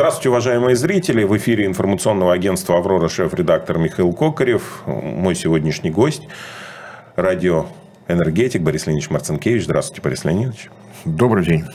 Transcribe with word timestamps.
Здравствуйте, 0.00 0.30
уважаемые 0.30 0.76
зрители. 0.76 1.24
В 1.24 1.36
эфире 1.36 1.66
информационного 1.66 2.32
агентства 2.32 2.78
«Аврора» 2.78 3.10
шеф-редактор 3.10 3.76
Михаил 3.76 4.14
Кокарев. 4.14 4.80
Мой 4.86 5.34
сегодняшний 5.34 5.90
гость– 5.90 6.22
радиоэнергетик 7.16 8.62
Борис 8.62 8.86
Леонидович 8.86 9.10
Марцинкевич. 9.10 9.64
Здравствуйте, 9.64 10.00
Борис 10.00 10.24
Леонидович. 10.24 10.70
Добрый 11.04 11.44
день. 11.44 11.66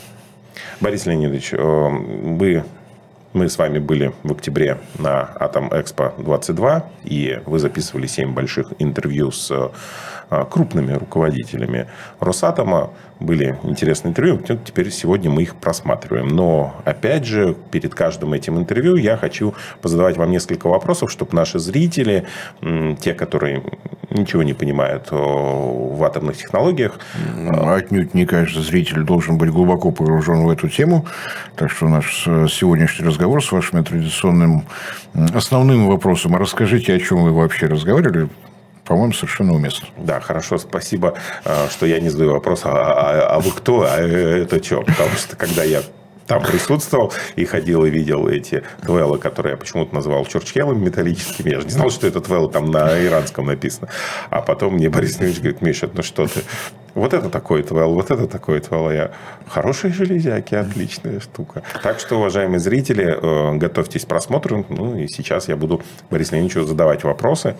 Борис 0.80 1.06
Леонидович, 1.06 1.52
э, 1.52 1.56
вы 1.56 2.64
мы 3.36 3.50
с 3.50 3.58
вами 3.58 3.78
были 3.78 4.14
в 4.22 4.32
октябре 4.32 4.78
на 4.98 5.30
Атом 5.38 5.68
Экспо 5.68 6.14
22, 6.16 6.86
и 7.04 7.38
вы 7.44 7.58
записывали 7.58 8.06
7 8.06 8.32
больших 8.32 8.72
интервью 8.78 9.30
с 9.30 9.50
э, 9.50 10.44
крупными 10.50 10.94
руководителями 10.94 11.86
Росатома. 12.18 12.94
Были 13.20 13.58
интересные 13.62 14.12
интервью, 14.12 14.38
теперь 14.38 14.90
сегодня 14.90 15.30
мы 15.30 15.42
их 15.42 15.54
просматриваем. 15.56 16.28
Но, 16.28 16.76
опять 16.86 17.26
же, 17.26 17.54
перед 17.70 17.94
каждым 17.94 18.32
этим 18.32 18.56
интервью 18.56 18.96
я 18.96 19.18
хочу 19.18 19.54
позадавать 19.82 20.16
вам 20.16 20.30
несколько 20.30 20.68
вопросов, 20.68 21.10
чтобы 21.10 21.34
наши 21.34 21.58
зрители, 21.58 22.24
те, 23.00 23.12
которые 23.12 23.62
ничего 24.16 24.42
не 24.42 24.54
понимают 24.54 25.08
в 25.10 26.02
атомных 26.04 26.36
технологиях... 26.36 26.98
Ну, 27.36 27.72
отнюдь 27.72 28.14
не 28.14 28.26
каждый 28.26 28.62
зритель 28.62 29.02
должен 29.02 29.38
быть 29.38 29.50
глубоко 29.50 29.90
погружен 29.90 30.44
в 30.44 30.50
эту 30.50 30.68
тему. 30.68 31.06
Так 31.56 31.70
что 31.70 31.88
наш 31.88 32.24
э, 32.26 32.46
сегодняшний 32.50 33.06
разговор 33.06 33.44
с 33.44 33.52
вашим 33.52 33.84
традиционным 33.84 34.64
основным 35.34 35.86
вопросом. 35.86 36.34
А 36.34 36.38
расскажите, 36.38 36.94
о 36.94 36.98
чем 36.98 37.22
вы 37.24 37.32
вообще 37.32 37.66
разговаривали 37.66 38.28
по-моему, 38.84 39.12
совершенно 39.12 39.52
уместно. 39.52 39.88
Да, 39.98 40.20
хорошо, 40.20 40.58
спасибо, 40.58 41.14
э, 41.44 41.68
что 41.70 41.86
я 41.86 41.98
не 41.98 42.08
задаю 42.08 42.32
вопрос, 42.32 42.62
а, 42.64 42.70
а, 42.70 43.36
а 43.36 43.40
вы 43.40 43.50
кто, 43.50 43.82
а 43.82 43.96
это 43.98 44.62
что? 44.62 44.82
Потому 44.82 45.10
что 45.16 45.36
когда 45.36 45.64
я 45.64 45.82
там 46.26 46.42
присутствовал 46.42 47.12
и 47.36 47.44
ходил 47.44 47.84
и 47.84 47.90
видел 47.90 48.28
эти 48.28 48.62
твеллы, 48.82 49.18
которые 49.18 49.52
я 49.52 49.56
почему-то 49.56 49.94
назвал 49.94 50.24
чурчхелами 50.26 50.84
металлическими. 50.84 51.50
Я 51.50 51.60
же 51.60 51.66
не 51.66 51.72
знал, 51.72 51.90
что 51.90 52.06
это 52.06 52.20
твеллы 52.20 52.50
там 52.50 52.70
на 52.70 53.04
иранском 53.04 53.46
написано. 53.46 53.88
А 54.30 54.42
потом 54.42 54.74
мне 54.74 54.88
Борис 54.88 55.20
Ильич 55.20 55.38
говорит, 55.38 55.62
Миша, 55.62 55.88
ну 55.92 56.02
что 56.02 56.26
ты, 56.26 56.40
вот 56.94 57.14
это 57.14 57.30
такой 57.30 57.62
твелл, 57.62 57.94
вот 57.94 58.10
это 58.10 58.26
такой 58.26 58.60
твелл. 58.60 58.90
Я, 58.90 59.12
хорошие 59.48 59.92
железяки, 59.92 60.54
отличная 60.54 61.20
штука. 61.20 61.62
Так 61.82 62.00
что, 62.00 62.16
уважаемые 62.16 62.58
зрители, 62.58 63.04
э, 63.04 63.56
готовьтесь 63.56 64.04
к 64.04 64.08
просмотру. 64.08 64.66
Ну 64.68 64.96
и 64.96 65.06
сейчас 65.08 65.48
я 65.48 65.56
буду 65.56 65.82
Борису 66.10 66.34
Леонидовичу 66.34 66.64
задавать 66.64 67.04
вопросы. 67.04 67.56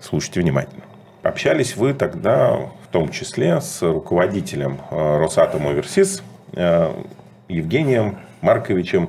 Слушайте 0.00 0.40
внимательно. 0.40 0.82
Общались 1.22 1.76
вы 1.76 1.94
тогда 1.94 2.52
в 2.82 2.92
том 2.92 3.08
числе 3.08 3.60
с 3.60 3.80
руководителем 3.82 4.78
э, 4.90 5.18
Росатом 5.18 5.66
Оверсис 5.66 6.22
э, 6.52 6.92
Евгением 7.54 8.18
Марковичем 8.40 9.08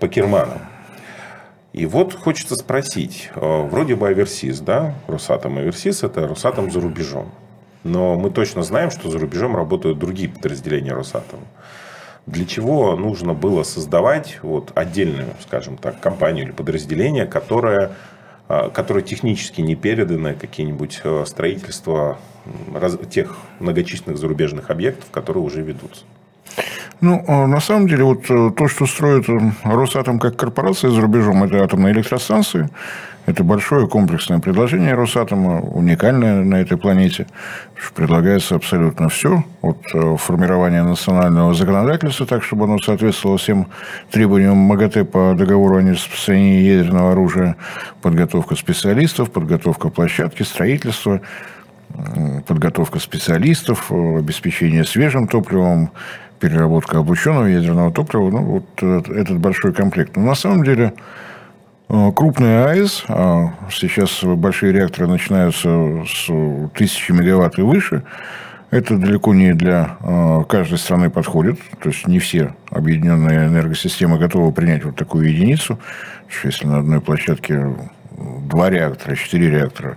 Покерманом. 0.00 0.58
И 1.72 1.86
вот 1.86 2.14
хочется 2.14 2.54
спросить, 2.54 3.30
э, 3.34 3.68
вроде 3.68 3.96
бы 3.96 4.06
Аверсис, 4.06 4.60
да, 4.60 4.94
Росатом 5.08 5.58
Аверсис– 5.58 6.02
это 6.04 6.28
Росатом 6.28 6.70
за 6.70 6.80
рубежом. 6.80 7.32
Но 7.82 8.14
мы 8.16 8.30
точно 8.30 8.62
знаем, 8.62 8.90
что 8.90 9.10
за 9.10 9.18
рубежом 9.18 9.56
работают 9.56 9.98
другие 9.98 10.28
подразделения 10.28 10.92
Росатома. 10.92 11.42
Для 12.26 12.46
чего 12.46 12.94
нужно 12.96 13.34
было 13.34 13.64
создавать 13.64 14.38
вот 14.42 14.70
отдельную, 14.76 15.34
скажем 15.40 15.76
так, 15.76 16.00
компанию 16.00 16.44
или 16.44 16.52
подразделение, 16.52 17.26
которое, 17.26 17.90
э, 18.48 18.70
которое 18.72 19.02
технически 19.02 19.60
не 19.60 19.74
передано 19.74 20.34
какие-нибудь 20.40 21.00
э, 21.02 21.24
строительства 21.26 22.18
тех 23.10 23.36
многочисленных 23.58 24.16
зарубежных 24.18 24.70
объектов, 24.70 25.10
которые 25.10 25.42
уже 25.42 25.60
ведутся? 25.62 26.04
Ну, 27.04 27.22
а 27.28 27.46
на 27.46 27.60
самом 27.60 27.86
деле, 27.86 28.02
вот 28.02 28.30
э, 28.30 28.50
то, 28.56 28.66
что 28.66 28.86
строит 28.86 29.28
э, 29.28 29.38
Росатом 29.62 30.18
как 30.18 30.36
корпорация 30.36 30.90
за 30.90 31.02
рубежом, 31.02 31.44
это 31.44 31.62
атомные 31.62 31.92
электростанции. 31.92 32.70
Это 33.26 33.44
большое 33.44 33.86
комплексное 33.86 34.38
предложение 34.38 34.94
Росатома, 34.94 35.60
уникальное 35.60 36.42
на 36.42 36.54
этой 36.54 36.78
планете. 36.78 37.26
Предлагается 37.94 38.54
абсолютно 38.54 39.10
все. 39.10 39.44
От 39.60 39.82
э, 39.92 40.16
формирования 40.16 40.82
национального 40.82 41.52
законодательства, 41.52 42.24
так, 42.24 42.42
чтобы 42.42 42.64
оно 42.64 42.78
соответствовало 42.78 43.36
всем 43.36 43.66
требованиям 44.10 44.56
МАГАТЭ 44.56 45.04
по 45.04 45.34
договору 45.36 45.76
о 45.76 45.82
нераспространении 45.82 46.62
ядерного 46.62 47.12
оружия, 47.12 47.56
подготовка 48.00 48.56
специалистов, 48.56 49.30
подготовка 49.30 49.90
площадки, 49.90 50.42
строительство, 50.42 51.20
подготовка 52.48 52.98
специалистов, 52.98 53.92
обеспечение 53.92 54.84
свежим 54.84 55.28
топливом, 55.28 55.90
переработка 56.44 56.98
облученного 56.98 57.46
ядерного 57.46 57.90
топлива, 57.90 58.28
ну, 58.28 58.42
вот 58.42 59.08
этот 59.08 59.38
большой 59.38 59.72
комплект. 59.72 60.14
Но 60.14 60.24
на 60.24 60.34
самом 60.34 60.62
деле 60.62 60.92
э, 61.88 62.12
крупные 62.14 62.66
АЭС, 62.66 63.04
а 63.08 63.54
сейчас 63.70 64.22
большие 64.22 64.70
реакторы 64.70 65.06
начинаются 65.06 66.04
с 66.06 66.30
тысячи 66.74 67.12
мегаватт 67.12 67.58
и 67.58 67.62
выше, 67.62 68.02
это 68.70 68.98
далеко 68.98 69.32
не 69.32 69.54
для 69.54 69.96
э, 70.00 70.44
каждой 70.46 70.76
страны 70.76 71.08
подходит. 71.08 71.58
То 71.80 71.88
есть, 71.88 72.06
не 72.06 72.18
все 72.18 72.54
объединенные 72.68 73.46
энергосистемы 73.46 74.18
готовы 74.18 74.52
принять 74.52 74.84
вот 74.84 74.96
такую 74.96 75.30
единицу. 75.30 75.78
Если 76.44 76.66
на 76.66 76.80
одной 76.80 77.00
площадке 77.00 77.74
два 78.50 78.68
реактора, 78.68 79.16
четыре 79.16 79.48
реактора, 79.48 79.96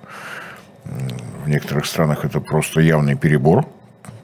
в 1.43 1.49
некоторых 1.49 1.85
странах 1.85 2.23
это 2.23 2.39
просто 2.39 2.79
явный 2.79 3.15
перебор 3.15 3.65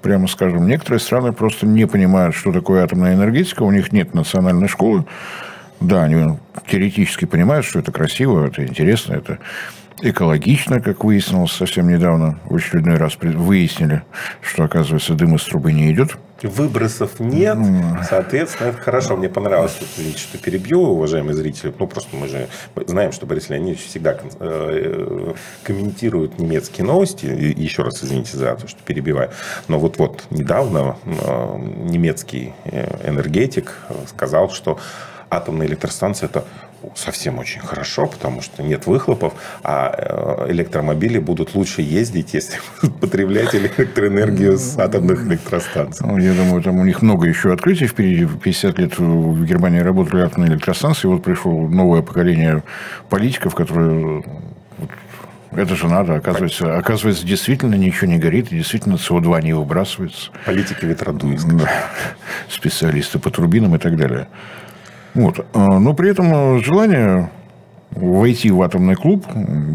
прямо 0.04 0.28
скажем. 0.28 0.68
Некоторые 0.68 1.00
страны 1.00 1.32
просто 1.32 1.66
не 1.66 1.88
понимают, 1.88 2.36
что 2.36 2.52
такое 2.52 2.84
атомная 2.84 3.16
энергетика, 3.16 3.64
у 3.64 3.72
них 3.72 3.92
нет 3.92 4.14
национальной 4.14 4.68
школы. 4.68 5.06
Да, 5.80 6.04
они 6.04 6.38
теоретически 6.68 7.26
понимают, 7.26 7.66
что 7.66 7.80
это 7.80 7.92
красиво, 7.92 8.46
это 8.46 8.66
интересно, 8.66 9.14
это 9.16 9.40
экологично, 10.04 10.82
как 10.82 11.04
выяснилось 11.04 11.52
совсем 11.52 11.88
недавно. 11.88 12.40
В 12.46 12.56
очередной 12.56 12.98
раз 12.98 13.18
выяснили, 13.22 14.04
что, 14.42 14.64
оказывается, 14.64 15.14
дым 15.14 15.36
из 15.36 15.44
трубы 15.44 15.72
не 15.72 15.92
идет. 15.92 16.18
Выбросов 16.42 17.22
нет, 17.22 17.58
соответственно, 18.10 18.68
это 18.68 18.78
хорошо. 18.80 19.16
Мне 19.16 19.30
понравилось, 19.30 19.78
что 20.18 20.38
перебью, 20.38 20.82
уважаемые 20.82 21.36
зрители. 21.36 21.74
Ну, 21.80 21.88
просто 21.88 22.18
мы 22.18 22.28
же 22.28 22.50
знаем, 22.86 23.14
что 23.14 23.26
Борис 23.26 23.50
Леонидович 23.50 23.86
всегда 23.86 24.18
э, 24.40 25.34
комментирует 25.64 26.40
немецкие 26.40 26.86
новости. 26.86 27.28
И 27.28 27.62
еще 27.62 27.84
раз 27.84 28.04
извините 28.04 28.36
за 28.36 28.56
то, 28.56 28.68
что 28.68 28.84
перебиваю. 28.84 29.32
Но 29.70 29.80
вот-вот 29.80 30.26
недавно 30.32 30.98
э, 31.06 31.58
немецкий 31.86 32.54
э, 32.66 33.10
энергетик 33.10 33.78
сказал, 34.10 34.50
что 34.50 34.78
атомная 35.30 35.68
электростанция– 35.68 36.28
это 36.30 36.44
совсем 36.96 37.40
очень 37.40 37.62
хорошо, 37.62 38.08
потому 38.08 38.42
что 38.42 38.64
нет 38.64 38.88
выхлопов, 38.88 39.34
а 39.64 40.46
э, 40.48 40.52
электромобили 40.52 41.20
будут 41.20 41.56
лучше 41.56 41.82
ездить, 41.82 42.34
если 42.34 42.60
будут 42.82 43.00
потреблять 43.00 43.56
электроэнергию 43.56 44.58
с 44.58 44.78
атомных 44.78 45.26
электростанций. 45.26 46.06
Ну, 46.06 46.18
я 46.18 46.34
думаю, 46.34 46.62
там 46.62 46.80
у 46.80 46.86
них 46.86 47.02
много 47.02 47.28
еще 47.28 47.54
открытий 47.54 47.88
впереди. 47.88 48.28
50 48.28 48.80
лет 48.80 48.98
в 48.98 49.46
Германии 49.46 49.80
работали 49.80 50.22
атомные 50.22 50.52
электростанции, 50.52 51.08
вот 51.08 51.24
пришло 51.24 51.68
новое 51.68 52.02
поколение 52.02 52.64
политиков, 53.10 53.56
которые 53.56 54.24
это 55.56 55.76
же 55.76 55.88
надо, 55.88 56.16
оказывается. 56.16 56.78
Оказывается, 56.78 57.26
действительно 57.26 57.76
ничего 57.76 58.08
не 58.08 58.18
горит, 58.18 58.52
и 58.52 58.58
действительно 58.58 58.96
СО2 58.96 59.44
не 59.44 59.54
выбрасывается. 59.54 60.32
Политики 60.46 60.86
ветродуйск. 60.86 61.48
Да. 61.48 61.70
Специалисты 62.50 63.20
по 63.20 63.30
турбинам 63.30 63.76
и 63.76 63.78
так 63.78 63.96
далее. 63.96 64.28
Вот. 65.14 65.46
А, 65.54 65.80
но 65.80 65.94
при 65.94 66.10
этом 66.10 66.60
желание 66.64 67.30
войти 67.92 68.52
в 68.52 68.62
атомный 68.62 68.96
клуб 68.96 69.26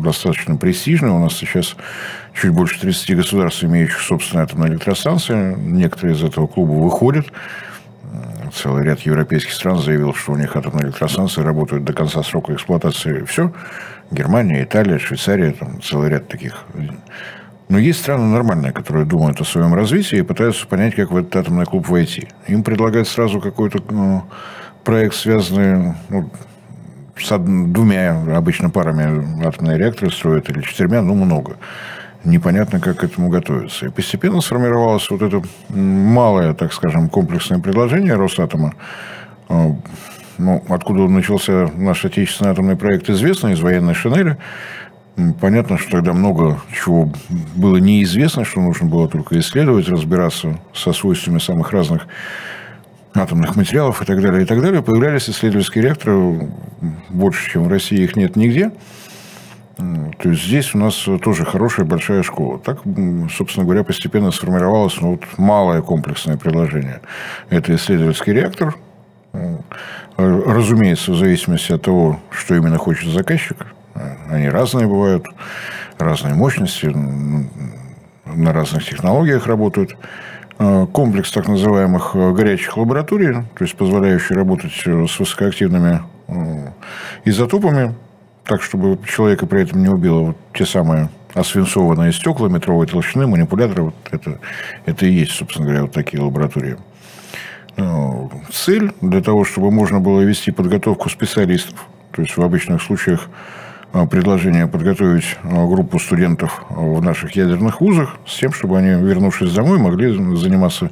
достаточно 0.02 0.56
престижное. 0.56 1.12
У 1.12 1.18
нас 1.18 1.34
сейчас 1.34 1.76
чуть 2.34 2.50
больше 2.50 2.80
30 2.80 3.16
государств, 3.16 3.64
имеющих 3.64 4.00
собственные 4.00 4.44
атомные 4.44 4.72
электростанции. 4.72 5.54
Некоторые 5.56 6.16
из 6.16 6.22
этого 6.22 6.46
клуба 6.46 6.72
выходят. 6.72 7.26
Целый 8.52 8.84
ряд 8.84 9.00
европейских 9.00 9.52
стран 9.52 9.78
заявил, 9.78 10.14
что 10.14 10.32
у 10.32 10.36
них 10.36 10.56
атомные 10.56 10.86
электростанции 10.86 11.42
работают 11.42 11.84
до 11.84 11.92
конца 11.92 12.22
срока 12.22 12.54
эксплуатации. 12.54 13.24
Все. 13.24 13.52
Германия, 14.10 14.62
Италия, 14.62 14.98
Швейцария, 14.98 15.52
там 15.52 15.82
целый 15.82 16.08
ряд 16.08 16.28
таких. 16.28 16.64
Но 17.68 17.78
есть 17.78 18.00
страны 18.00 18.24
нормальные, 18.24 18.72
которые 18.72 19.04
думают 19.04 19.40
о 19.42 19.44
своем 19.44 19.74
развитии 19.74 20.18
и 20.18 20.22
пытаются 20.22 20.66
понять, 20.66 20.94
как 20.94 21.10
в 21.10 21.16
этот 21.16 21.36
атомный 21.36 21.66
клуб 21.66 21.88
войти. 21.88 22.28
Им 22.46 22.62
предлагают 22.62 23.06
сразу 23.06 23.40
какой-то 23.40 23.82
ну, 23.90 24.24
проект, 24.88 25.16
связанный 25.16 25.92
ну, 26.08 26.30
с 27.14 27.38
двумя 27.38 28.22
обычно 28.34 28.70
парами 28.70 29.44
атомные 29.46 29.76
реакторы 29.76 30.10
строят 30.10 30.48
или 30.48 30.62
четырьмя, 30.62 31.02
ну, 31.02 31.14
много. 31.14 31.56
Непонятно, 32.24 32.80
как 32.80 32.96
к 32.96 33.04
этому 33.04 33.28
готовиться. 33.28 33.84
И 33.84 33.90
постепенно 33.90 34.40
сформировалось 34.40 35.10
вот 35.10 35.20
это 35.20 35.42
малое, 35.68 36.54
так 36.54 36.72
скажем, 36.72 37.10
комплексное 37.10 37.58
предложение 37.58 38.14
Росатома. 38.14 38.72
А, 39.50 39.76
ну, 40.38 40.64
откуда 40.70 41.06
начался 41.06 41.70
наш 41.76 42.06
отечественный 42.06 42.52
атомный 42.52 42.76
проект, 42.76 43.10
известно, 43.10 43.48
из 43.48 43.60
военной 43.60 43.92
шинели. 43.92 44.38
Понятно, 45.38 45.76
что 45.76 45.90
тогда 45.90 46.14
много 46.14 46.60
чего 46.74 47.12
было 47.54 47.76
неизвестно, 47.76 48.46
что 48.46 48.62
нужно 48.62 48.88
было 48.88 49.06
только 49.06 49.38
исследовать, 49.38 49.90
разбираться 49.90 50.58
со 50.72 50.94
свойствами 50.94 51.40
самых 51.40 51.72
разных 51.72 52.06
атомных 53.18 53.56
материалов 53.56 54.02
и 54.02 54.04
так 54.04 54.20
далее, 54.20 54.42
и 54.42 54.46
так 54.46 54.60
далее, 54.60 54.82
появлялись 54.82 55.28
исследовательские 55.28 55.84
реакторы, 55.84 56.48
больше, 57.08 57.50
чем 57.50 57.64
в 57.64 57.68
России 57.68 58.00
их 58.02 58.16
нет 58.16 58.36
нигде. 58.36 58.70
То 59.76 60.30
есть 60.30 60.44
здесь 60.44 60.74
у 60.74 60.78
нас 60.78 61.06
тоже 61.22 61.44
хорошая 61.44 61.86
большая 61.86 62.24
школа. 62.24 62.58
Так, 62.58 62.80
собственно 63.30 63.64
говоря, 63.64 63.84
постепенно 63.84 64.32
сформировалось 64.32 65.00
ну, 65.00 65.12
вот 65.12 65.22
малое 65.36 65.82
комплексное 65.82 66.36
предложение. 66.36 67.00
Это 67.48 67.74
исследовательский 67.76 68.32
реактор, 68.32 68.74
разумеется, 70.16 71.12
в 71.12 71.16
зависимости 71.16 71.70
от 71.70 71.82
того, 71.82 72.18
что 72.30 72.56
именно 72.56 72.76
хочет 72.76 73.12
заказчик. 73.12 73.66
Они 74.28 74.48
разные 74.48 74.88
бывают, 74.88 75.26
разные 75.98 76.34
мощности, 76.34 76.86
на 76.86 78.52
разных 78.52 78.84
технологиях 78.84 79.46
работают. 79.46 79.96
Комплекс 80.58 81.30
так 81.30 81.46
называемых 81.46 82.16
горячих 82.34 82.76
лабораторий, 82.76 83.32
то 83.32 83.64
есть 83.64 83.76
позволяющий 83.76 84.34
работать 84.34 84.72
с 84.72 85.18
высокоактивными 85.18 86.02
изотопами, 87.24 87.94
так, 88.44 88.62
чтобы 88.62 88.98
человека 89.06 89.46
при 89.46 89.62
этом 89.62 89.80
не 89.82 89.88
убило 89.88 90.20
вот 90.20 90.36
те 90.52 90.66
самые 90.66 91.10
освинцованные 91.34 92.12
стекла 92.12 92.48
метровой 92.48 92.88
толщины, 92.88 93.28
манипуляторы, 93.28 93.82
вот 93.84 93.94
это, 94.10 94.40
это 94.84 95.06
и 95.06 95.12
есть, 95.12 95.32
собственно 95.32 95.66
говоря, 95.66 95.82
вот 95.82 95.92
такие 95.92 96.20
лаборатории. 96.20 96.76
Цель 98.50 98.90
для 99.00 99.22
того, 99.22 99.44
чтобы 99.44 99.70
можно 99.70 100.00
было 100.00 100.22
вести 100.22 100.50
подготовку 100.50 101.08
специалистов, 101.08 101.86
то 102.10 102.22
есть 102.22 102.36
в 102.36 102.42
обычных 102.42 102.82
случаях 102.82 103.28
предложение 104.06 104.66
подготовить 104.66 105.36
а, 105.42 105.66
группу 105.66 105.98
студентов 105.98 106.64
в 106.68 107.00
наших 107.02 107.32
ядерных 107.36 107.80
вузах 107.80 108.16
с 108.26 108.38
тем, 108.38 108.52
чтобы 108.52 108.78
они, 108.78 108.90
вернувшись 108.90 109.52
домой, 109.52 109.78
могли 109.78 110.12
заниматься 110.36 110.90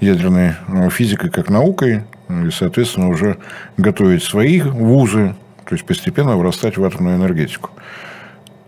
ядерной 0.00 0.52
а, 0.68 0.90
физикой 0.90 1.30
как 1.30 1.48
наукой 1.48 2.04
и, 2.28 2.50
соответственно, 2.50 3.08
уже 3.08 3.38
готовить 3.76 4.22
свои 4.22 4.60
вузы 4.60 5.34
то 5.66 5.74
есть 5.74 5.84
постепенно 5.84 6.36
вырастать 6.36 6.78
в 6.78 6.84
атомную 6.84 7.16
энергетику. 7.16 7.70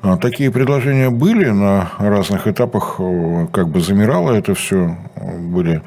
А 0.02 0.16
такие 0.16 0.50
предложения 0.50 1.10
были 1.10 1.48
на 1.48 1.90
разных 1.98 2.46
этапах, 2.46 2.96
как 3.52 3.68
бы 3.68 3.80
замирало 3.80 4.32
это 4.32 4.54
все. 4.54 4.96
Были 5.16 5.82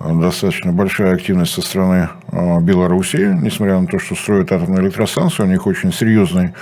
достаточно 0.00 0.72
большая 0.72 1.14
активность 1.14 1.52
со 1.52 1.62
стороны 1.62 2.08
э, 2.30 2.60
Белоруссии, 2.60 3.36
несмотря 3.42 3.78
на 3.80 3.86
то, 3.86 3.98
что 3.98 4.14
строят 4.14 4.52
атомную 4.52 4.84
электростанцию, 4.84 5.46
у 5.46 5.50
них 5.50 5.66
очень 5.66 5.92
серьезный 5.92 6.54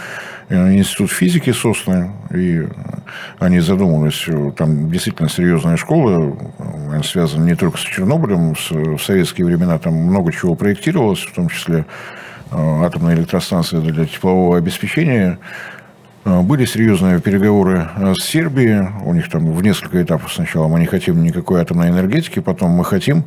э, 0.49 0.75
институт 0.75 1.11
физики 1.11 1.53
создан, 1.53 2.13
и 2.35 2.67
они 3.39 3.61
задумывались, 3.61 4.27
там 4.57 4.91
действительно 4.91 5.29
серьезная 5.29 5.77
школа, 5.77 6.37
связана 7.05 7.45
не 7.45 7.55
только 7.55 7.79
с 7.79 7.83
Чернобылем, 7.83 8.55
в 8.55 8.99
советские 8.99 9.47
времена 9.47 9.79
там 9.79 9.95
много 9.95 10.33
чего 10.33 10.55
проектировалось, 10.55 11.21
в 11.21 11.35
том 11.35 11.49
числе 11.49 11.85
Э, 12.53 12.85
атомной 12.85 13.15
электростанции 13.15 13.79
для 13.79 14.07
теплового 14.07 14.57
обеспечения. 14.57 15.39
Э, 16.27 16.43
были 16.43 16.65
серьезные 16.65 17.21
переговоры 17.21 17.89
э, 17.97 18.15
с 18.15 18.25
Сербией. 18.25 18.89
У 19.05 19.15
них 19.15 19.31
там 19.31 19.53
в 19.53 19.63
несколько 19.63 20.03
этапов 20.03 20.33
сначала 20.33 20.67
мы 20.67 20.81
не 20.81 20.87
хотим 20.87 21.23
никакой 21.23 21.61
атомной 21.61 21.89
энергетики, 21.91 22.41
потом 22.41 22.73
мы 22.73 22.85
хотим. 22.85 23.25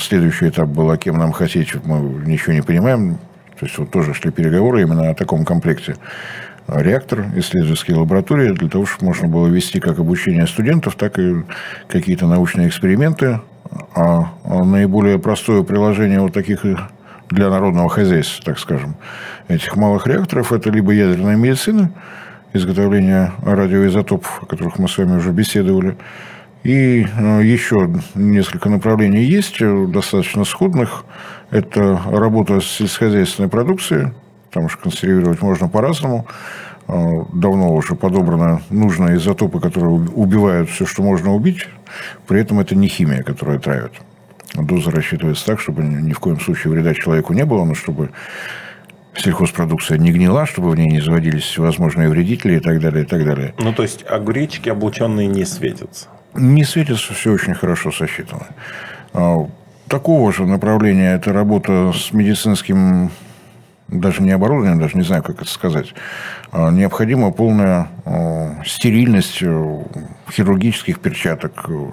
Следующий 0.00 0.48
этап 0.48 0.68
был, 0.68 0.90
а 0.90 0.96
кем 0.96 1.18
нам 1.18 1.32
хотеть, 1.32 1.74
мы 1.84 1.98
ничего 2.24 2.54
не 2.54 2.62
понимаем. 2.62 3.18
То 3.60 3.66
есть 3.66 3.76
вот 3.76 3.90
тоже 3.90 4.14
шли 4.14 4.30
переговоры 4.30 4.82
именно 4.82 5.10
о 5.10 5.14
таком 5.14 5.44
комплекте. 5.44 5.96
Реактор, 6.66 7.26
исследовательские 7.36 7.96
лаборатории, 7.96 8.52
для 8.52 8.68
того, 8.68 8.86
чтобы 8.86 9.06
можно 9.06 9.28
было 9.28 9.48
вести 9.48 9.80
как 9.80 9.98
обучение 9.98 10.46
студентов, 10.46 10.94
так 10.96 11.18
и 11.18 11.44
какие-то 11.88 12.26
научные 12.26 12.68
эксперименты. 12.68 13.40
А 13.94 14.30
наиболее 14.44 15.18
простое 15.18 15.62
приложение 15.62 16.20
вот 16.20 16.32
таких 16.32 16.64
для 17.30 17.50
народного 17.50 17.88
хозяйства, 17.88 18.44
так 18.44 18.58
скажем, 18.58 18.96
этих 19.48 19.76
малых 19.76 20.06
реакторов, 20.06 20.52
это 20.52 20.70
либо 20.70 20.92
ядерная 20.92 21.36
медицина, 21.36 21.90
изготовление 22.52 23.32
радиоизотопов, 23.42 24.42
о 24.42 24.46
которых 24.46 24.78
мы 24.78 24.88
с 24.88 24.96
вами 24.98 25.16
уже 25.16 25.30
беседовали, 25.30 25.96
и 26.64 27.06
э, 27.06 27.40
еще 27.44 27.90
несколько 28.14 28.68
направлений 28.68 29.22
есть, 29.22 29.60
э, 29.60 29.86
достаточно 29.86 30.44
сходных. 30.44 31.04
Это 31.50 32.00
работа 32.06 32.60
с 32.60 32.66
сельскохозяйственной 32.66 33.48
продукцией, 33.48 34.12
потому 34.48 34.68
что 34.68 34.82
консервировать 34.82 35.40
можно 35.40 35.68
по-разному. 35.68 36.26
Э, 36.88 36.92
давно 37.32 37.72
уже 37.74 37.94
подобраны 37.94 38.60
нужные 38.70 39.16
изотопы, 39.16 39.60
которые 39.60 39.92
убивают 39.92 40.68
все, 40.68 40.84
что 40.84 41.02
можно 41.02 41.32
убить. 41.32 41.68
При 42.26 42.40
этом 42.40 42.60
это 42.60 42.74
не 42.74 42.88
химия, 42.88 43.22
которая 43.22 43.58
травит. 43.58 43.92
Доза 44.54 44.90
рассчитывается 44.90 45.46
так, 45.46 45.60
чтобы 45.60 45.82
ни 45.82 46.12
в 46.12 46.20
коем 46.20 46.40
случае 46.40 46.72
вреда 46.72 46.94
человеку 46.94 47.32
не 47.32 47.44
было, 47.44 47.64
но 47.64 47.74
чтобы 47.74 48.10
сельхозпродукция 49.14 49.98
не 49.98 50.12
гнила, 50.12 50.46
чтобы 50.46 50.70
в 50.70 50.76
ней 50.76 50.88
не 50.88 51.00
заводились 51.00 51.42
всевозможные 51.42 52.08
вредители 52.08 52.56
и 52.56 52.60
так 52.60 52.80
далее, 52.80 53.04
и 53.04 53.06
так 53.06 53.24
далее. 53.24 53.54
Ну, 53.58 53.72
то 53.72 53.82
есть, 53.82 54.04
огуречки 54.08 54.68
облученные 54.68 55.26
не 55.26 55.44
светятся? 55.44 56.06
Не 56.34 56.64
светятся, 56.64 57.14
все 57.14 57.32
очень 57.32 57.54
хорошо 57.54 57.90
сосчитано. 57.90 58.46
А, 59.12 59.46
такого 59.88 60.32
же 60.32 60.46
направления 60.46 61.14
это 61.14 61.32
работа 61.32 61.92
с 61.92 62.12
медицинским 62.12 63.10
даже 63.88 64.22
не 64.22 64.32
оборудование, 64.32 64.78
даже 64.78 64.96
не 64.96 65.02
знаю, 65.02 65.22
как 65.22 65.40
это 65.40 65.50
сказать, 65.50 65.94
а, 66.52 66.70
необходима 66.70 67.30
полная 67.30 67.88
а, 68.04 68.62
стерильность 68.66 69.38
э, 69.42 69.82
хирургических 70.30 71.00
перчаток, 71.00 71.64
э, 71.68 71.90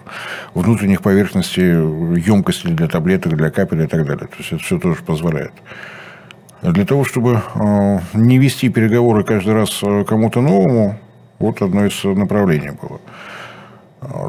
внутренних 0.53 1.01
поверхностей, 1.01 1.71
емкости 2.19 2.67
для 2.67 2.87
таблеток, 2.87 3.35
для 3.37 3.49
капель 3.49 3.83
и 3.83 3.87
так 3.87 4.05
далее. 4.05 4.27
То 4.27 4.35
есть 4.37 4.51
это 4.51 4.63
все 4.63 4.77
тоже 4.77 5.03
позволяет. 5.03 5.53
Для 6.61 6.85
того, 6.85 7.05
чтобы 7.05 7.41
а, 7.53 7.99
не 8.13 8.39
вести 8.39 8.69
переговоры 8.69 9.23
каждый 9.23 9.53
раз 9.53 9.81
кому-то 10.07 10.41
новому, 10.41 10.99
вот 11.39 11.61
одно 11.61 11.85
из 11.85 12.03
направлений 12.03 12.71
было 12.71 12.99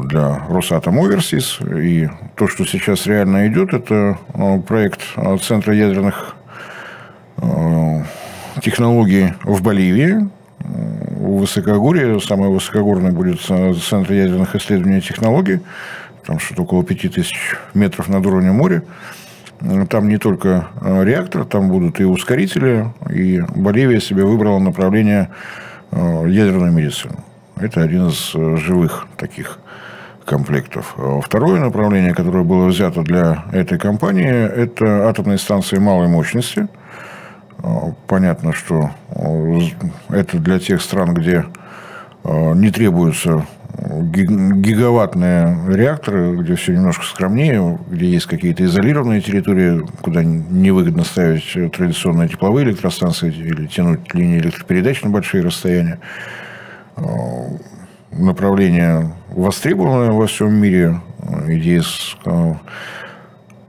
для 0.05 0.41
Росатом 0.49 0.99
Оверсис. 0.99 1.59
И 1.61 2.09
то, 2.37 2.49
что 2.49 2.65
сейчас 2.65 3.07
реально 3.07 3.47
идет, 3.49 3.75
это 3.75 4.19
проект 4.67 5.01
Центра 5.43 5.75
ядерных 5.75 6.36
Э, 6.36 6.36
технологии 8.67 9.33
в 9.45 9.63
Боливии. 9.63 10.29
В 10.59 11.39
Высокогорье, 11.39 12.21
самое 12.21 12.51
высокогорное 12.51 13.13
будет 13.13 13.41
Центр 13.41 14.13
ядерных 14.13 14.57
исследований 14.57 14.99
и 14.99 15.01
технологий, 15.01 15.61
там 16.27 16.41
что-то 16.41 16.63
около 16.63 16.83
5000 16.83 17.57
метров 17.75 18.09
над 18.09 18.27
уровнем 18.27 18.55
моря. 18.55 18.83
Там 19.89 20.09
не 20.09 20.19
только 20.19 20.69
э, 20.81 21.05
реактор, 21.05 21.45
там 21.45 21.69
будут 21.69 22.01
и 22.01 22.05
ускорители, 22.05 22.89
и 23.09 23.41
Боливия 23.55 24.01
себе 24.01 24.25
выбрала 24.25 24.59
направление 24.59 25.29
э, 25.93 26.25
ядерной 26.29 26.73
медицины. 26.73 27.15
Это 27.57 27.83
один 27.83 28.09
из 28.09 28.33
живых 28.33 29.07
таких 29.17 29.59
комплектов. 30.25 30.97
Второе 31.25 31.61
направление, 31.61 32.15
которое 32.15 32.43
было 32.43 32.67
взято 32.67 33.03
для 33.03 33.45
этой 33.53 33.79
компании, 33.79 34.27
это 34.27 35.09
атомные 35.09 35.39
станции 35.39 35.79
малой 35.79 36.09
мощности– 36.09 36.67
а, 36.77 36.86
понятно, 38.07 38.53
что 38.53 38.91
а, 39.11 39.59
это 40.11 40.39
для 40.39 40.59
тех 40.59 40.81
стран, 40.81 41.15
где 41.15 41.45
а, 42.25 42.53
не 42.53 42.71
требуются 42.71 43.47
гигаваттные 43.79 45.59
реакторы, 45.69 46.37
где 46.37 46.55
все 46.55 46.73
немножко 46.73 47.05
скромнее, 47.05 47.79
где 47.89 48.07
есть 48.07 48.27
какие-то 48.27 48.65
изолированные 48.65 49.21
территории, 49.21 49.85
куда 50.01 50.25
невыгодно 50.25 51.05
ставить 51.05 51.53
традиционные 51.73 52.29
тепловые 52.29 52.67
электростанции 52.67 53.31
или 53.31 53.67
тянуть 53.67 54.15
линии 54.15 54.39
электропередач 54.39 55.03
на 55.03 55.11
большие 55.11 55.45
расстояния. 55.45 55.99
Направление 58.13 59.13
востребованное 59.29 60.13
во 60.13 60.27
всем 60.27 60.55
мире. 60.55 61.01
Идея 61.47 61.83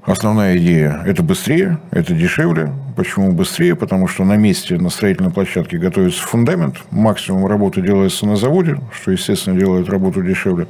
Основная 0.08 0.58
идея– 0.58 1.04
это 1.06 1.22
быстрее, 1.22 1.80
это 1.92 2.14
дешевле. 2.14 2.72
Почему 2.96 3.34
быстрее? 3.34 3.76
Потому 3.76 4.08
что 4.08 4.24
на 4.24 4.38
месте, 4.38 4.78
на 4.78 4.90
строительной 4.90 5.32
площадке 5.32 5.78
готовится 5.78 6.24
фундамент, 6.24 6.78
максимум 6.92 7.46
работы 7.46 7.82
делается 7.82 8.26
на 8.26 8.38
заводе, 8.38 8.80
что, 8.94 9.12
естественно, 9.12 9.60
делает 9.60 9.90
работу 9.90 10.24
дешевле. 10.24 10.68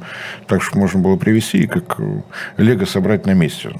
Так 0.48 0.60
что 0.60 0.76
можно 0.76 1.00
было 1.00 1.16
привезти 1.16 1.58
и 1.58 1.66
как 1.68 2.00
лего 2.56 2.84
собрать 2.84 3.26
на 3.26 3.34
месте. 3.34 3.70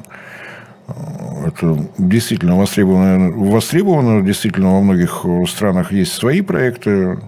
Это 1.45 1.77
действительно 1.99 2.57
востребовано, 2.57 3.33
востребовано. 3.33 4.25
Действительно, 4.25 4.75
во 4.75 4.81
многих 4.81 5.25
странах 5.49 5.91
есть 5.91 6.13
свои 6.13 6.41
проекты. 6.41 7.19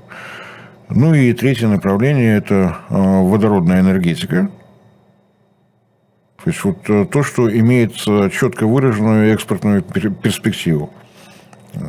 Ну 0.89 1.15
и 1.15 1.33
третье 1.33 1.67
направление– 1.67 2.37
это 2.39 2.77
э, 2.91 2.95
водородная 2.95 3.81
энергетика– 3.81 4.51
то 6.43 6.51
есть, 6.51 6.65
вот 6.65 6.79
э, 6.89 7.05
то, 7.05 7.23
что 7.23 7.51
имеет 7.51 7.93
э, 8.07 8.31
четко 8.31 8.67
выраженную 8.67 9.33
экспортную 9.35 9.83
перспективу. 9.83 10.91
Э, 11.75 11.81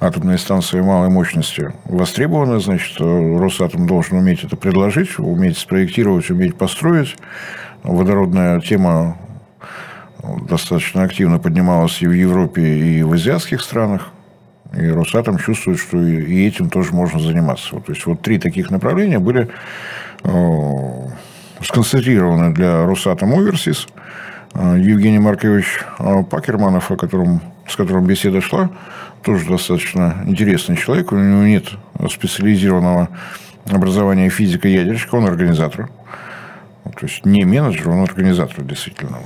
атомные 0.00 0.38
станции 0.38 0.80
малой 0.80 1.10
мощности 1.10 1.72
востребованы, 1.84 2.58
значит, 2.60 3.00
Росатом 3.00 3.86
должен 3.86 4.18
уметь 4.18 4.42
это 4.42 4.56
предложить, 4.56 5.18
уметь 5.18 5.58
спроектировать, 5.58 6.28
уметь 6.30 6.56
построить. 6.56 7.16
Водородная 7.84 8.60
тема 8.60 9.16
достаточно 10.48 11.04
активно 11.04 11.38
поднималась 11.38 12.02
и 12.02 12.08
в 12.08 12.12
Европе, 12.12 12.62
и 12.62 13.02
в 13.04 13.12
азиатских 13.12 13.60
странах. 13.60 14.08
И 14.76 14.86
Росатом 14.88 15.38
чувствует, 15.38 15.78
что 15.78 15.98
и 16.02 16.46
этим 16.46 16.68
тоже 16.68 16.92
можно 16.92 17.20
заниматься. 17.20 17.76
То 17.78 17.92
есть 17.92 18.04
вот 18.06 18.22
три 18.22 18.40
таких 18.40 18.70
направления 18.70 19.20
были 19.20 19.48
сконцентрированы 21.62 22.54
для 22.54 22.84
Росатом 22.86 23.32
Оверсис. 23.34 23.86
Евгений 24.54 25.18
Маркович 25.18 25.80
Пакерманов, 26.30 26.90
о 26.90 26.96
котором, 26.96 27.40
с 27.68 27.76
которым 27.76 28.06
беседа 28.06 28.40
шла, 28.40 28.70
тоже 29.22 29.46
достаточно 29.46 30.22
интересный 30.26 30.76
человек. 30.76 31.12
У 31.12 31.16
него 31.16 31.42
нет 31.42 31.64
специализированного 32.10 33.08
образования 33.70 34.30
физика-ядерщика, 34.30 35.16
он 35.16 35.26
организатор. 35.26 35.90
То 36.84 37.06
есть 37.06 37.26
не 37.26 37.44
менеджер, 37.44 37.90
он 37.90 38.02
организатор, 38.02 38.64
действительно. 38.64 39.18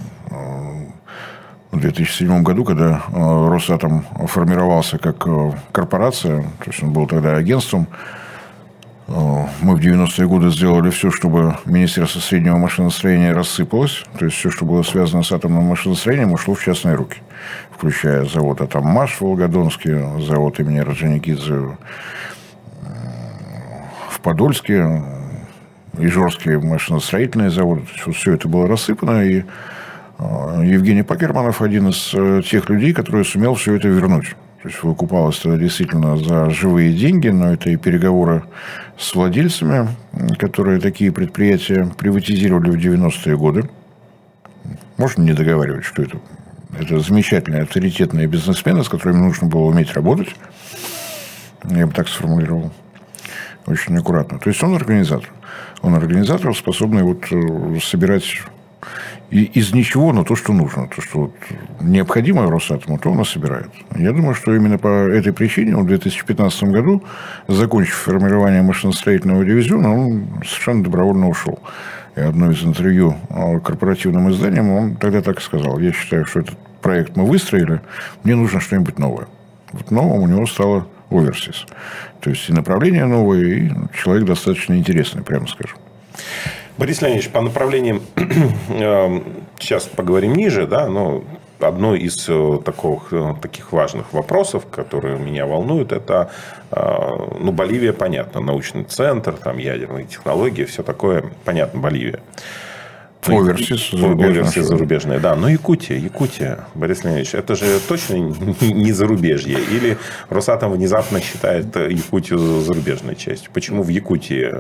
В 1.70 1.78
2007 1.80 2.42
году, 2.42 2.64
когда 2.64 3.02
Росатом 3.12 4.04
формировался 4.26 4.98
как 4.98 5.26
корпорация, 5.72 6.42
то 6.42 6.66
есть 6.66 6.82
он 6.82 6.92
был 6.92 7.06
тогда 7.06 7.36
агентством, 7.36 7.86
мы 9.08 9.76
в 9.76 9.80
90-е 9.80 10.26
годы 10.26 10.50
сделали 10.50 10.90
все, 10.90 11.10
чтобы 11.10 11.56
Министерство 11.64 12.20
среднего 12.20 12.56
машиностроения 12.56 13.34
рассыпалось. 13.34 14.04
То 14.18 14.24
есть 14.26 14.36
все, 14.36 14.50
что 14.50 14.64
было 14.64 14.82
связано 14.82 15.22
с 15.22 15.32
атомным 15.32 15.64
машиностроением, 15.64 16.32
ушло 16.32 16.54
в 16.54 16.62
частные 16.62 16.94
руки. 16.94 17.18
Включая 17.70 18.24
завод 18.24 18.60
«Атоммаш» 18.60 19.16
в 19.16 19.20
Волгодонске, 19.22 20.08
завод 20.20 20.60
имени 20.60 20.78
Раджаникидзе 20.78 21.76
в 24.10 24.20
Подольске, 24.20 25.02
Ижорские 25.98 26.58
машиностроительные 26.58 27.50
заводы. 27.50 27.82
Все 28.14 28.34
это 28.34 28.48
было 28.48 28.66
рассыпано, 28.66 29.24
и 29.24 29.44
Евгений 30.62 31.02
Пакерманов 31.02 31.60
один 31.60 31.88
из 31.88 32.12
э, 32.14 32.42
тех 32.48 32.68
людей, 32.70 32.92
который 32.92 33.24
сумел 33.24 33.54
все 33.54 33.74
это 33.74 33.88
вернуть. 33.88 34.36
То 34.62 34.68
есть 34.68 34.82
выкупалось 34.84 35.40
это 35.40 35.58
действительно 35.58 36.16
за 36.16 36.50
живые 36.50 36.92
деньги, 36.92 37.28
но 37.28 37.52
это 37.52 37.68
и 37.70 37.76
переговоры 37.76 38.44
с 38.96 39.12
владельцами, 39.12 39.88
которые 40.38 40.80
такие 40.80 41.10
предприятия 41.10 41.90
приватизировали 41.98 42.70
в 42.70 42.76
90-е 42.76 43.36
годы. 43.36 43.68
Можно 44.98 45.22
не 45.22 45.32
договаривать, 45.32 45.84
что 45.84 46.02
это, 46.02 46.18
это 46.78 47.00
замечательные, 47.00 47.62
авторитетные 47.62 48.28
бизнесмены, 48.28 48.84
с 48.84 48.88
которыми 48.88 49.18
нужно 49.18 49.48
было 49.48 49.62
уметь 49.62 49.94
работать. 49.94 50.28
Я 51.64 51.88
бы 51.88 51.92
так 51.92 52.06
сформулировал. 52.06 52.70
Очень 53.66 53.98
аккуратно. 53.98 54.38
То 54.38 54.48
есть 54.48 54.62
он 54.62 54.76
организатор. 54.76 55.28
Он 55.80 55.96
организатор, 55.96 56.54
способный 56.54 57.02
вот 57.02 57.24
э, 57.32 57.80
собирать 59.30 59.44
из 59.44 59.72
ничего, 59.72 60.12
но 60.12 60.24
то, 60.24 60.36
что 60.36 60.52
нужно. 60.52 60.88
То, 60.88 61.00
что 61.00 61.18
вот 61.20 61.34
необходимо 61.80 62.50
Росатому, 62.50 62.98
то 62.98 63.10
он 63.10 63.20
и 63.20 63.24
собирает. 63.24 63.70
Я 63.96 64.12
думаю, 64.12 64.34
что 64.34 64.54
именно 64.54 64.78
по 64.78 64.88
этой 64.88 65.32
причине 65.32 65.76
он 65.76 65.84
в 65.84 65.88
2015 65.88 66.64
году, 66.64 67.02
закончив 67.48 67.94
формирование 67.94 68.62
машиностроительного 68.62 69.44
дивизиона, 69.44 69.94
он 69.94 70.42
совершенно 70.44 70.84
добровольно 70.84 71.28
ушел. 71.28 71.58
И 72.14 72.20
одно 72.20 72.50
из 72.50 72.62
интервью 72.62 73.16
корпоративным 73.64 74.30
изданием 74.30 74.70
он 74.70 74.96
тогда 74.96 75.22
так 75.22 75.38
и 75.38 75.42
сказал. 75.42 75.78
Я 75.78 75.92
считаю, 75.92 76.26
что 76.26 76.40
этот 76.40 76.58
проект 76.82 77.16
мы 77.16 77.24
выстроили, 77.24 77.80
мне 78.24 78.34
нужно 78.34 78.60
что-нибудь 78.60 78.98
новое. 78.98 79.28
Вот 79.72 79.90
новым 79.90 80.22
у 80.22 80.26
него 80.26 80.46
стало 80.46 80.86
Оверсис. 81.10 81.64
То 82.20 82.30
есть 82.30 82.50
и 82.50 82.52
направление 82.52 83.06
новое, 83.06 83.40
и 83.40 83.70
человек 84.02 84.26
достаточно 84.26 84.74
интересный, 84.74 85.22
прямо 85.22 85.46
скажем. 85.46 85.78
Борис 86.78 87.02
Леонидович, 87.02 87.30
по 87.30 87.40
направлениям 87.40 88.02
эм, 88.68 89.24
сейчас 89.58 89.84
поговорим 89.84 90.34
ниже, 90.34 90.66
да, 90.66 90.88
но 90.88 91.22
одно 91.62 91.94
из 91.94 92.28
э, 92.28 92.58
таких, 92.64 93.12
э, 93.12 93.34
таких 93.40 93.72
важных 93.72 94.12
вопросов, 94.12 94.66
которые 94.66 95.18
меня 95.18 95.46
волнуют, 95.46 95.92
это 95.92 96.30
э, 96.70 97.36
ну, 97.38 97.52
Боливия, 97.52 97.92
понятно, 97.92 98.40
научный 98.40 98.84
центр, 98.84 99.32
там 99.32 99.58
ядерные 99.58 100.04
технологии, 100.06 100.64
все 100.64 100.82
такое, 100.82 101.24
понятно, 101.44 101.80
Боливия. 101.80 102.20
Оверсис 103.24 103.92
зарубежная. 103.92 104.64
зарубежная, 104.64 105.20
да. 105.20 105.36
Но 105.36 105.48
Якутия, 105.48 105.96
Якутия, 105.96 106.66
Борис 106.74 107.04
Леонидович, 107.04 107.34
это 107.36 107.54
же 107.54 107.78
точно 107.86 108.14
не 108.14 108.90
зарубежье. 108.90 109.60
Или 109.70 109.96
Росатом 110.28 110.72
внезапно 110.72 111.20
считает 111.20 111.76
Якутию 111.76 112.38
зарубежной 112.62 113.14
частью. 113.14 113.52
Почему 113.52 113.84
в 113.84 113.88
Якутии 113.90 114.52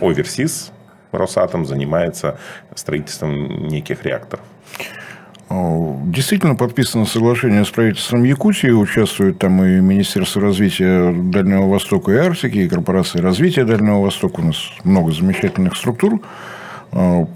оверсис, 0.00 0.70
Росатом 1.16 1.66
занимается 1.66 2.38
строительством 2.74 3.68
неких 3.68 4.04
реакторов. 4.04 4.44
Действительно 5.48 6.56
подписано 6.56 7.06
соглашение 7.06 7.64
с 7.64 7.70
правительством 7.70 8.24
Якутии. 8.24 8.70
Участвуют 8.70 9.38
там 9.38 9.62
и 9.62 9.80
Министерство 9.80 10.42
развития 10.42 11.12
Дальнего 11.12 11.68
Востока 11.68 12.10
и 12.12 12.16
Арктики, 12.16 12.58
и 12.58 12.68
Корпорация 12.68 13.22
развития 13.22 13.64
Дальнего 13.64 14.00
Востока. 14.00 14.40
У 14.40 14.44
нас 14.44 14.56
много 14.82 15.12
замечательных 15.12 15.76
структур. 15.76 16.20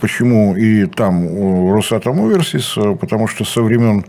Почему 0.00 0.56
и 0.56 0.86
там 0.86 1.72
Росатом 1.72 2.20
Оверсис? 2.24 2.74
Потому 3.00 3.28
что 3.28 3.44
со 3.44 3.62
времен 3.62 4.04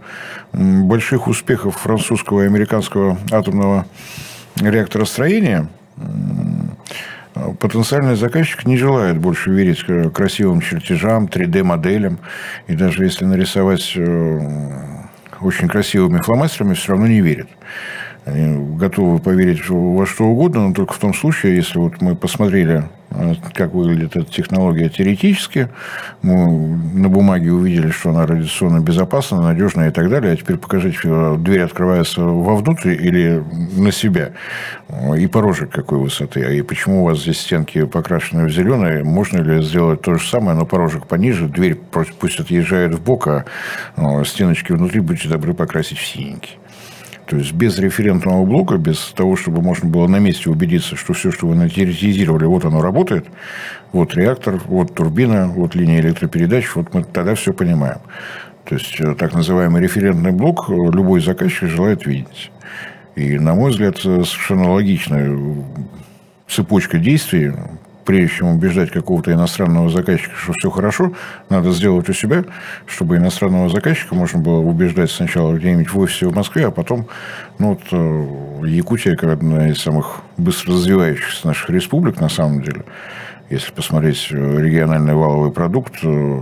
больших 0.52 1.28
успехов 1.28 1.78
французского 1.78 2.42
и 2.42 2.46
американского 2.48 3.18
атомного 3.32 3.86
реакторостроения 4.60 5.68
потенциальный 7.60 8.16
заказчик 8.16 8.66
не 8.66 8.78
желает 8.78 9.18
больше 9.18 9.52
верить 9.52 9.84
красивым 10.14 10.62
чертежам, 10.62 11.26
3D-моделям. 11.26 12.20
И 12.68 12.76
даже 12.76 13.04
если 13.04 13.26
нарисовать 13.26 13.94
э, 13.96 14.40
очень 15.42 15.68
красивыми 15.68 16.22
фломастерами, 16.22 16.74
все 16.74 16.94
равно 16.94 17.08
не 17.08 17.22
верит. 17.22 17.50
Готовы 18.26 19.20
поверить 19.20 19.68
во 19.68 20.06
что 20.06 20.26
угодно, 20.26 20.68
но 20.68 20.74
только 20.74 20.94
в 20.94 21.00
том 21.00 21.14
случае, 21.14 21.56
если 21.56 21.80
вот 21.80 22.02
мы 22.02 22.16
посмотрели 22.16 22.84
а 23.14 23.34
как 23.54 23.74
выглядит 23.74 24.16
эта 24.16 24.32
технология 24.32 24.88
теоретически. 24.88 25.68
Мы 26.22 26.78
на 26.94 27.10
бумаге 27.10 27.52
увидели, 27.52 27.90
что 27.90 28.12
она 28.12 28.26
радиационно 28.26 28.80
безопасна, 28.80 29.42
надежная 29.42 29.90
и 29.90 29.92
так 29.92 30.10
далее. 30.10 30.32
А 30.32 30.36
теперь 30.38 30.58
покажите, 30.58 31.36
дверь 31.38 31.64
открывается 31.64 32.22
вовнутрь 32.22 32.92
или 32.92 33.44
на 33.76 33.92
себя. 33.92 34.32
И 35.18 35.28
порожек 35.28 35.72
какой 35.72 36.00
высоты. 36.00 36.44
А 36.44 36.52
и 36.52 36.62
почему 36.62 37.02
у 37.02 37.06
вас 37.08 37.20
здесь 37.20 37.42
стенки 37.42 37.84
покрашены 37.84 38.46
в 38.46 38.50
зеленое? 38.50 39.04
Можно 39.04 39.42
ли 39.42 39.62
сделать 39.62 40.02
то 40.02 40.16
же 40.16 40.26
самое, 40.26 40.58
но 40.58 40.66
порожек 40.66 41.06
пониже, 41.06 41.48
дверь 41.48 41.76
пусть 41.76 42.40
отъезжает 42.40 42.96
в 42.96 43.04
бок, 43.04 43.28
а 43.28 43.44
стеночки 44.24 44.72
внутри 44.72 45.02
будьте 45.02 45.28
добры 45.28 45.54
покрасить 45.54 45.98
в 45.98 46.06
синенький. 46.06 46.61
То 47.32 47.38
есть 47.38 47.54
без 47.54 47.80
референтного 47.80 48.46
блока, 48.46 48.76
без 48.76 49.14
того, 49.16 49.38
чтобы 49.38 49.62
можно 49.62 49.88
было 49.88 50.06
на 50.06 50.18
месте 50.18 50.50
убедиться, 50.50 50.98
что 50.98 51.14
все, 51.14 51.32
что 51.32 51.48
вы 51.48 51.56
натеоретизировали, 51.56 52.44
вот 52.44 52.66
оно 52.66 52.82
работает, 52.82 53.26
вот 53.94 54.14
реактор, 54.16 54.60
вот 54.66 54.94
турбина, 54.94 55.48
вот 55.48 55.74
линия 55.74 56.02
электропередач, 56.02 56.76
вот 56.76 56.94
мы 56.94 57.06
тогда 57.06 57.36
все 57.36 57.54
понимаем. 57.54 58.00
То 58.66 58.76
есть 58.76 59.00
э, 59.00 59.16
так 59.16 59.34
называемый 59.34 59.82
референтный 59.82 60.32
блок 60.32 60.66
э, 60.68 60.74
любой 60.74 61.22
заказчик 61.22 61.70
желает 61.70 62.06
видеть. 62.06 62.52
И, 63.16 63.40
на 63.40 63.56
мой 63.56 63.72
взгляд, 63.72 63.96
э, 64.00 64.24
совершенно 64.26 64.74
логичная 64.74 65.34
цепочка 66.50 66.98
действий 66.98 67.54
прежде 68.06 68.38
чем 68.38 68.48
убеждать 68.50 68.92
какого-то 68.92 69.32
иностранного 69.32 69.90
заказчика, 69.90 70.36
что 70.36 70.54
все 70.54 70.70
хорошо, 70.70 71.14
надо 71.50 71.72
сделать 71.72 72.10
у 72.10 72.14
себя, 72.14 72.44
чтобы 72.86 73.18
иностранного 73.18 73.70
заказчика 73.70 74.16
можно 74.16 74.40
было 74.40 74.60
убеждать 74.60 75.12
сначала 75.12 75.56
где-нибудь 75.56 75.92
в 75.92 76.00
офисе 76.00 76.28
в 76.28 76.36
Москве, 76.36 76.68
а 76.68 76.72
потом, 76.72 77.08
ну 77.60 77.70
вот, 77.70 77.82
э, 77.92 78.68
Якутия, 78.68 79.16
как 79.16 79.32
одна 79.32 79.70
из 79.70 79.82
самых 79.82 80.22
быстро 80.38 80.74
развивающихся 80.74 81.48
наших 81.48 81.70
республик, 81.70 82.20
на 82.20 82.30
самом 82.30 82.62
деле, 82.62 82.84
если 83.50 83.72
посмотреть 83.72 84.28
э, 84.32 84.36
региональный 84.36 85.14
валовый 85.14 85.52
продукт, 85.52 85.96
э, 86.04 86.42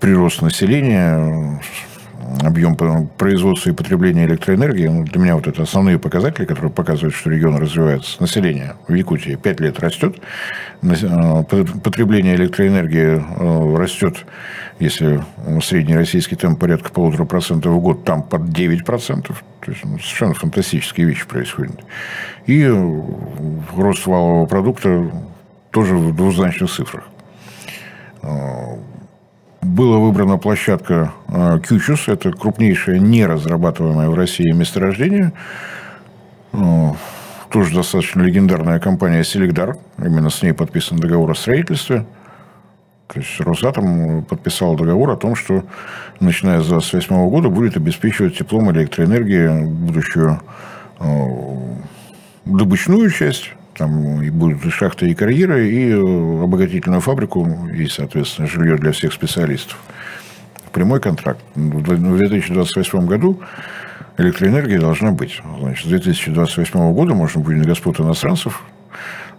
прирост 0.00 0.42
населения, 0.42 1.60
объем 2.42 2.76
производства 3.16 3.70
и 3.70 3.72
потребления 3.72 4.26
электроэнергии. 4.26 4.86
Ну, 4.86 5.04
для 5.04 5.20
меня 5.20 5.34
вот 5.34 5.46
это 5.46 5.62
основные 5.62 5.98
показатели, 5.98 6.44
которые 6.44 6.70
показывают, 6.70 7.14
что 7.14 7.30
регион 7.30 7.56
развивается. 7.56 8.20
Население 8.20 8.74
в 8.86 8.94
Якутии 8.94 9.36
5 9.36 9.60
лет 9.60 9.80
растет. 9.80 10.16
Э, 10.82 11.44
потребление 11.82 12.36
электроэнергии 12.36 13.20
э, 13.20 13.76
растет, 13.76 14.26
если 14.78 15.22
средний 15.62 15.96
российский 15.96 16.36
темп 16.36 16.60
порядка 16.60 16.90
полутора 16.90 17.24
процентов 17.24 17.72
в 17.72 17.80
год, 17.80 18.04
там 18.04 18.22
под 18.22 18.50
9 18.50 18.84
процентов. 18.84 19.44
То 19.64 19.72
есть 19.72 19.84
ну, 19.84 19.98
совершенно 19.98 20.34
фантастические 20.34 21.06
вещи 21.06 21.26
происходят. 21.26 21.80
И 22.46 22.62
э, 22.62 23.02
рост 23.76 24.06
валового 24.06 24.46
продукта 24.46 25.10
тоже 25.70 25.96
в 25.96 26.14
двузначных 26.14 26.70
цифрах 26.70 27.04
была 29.62 29.98
выбрана 29.98 30.38
площадка 30.38 31.12
Кючус. 31.66 32.08
Это 32.08 32.32
крупнейшее 32.32 33.00
неразрабатываемое 33.00 34.08
в 34.08 34.14
России 34.14 34.50
месторождение. 34.52 35.32
Тоже 37.50 37.74
достаточно 37.74 38.22
легендарная 38.22 38.78
компания 38.78 39.24
Селегдар. 39.24 39.76
Именно 39.98 40.30
с 40.30 40.42
ней 40.42 40.52
подписан 40.52 40.98
договор 40.98 41.30
о 41.30 41.34
строительстве. 41.34 42.06
То 43.08 43.20
есть 43.20 43.40
Росатом 43.40 44.22
подписал 44.24 44.76
договор 44.76 45.10
о 45.10 45.16
том, 45.16 45.34
что 45.34 45.64
начиная 46.20 46.60
с 46.60 46.68
2028 46.68 47.30
года 47.30 47.48
будет 47.48 47.76
обеспечивать 47.76 48.36
теплом 48.36 48.70
электроэнергии 48.70 49.64
будущую 49.64 50.42
э, 51.00 51.04
добычную 52.44 53.10
часть, 53.10 53.52
там 53.78 54.22
и 54.22 54.30
будут 54.30 54.72
шахты, 54.72 55.08
и 55.10 55.14
карьеры, 55.14 55.68
и 55.68 55.90
э, 55.90 56.42
обогатительную 56.42 57.00
фабрику, 57.00 57.68
и, 57.72 57.86
соответственно, 57.86 58.48
жилье 58.48 58.76
для 58.76 58.92
всех 58.92 59.12
специалистов. 59.12 59.78
Прямой 60.72 61.00
контракт. 61.00 61.40
В 61.54 61.82
2028 61.82 63.06
году 63.06 63.40
электроэнергия 64.18 64.80
должна 64.80 65.12
быть. 65.12 65.40
Значит, 65.60 65.86
с 65.86 65.88
2028 65.88 66.92
года 66.92 67.14
можно 67.14 67.40
будет 67.40 67.64
господ 67.64 68.00
иностранцев 68.00 68.62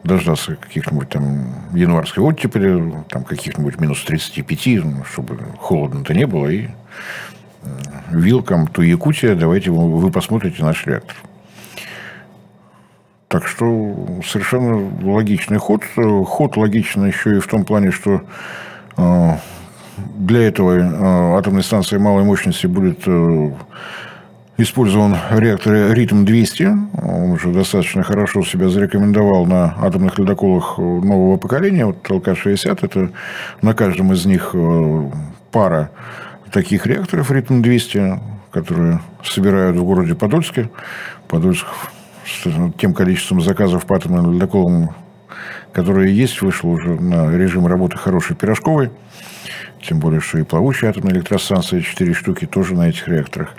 дождаться 0.03 0.55
каких-нибудь 0.55 1.09
там 1.09 1.75
январской 1.75 2.23
оттепели, 2.23 2.93
там 3.09 3.23
каких-нибудь 3.23 3.79
минус 3.79 4.03
35, 4.03 4.83
ну, 4.85 5.03
чтобы 5.03 5.37
холодно-то 5.57 6.13
не 6.13 6.25
было, 6.25 6.47
и 6.47 6.69
вилкам 8.09 8.67
то 8.67 8.81
Якутия, 8.81 9.35
давайте 9.35 9.71
вы 9.71 10.11
посмотрите 10.11 10.63
наш 10.63 10.85
реактор. 10.87 11.15
Так 13.29 13.45
что 13.45 13.95
совершенно 14.25 14.89
логичный 15.03 15.59
ход. 15.59 15.83
Ход 15.95 16.57
логичный 16.57 17.09
еще 17.09 17.37
и 17.37 17.39
в 17.39 17.45
том 17.45 17.63
плане, 17.63 17.91
что 17.91 18.23
э, 18.97 19.31
для 20.17 20.47
этого 20.47 20.71
э, 20.71 21.37
атомной 21.37 21.61
станции 21.61 21.99
малой 21.99 22.23
мощности 22.23 22.65
будет 22.65 23.03
э, 23.05 23.51
использован 24.57 25.15
реактор 25.29 25.93
«Ритм-200». 25.93 26.87
Он 27.03 27.31
уже 27.33 27.53
достаточно 27.53 28.01
хорошо 28.01 28.43
себя 28.43 28.67
зарекомендовал 28.67 29.45
на 29.45 29.75
атомных 29.77 30.17
ледоколах 30.17 30.79
нового 30.79 31.37
поколения. 31.37 31.85
Вот 31.85 31.97
ЛК-60– 32.09 32.79
это 32.81 33.11
на 33.61 33.75
каждом 33.75 34.11
из 34.11 34.25
них 34.25 34.55
пара 35.51 35.91
таких 36.51 36.87
реакторов 36.87 37.29
«Ритм-200», 37.29 38.19
которые 38.49 39.01
собирают 39.23 39.77
в 39.77 39.83
городе 39.83 40.15
Подольске. 40.15 40.71
Подольск 41.27 41.67
с 42.29 42.73
тем 42.77 42.93
количеством 42.93 43.41
заказов 43.41 43.85
по 43.85 43.95
атомным 43.95 44.33
ледоколам, 44.33 44.95
которые 45.71 46.15
есть, 46.15 46.41
вышло 46.41 46.69
уже 46.69 46.99
на 46.99 47.35
режим 47.35 47.67
работы 47.67 47.97
хороший 47.97 48.35
пирожковый. 48.35 48.91
Тем 49.81 49.99
более, 49.99 50.19
что 50.19 50.37
и 50.37 50.43
плавучая 50.43 50.91
атомная 50.91 51.13
электростанция, 51.13 51.81
4 51.81 52.13
штуки, 52.13 52.45
тоже 52.45 52.75
на 52.75 52.89
этих 52.89 53.07
реакторах. 53.07 53.55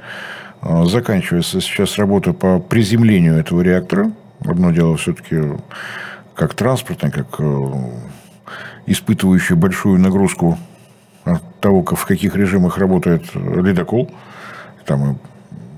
А, 0.60 0.84
заканчивается 0.84 1.60
сейчас 1.60 1.98
работа 1.98 2.32
по 2.32 2.58
приземлению 2.58 3.36
этого 3.36 3.62
реактора. 3.62 4.12
Одно 4.44 4.70
дело 4.70 4.96
все-таки 4.96 5.36
как 6.34 6.54
транспортный, 6.54 7.10
как 7.10 7.38
э, 7.38 7.72
испытывающий 8.86 9.56
большую 9.56 10.00
нагрузку 10.00 10.58
от 11.24 11.42
того, 11.60 11.84
в 11.84 12.06
каких 12.06 12.34
режимах 12.34 12.78
работает 12.78 13.34
ледокол. 13.34 14.10
Там 14.86 15.18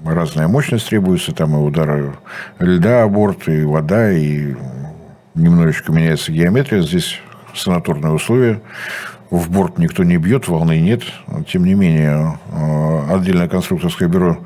разная 0.05 0.49
мощность 0.49 0.89
требуется, 0.89 1.33
там 1.33 1.55
и 1.55 1.59
удары 1.59 2.15
льда 2.59 3.07
борт, 3.09 3.49
и 3.49 3.65
вода, 3.65 4.11
и 4.13 4.55
немножечко 5.35 5.93
меняется 5.93 6.33
геометрия. 6.33 6.83
Здесь 6.83 7.21
санаторные 7.55 8.13
условия. 8.13 8.61
В 9.31 9.51
борт 9.51 9.79
никто 9.79 10.05
не 10.05 10.19
бьет, 10.19 10.49
волны 10.49 10.79
нет. 10.79 11.03
Тем 11.49 11.65
не 11.65 11.75
менее, 11.75 12.39
э, 12.51 13.15
отдельное 13.15 13.49
конструкторское 13.49 14.09
бюро 14.09 14.39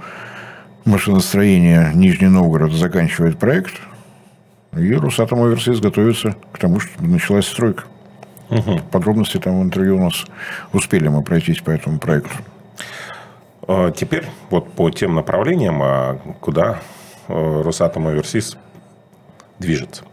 машиностроения 0.84 1.90
Нижний 1.92 2.28
Новгород 2.28 2.72
заканчивает 2.72 3.38
проект, 3.38 3.74
и 4.76 4.94
Росатом 4.94 5.42
Оверсис 5.42 5.80
готовится 5.80 6.36
к 6.52 6.58
тому, 6.58 6.80
что 6.80 7.02
началась 7.02 7.46
стройка. 7.46 7.84
Угу. 8.50 8.80
Подробности 8.92 9.38
там 9.38 9.60
в 9.60 9.64
интервью 9.64 9.96
у 9.96 10.04
нас 10.04 10.24
успели 10.72 11.08
мы 11.08 11.22
пройтись 11.22 11.60
по 11.60 11.70
этому 11.70 11.98
проекту. 11.98 12.36
А, 13.68 13.90
теперь 13.90 14.24
вот 14.50 14.72
по 14.72 14.90
тем 14.90 15.14
направлениям, 15.14 15.82
а 15.82 16.18
куда 16.40 16.80
э, 17.28 17.62
Росатом 17.62 18.06
Оверсис 18.06 18.56
движется. 19.58 20.04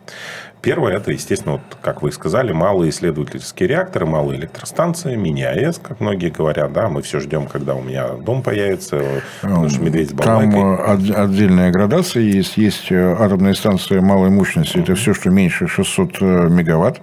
Первое, 0.63 0.93
это, 0.93 1.11
естественно, 1.11 1.53
вот, 1.53 1.61
как 1.81 2.01
вы 2.01 2.13
сказали, 2.13 2.53
малые 2.53 2.89
исследовательские 2.89 3.67
реакторы, 3.67 4.05
малые 4.05 4.39
электростанции, 4.39 5.13
мини-АЭС, 5.13 5.77
как 5.83 5.99
многие 5.99 6.29
говорят. 6.29 6.71
Да, 6.71 6.87
мы 6.87 7.01
все 7.01 7.19
ждем, 7.19 7.47
когда 7.47 7.75
у 7.75 7.81
меня 7.81 8.07
дом 8.13 8.41
появится, 8.41 9.03
потому 9.41 9.67
что 9.67 9.81
медведь 9.81 10.11
с. 10.11 10.13
Там 10.13 10.55
э, 10.55 11.11
отдельная 11.15 11.69
градация 11.69 12.23
есть. 12.23 12.55
Есть 12.55 12.93
э, 12.93 13.13
атомные 13.19 13.55
станции 13.55 13.99
малой 13.99 14.29
мощности. 14.29 14.77
Это 14.77 14.95
все, 14.95 15.13
что 15.13 15.29
меньше 15.29 15.67
600 15.67 16.21
э, 16.21 16.47
мегаватт. 16.47 17.01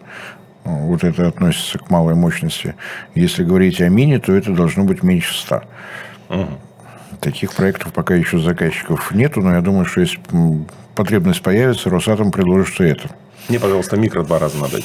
Вот 0.65 1.05
это 1.05 1.29
относится 1.29 1.79
к 1.79 1.91
малой 1.91 2.15
мощности. 2.15 2.77
Если 3.15 3.45
говорить 3.45 3.83
о 3.83 3.91
мини, 3.91 4.17
то 4.17 4.33
это 4.33 4.55
должно 4.55 4.85
быть 4.85 5.03
меньше 5.03 5.35
100. 5.39 5.65
Таких 7.21 7.53
проектов 7.55 7.93
пока 7.93 8.15
еще 8.15 8.39
заказчиков 8.39 9.13
нету, 9.13 9.41
но 9.41 9.55
я 9.55 9.61
думаю, 9.61 9.85
что 9.85 10.01
если 10.01 10.21
потребность 10.95 11.43
появится, 11.43 11.91
Росатом 11.91 12.31
предложит 12.31 12.73
что 12.73 12.85
это. 12.85 13.11
Мне, 13.49 13.59
пожалуйста, 13.59 13.97
микро 13.97 14.23
два 14.23 14.39
раза 14.39 14.59
надо. 14.59 14.79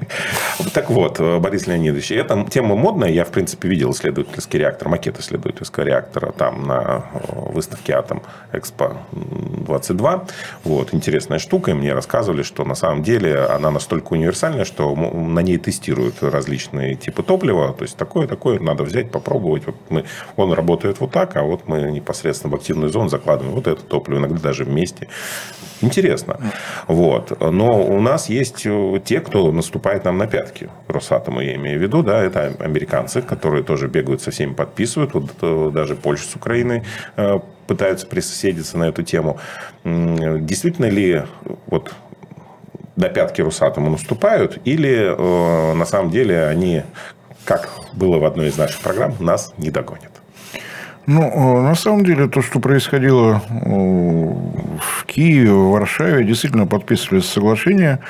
Так 0.72 0.90
вот, 0.90 1.20
Борис 1.20 1.66
Леонидович, 1.66 2.12
эта 2.12 2.44
тема 2.50 2.76
модная. 2.76 3.10
Я, 3.10 3.24
в 3.24 3.30
принципе, 3.30 3.68
видел 3.68 3.92
исследовательский 3.92 4.58
реактор, 4.58 4.88
макет 4.88 5.18
исследовательского 5.18 5.84
реактора 5.84 6.32
там 6.32 6.66
на 6.66 7.04
э, 7.12 7.18
выставке 7.52 7.94
Атом 7.94 8.22
Экспо 8.52 8.96
22. 9.12 10.26
Вот, 10.64 10.94
интересная 10.94 11.38
штука. 11.38 11.70
И 11.70 11.74
мне 11.74 11.94
рассказывали, 11.94 12.42
что 12.42 12.64
на 12.64 12.74
самом 12.74 13.02
деле 13.02 13.38
она 13.38 13.70
настолько 13.70 14.12
универсальная, 14.12 14.64
что 14.64 14.94
на 14.94 15.40
ней 15.40 15.58
тестируют 15.58 16.22
различные 16.22 16.94
типы 16.94 17.22
топлива. 17.22 17.72
То 17.72 17.82
есть, 17.82 17.96
такое, 17.96 18.26
такое 18.26 18.58
надо 18.60 18.82
взять, 18.82 19.10
попробовать. 19.10 19.66
Вот 19.66 19.76
мы, 19.88 20.04
он 20.36 20.52
работает 20.52 21.00
вот 21.00 21.12
так, 21.12 21.36
а 21.36 21.42
вот 21.42 21.68
мы 21.68 21.82
непосредственно 21.90 22.52
в 22.52 22.56
активную 22.56 22.90
зону 22.90 23.08
закладываем 23.08 23.54
вот 23.54 23.66
это 23.66 23.82
топливо, 23.82 24.18
иногда 24.18 24.38
даже 24.38 24.64
вместе. 24.64 25.08
Интересно. 25.82 26.38
Вот. 26.86 27.38
Но 27.40 27.82
у 27.82 28.00
нас 28.00 28.28
есть 28.28 28.62
э, 28.64 29.00
те, 29.04 29.20
кто 29.20 29.52
наступает 29.52 29.85
нам 30.04 30.18
на 30.18 30.26
пятки. 30.26 30.68
Росатому 30.88 31.40
я 31.40 31.54
имею 31.54 31.78
в 31.78 31.82
виду. 31.82 32.02
Да, 32.02 32.22
это 32.22 32.52
американцы, 32.58 33.22
которые 33.22 33.62
тоже 33.62 33.88
бегают 33.88 34.20
со 34.20 34.30
всеми, 34.30 34.52
подписывают. 34.52 35.14
Вот 35.14 35.30
э, 35.42 35.70
даже 35.72 35.94
Польша 35.94 36.24
с 36.24 36.34
Украиной 36.34 36.82
э, 37.16 37.38
пытаются 37.66 38.06
присоседиться 38.06 38.78
на 38.78 38.84
эту 38.88 39.02
тему. 39.02 39.38
Действительно 39.84 40.86
ли 40.86 41.22
вот 41.66 41.92
до 42.96 43.08
пятки 43.08 43.42
Росатому 43.42 43.90
наступают? 43.90 44.58
Или 44.64 45.14
на 45.74 45.84
самом 45.84 46.10
деле 46.10 46.46
они, 46.46 46.82
как 47.44 47.70
было 47.92 48.18
в 48.18 48.24
одной 48.24 48.48
из 48.48 48.56
наших 48.56 48.80
программ, 48.80 49.14
нас 49.20 49.52
не 49.58 49.70
догонят? 49.70 50.15
Ну, 51.06 51.22
э, 51.22 51.62
на 51.62 51.74
самом 51.76 52.04
деле, 52.04 52.26
то, 52.26 52.42
что 52.42 52.58
происходило 52.58 53.40
э, 53.48 53.66
в 54.80 55.04
Киеве, 55.06 55.52
в 55.52 55.70
Варшаве, 55.70 56.24
действительно 56.24 56.66
подписывались 56.66 57.26
соглашения 57.26 58.00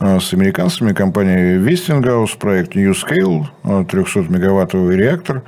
э, 0.00 0.18
с 0.20 0.32
американцами, 0.32 0.94
компанией 0.94 1.58
Westinghouse, 1.58 2.38
проект 2.38 2.74
New 2.74 2.92
Scale, 2.92 3.44
300-мегаваттовый 3.62 4.96
реактор. 4.96 5.42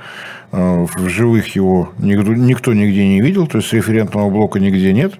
В 0.51 1.07
живых 1.07 1.55
его 1.55 1.91
никто, 1.99 2.33
никто 2.33 2.73
нигде 2.73 3.07
не 3.07 3.21
видел, 3.21 3.45
то 3.45 3.59
есть 3.59 3.71
референтного 3.71 4.29
блока 4.31 4.59
нигде 4.59 4.93
нет. 4.93 5.13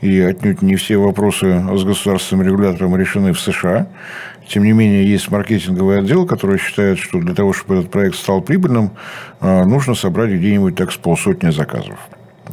И 0.00 0.20
отнюдь 0.20 0.62
не 0.62 0.76
все 0.76 0.98
вопросы 0.98 1.64
с 1.76 1.82
государственным 1.82 2.46
регулятором 2.46 2.96
решены 2.96 3.32
в 3.32 3.40
США. 3.40 3.88
Тем 4.48 4.64
не 4.64 4.72
менее, 4.72 5.06
есть 5.06 5.30
маркетинговый 5.30 5.98
отдел, 5.98 6.26
который 6.26 6.58
считает, 6.58 6.98
что 6.98 7.18
для 7.18 7.34
того, 7.34 7.52
чтобы 7.52 7.76
этот 7.76 7.90
проект 7.90 8.16
стал 8.16 8.40
прибыльным, 8.40 8.92
а, 9.40 9.64
нужно 9.64 9.94
собрать 9.94 10.30
где-нибудь 10.30 10.74
так 10.74 10.90
с 10.90 10.96
полсотни 10.96 11.50
заказов. 11.50 11.98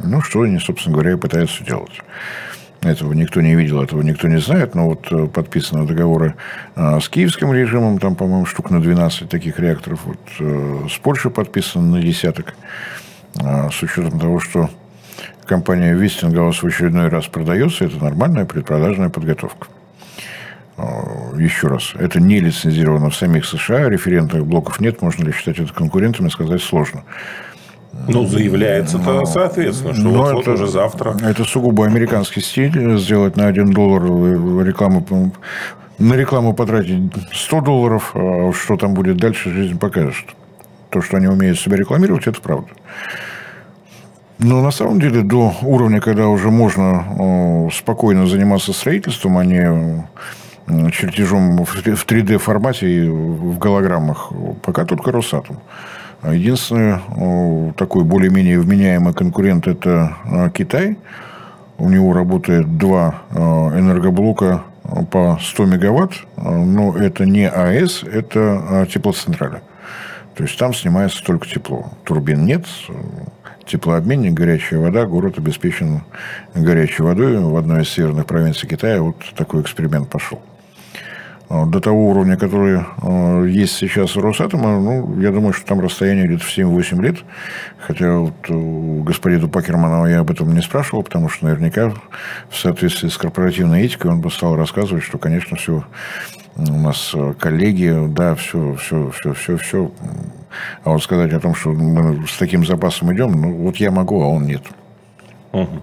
Ну, 0.04 0.20
что 0.20 0.42
они, 0.42 0.58
собственно 0.58 0.94
говоря, 0.94 1.12
и 1.12 1.16
пытаются 1.16 1.64
делать. 1.64 2.02
Этого 2.82 3.12
никто 3.14 3.40
не 3.40 3.54
видел, 3.54 3.82
этого 3.82 4.02
никто 4.02 4.28
не 4.28 4.38
знает, 4.38 4.74
но 4.74 4.90
вот 4.90 5.06
э, 5.10 5.26
подписаны 5.26 5.86
договоры 5.86 6.34
а, 6.74 7.00
с 7.00 7.08
киевским 7.08 7.52
режимом, 7.52 7.98
там, 7.98 8.14
по-моему, 8.14 8.44
штук 8.46 8.70
на 8.70 8.80
12 8.80 9.28
таких 9.28 9.58
реакторов, 9.58 10.00
вот 10.04 10.20
э, 10.38 10.86
с 10.88 10.98
Польшей 10.98 11.30
подписано 11.30 11.96
на 11.96 12.02
десяток, 12.02 12.54
а, 13.42 13.70
с 13.70 13.82
учетом 13.82 14.20
того, 14.20 14.40
что 14.40 14.70
компания 15.46 15.94
Вестингаус 15.94 16.62
в 16.62 16.66
очередной 16.66 17.08
раз 17.08 17.26
продается, 17.26 17.86
это 17.86 17.96
нормальная 17.96 18.44
предпродажная 18.44 19.08
подготовка. 19.08 19.68
А, 20.76 21.34
еще 21.36 21.68
раз, 21.68 21.94
это 21.98 22.20
не 22.20 22.40
лицензировано 22.40 23.10
в 23.10 23.16
самих 23.16 23.46
США, 23.46 23.88
референтных 23.88 24.46
блоков 24.46 24.80
нет, 24.80 25.00
можно 25.00 25.24
ли 25.24 25.32
считать 25.32 25.58
это 25.58 25.72
конкурентами, 25.72 26.28
сказать 26.28 26.62
сложно. 26.62 27.04
Ну, 28.08 28.26
заявляется-то, 28.26 29.12
но, 29.12 29.26
соответственно, 29.26 29.94
что 29.94 30.08
вот, 30.08 30.26
это, 30.26 30.34
вот 30.36 30.48
уже 30.48 30.66
завтра. 30.68 31.16
Это 31.22 31.44
сугубо 31.44 31.86
американский 31.86 32.40
стиль, 32.40 32.98
сделать 32.98 33.36
на 33.36 33.46
один 33.48 33.72
доллар 33.72 34.04
рекламу, 34.64 35.32
на 35.98 36.14
рекламу 36.14 36.54
потратить 36.54 37.12
100 37.32 37.60
долларов, 37.62 38.12
а 38.14 38.52
что 38.52 38.76
там 38.76 38.94
будет 38.94 39.16
дальше, 39.16 39.50
жизнь 39.50 39.78
покажет. 39.78 40.26
То, 40.90 41.02
что 41.02 41.16
они 41.16 41.26
умеют 41.26 41.58
себя 41.58 41.76
рекламировать, 41.76 42.26
это 42.28 42.40
правда. 42.40 42.68
Но 44.38 44.62
на 44.62 44.70
самом 44.70 45.00
деле 45.00 45.22
до 45.22 45.54
уровня, 45.62 46.00
когда 46.00 46.28
уже 46.28 46.50
можно 46.50 47.68
спокойно 47.72 48.26
заниматься 48.26 48.72
строительством, 48.72 49.38
а 49.38 49.44
не 49.44 50.06
чертежом 50.92 51.64
в 51.64 51.86
3D 51.86 52.38
формате 52.38 52.88
и 52.88 53.08
в 53.08 53.58
голограммах. 53.58 54.30
Пока 54.62 54.84
только 54.84 55.10
Росатом. 55.10 55.60
Единственный 56.22 57.72
такой 57.74 58.04
более-менее 58.04 58.58
вменяемый 58.60 59.14
конкурент– 59.14 59.66
это 59.68 60.16
Китай. 60.54 60.96
У 61.78 61.88
него 61.88 62.12
работает 62.14 62.78
два 62.78 63.22
энергоблока 63.30 64.62
по 65.10 65.38
100 65.40 65.66
мегаватт, 65.66 66.12
но 66.36 66.96
это 66.96 67.26
не 67.26 67.48
АЭС, 67.48 68.02
это 68.02 68.86
теплоцентрали. 68.92 69.60
То 70.34 70.44
есть 70.44 70.58
там 70.58 70.72
снимается 70.74 71.22
только 71.24 71.46
тепло. 71.48 71.90
Турбин 72.04 72.44
нет, 72.44 72.66
теплообменник, 73.66 74.32
горячая 74.32 74.80
вода, 74.80 75.04
город 75.06 75.38
обеспечен 75.38 76.02
горячей 76.54 77.02
водой. 77.02 77.38
В 77.38 77.56
одной 77.56 77.82
из 77.82 77.88
северных 77.90 78.26
провинций 78.26 78.68
Китая 78.68 79.02
вот 79.02 79.16
такой 79.36 79.60
эксперимент 79.62 80.08
пошел. 80.08 80.40
А, 81.48 81.64
до 81.64 81.80
того 81.80 82.08
уровня, 82.10 82.36
который 82.36 82.80
а, 83.02 83.44
есть 83.44 83.74
сейчас 83.74 84.16
у 84.16 84.20
Росатома, 84.20 84.80
ну, 84.80 85.20
я 85.20 85.30
думаю, 85.30 85.52
что 85.52 85.66
там 85.66 85.80
расстояние 85.80 86.26
где-то 86.26 86.44
в 86.44 86.58
7-8 86.58 87.02
лет. 87.02 87.18
Хотя 87.78 88.18
вот 88.18 88.50
у 88.50 89.02
господина 89.02 89.48
Пакерманова 89.48 90.06
я 90.06 90.20
об 90.20 90.30
этом 90.30 90.52
не 90.54 90.60
спрашивал, 90.60 91.02
потому 91.04 91.28
что 91.28 91.46
наверняка 91.46 91.92
в 92.48 92.56
соответствии 92.56 93.08
с 93.08 93.16
корпоративной 93.16 93.82
этикой 93.84 94.10
он 94.10 94.20
бы 94.20 94.30
стал 94.30 94.56
рассказывать, 94.56 95.04
что, 95.04 95.18
конечно, 95.18 95.56
все 95.56 95.84
у 96.56 96.78
нас 96.78 97.14
коллеги, 97.38 97.94
да, 98.08 98.34
все, 98.34 98.74
все, 98.74 99.10
все, 99.10 99.34
все, 99.34 99.56
все. 99.58 99.92
А 100.82 100.90
вот 100.90 101.02
сказать 101.02 101.32
о 101.32 101.40
том, 101.40 101.54
что 101.54 101.70
мы 101.70 102.26
с 102.26 102.36
таким 102.38 102.64
запасом 102.64 103.14
идем, 103.14 103.32
ну, 103.40 103.54
вот 103.56 103.76
я 103.76 103.90
могу, 103.90 104.22
а 104.22 104.26
он 104.26 104.46
нет. 104.46 104.62
Угу. 105.52 105.82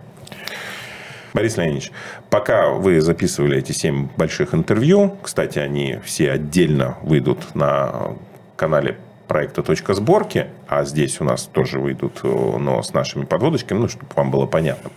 Борис 1.33 1.57
Леонидович, 1.57 1.91
пока 2.29 2.69
вы 2.69 3.01
записывали 3.01 3.57
эти 3.57 3.71
семь 3.71 4.07
больших 4.17 4.53
интервью, 4.53 5.17
кстати, 5.21 5.57
они 5.57 5.99
все 6.03 6.31
отдельно 6.31 6.97
выйдут 7.01 7.55
на 7.55 8.15
канале 8.55 8.97
проекта 9.27 9.63
«Точка 9.63 9.95
сборки», 9.95 10.47
а 10.67 10.83
здесь 10.83 11.19
у 11.21 11.23
нас 11.23 11.45
тоже 11.45 11.79
выйдут, 11.79 12.19
э, 12.23 12.27
но 12.27 12.83
с 12.83 12.93
нашими 12.93 13.25
подводочками, 13.25 13.79
ну, 13.79 13.87
чтобы 13.87 14.07
вам 14.15 14.29
было 14.29 14.45
понятно. 14.45 14.91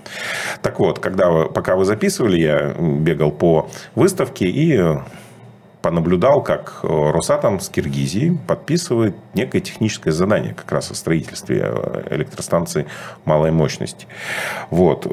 Так 0.60 0.78
вот, 0.78 0.98
когда 0.98 1.30
вы, 1.30 1.48
пока 1.48 1.74
вы 1.74 1.86
записывали, 1.86 2.38
я 2.38 2.74
бегал 2.78 3.30
по 3.30 3.70
выставке 3.94 4.46
и 4.46 4.78
понаблюдал, 5.80 6.42
как 6.42 6.80
э, 6.82 6.86
Росатом 6.86 7.60
с 7.60 7.68
Киргизией 7.68 8.36
подписывает 8.46 9.16
некое 9.34 9.60
техническое 9.60 10.10
задание 10.10 10.52
как 10.52 10.70
раз 10.72 10.90
о 10.90 10.94
строительстве 10.94 11.62
э, 11.62 12.08
электростанции 12.10 12.86
малой 13.24 13.52
мощности. 13.52 14.06
Вот. 14.70 15.06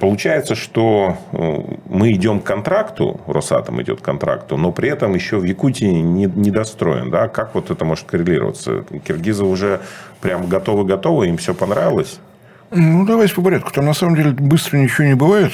Получается, 0.00 0.54
что 0.54 1.18
э, 1.32 1.58
мы 1.90 2.12
идем 2.12 2.40
к 2.40 2.44
контракту, 2.44 3.20
Росатом 3.26 3.82
идет 3.82 4.00
к 4.00 4.04
контракту, 4.04 4.56
но 4.56 4.72
при 4.72 4.88
этом 4.88 5.14
еще 5.14 5.36
в 5.36 5.44
Якутии 5.44 5.84
не, 5.84 6.24
не 6.24 6.50
достроен. 6.50 7.10
Да? 7.10 7.28
Как 7.28 7.54
вот 7.54 7.70
это 7.70 7.84
может 7.84 8.06
коррелироваться? 8.06 8.84
Киргизы 9.06 9.44
уже 9.44 9.80
прям 10.22 10.46
готовы-готовы, 10.46 11.28
им 11.28 11.36
все 11.36 11.54
понравилось? 11.54 12.18
Ну, 12.70 13.04
давайте 13.04 13.34
по 13.34 13.42
порядку. 13.42 13.72
Там, 13.72 13.84
на 13.84 13.94
самом 13.94 14.16
деле, 14.16 14.30
быстро 14.30 14.78
ничего 14.78 15.06
не 15.06 15.14
бывает. 15.14 15.52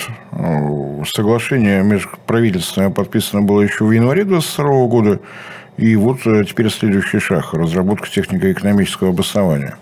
Соглашение 1.07 1.83
межправительственное 1.83 2.91
подписано 2.91 3.43
было 3.43 3.63
еще 3.63 3.85
в 3.85 3.91
январе 3.91 4.25
2022 4.25 4.87
года. 4.87 5.21
И 5.77 5.97
вот 5.97 6.27
э, 6.27 6.45
теперь 6.45 6.71
следующий 6.71 7.19
шаг– 7.19 7.53
разработка 7.53 8.09
технико-экономического 8.09 9.11
обоснования. 9.11 9.77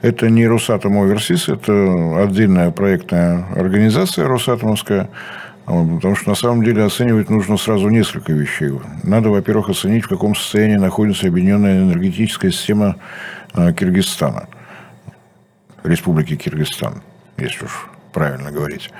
Это 0.00 0.30
не 0.30 0.46
Росатом 0.46 0.96
Оверсис, 0.98 1.48
это 1.48 2.22
отдельная 2.22 2.70
проектная 2.70 3.46
организация 3.56 4.26
Росатомовская, 4.28 5.08
Потому 5.68 6.16
что 6.16 6.30
на 6.30 6.34
самом 6.34 6.64
деле 6.64 6.82
оценивать 6.82 7.28
нужно 7.28 7.58
сразу 7.58 7.90
несколько 7.90 8.32
вещей. 8.32 8.72
Надо, 9.02 9.28
во-первых, 9.28 9.68
оценить, 9.68 10.06
в 10.06 10.08
каком 10.08 10.34
состоянии 10.34 10.76
находится 10.76 11.26
объединенная 11.26 11.82
энергетическая 11.82 12.50
система 12.50 12.96
э, 13.52 13.74
Киргизстана. 13.74 14.48
Республики 15.84 16.36
Киргизстан, 16.36 17.02
если 17.36 17.66
уж 17.66 17.86
правильно 18.14 18.50
говорить. 18.50 18.90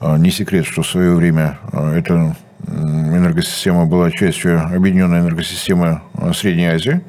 А, 0.00 0.16
не 0.16 0.30
секрет, 0.30 0.64
что 0.64 0.80
в 0.80 0.86
свое 0.86 1.14
время 1.14 1.58
э, 1.70 1.98
эта 1.98 2.34
энергосистема 2.66 3.86
была 3.86 4.10
частью 4.10 4.62
объединенной 4.62 5.20
энергосистемы 5.20 6.02
э, 6.14 6.32
Средней 6.32 6.66
Азии. 6.66 7.00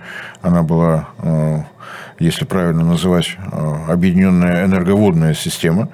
Она 0.42 0.64
была 0.64 1.08
если 2.22 2.46
правильно 2.46 2.86
называть, 2.86 3.36
э, 3.52 3.76
объединенная 3.88 4.66
энерговодная 4.66 5.34
система. 5.34 5.90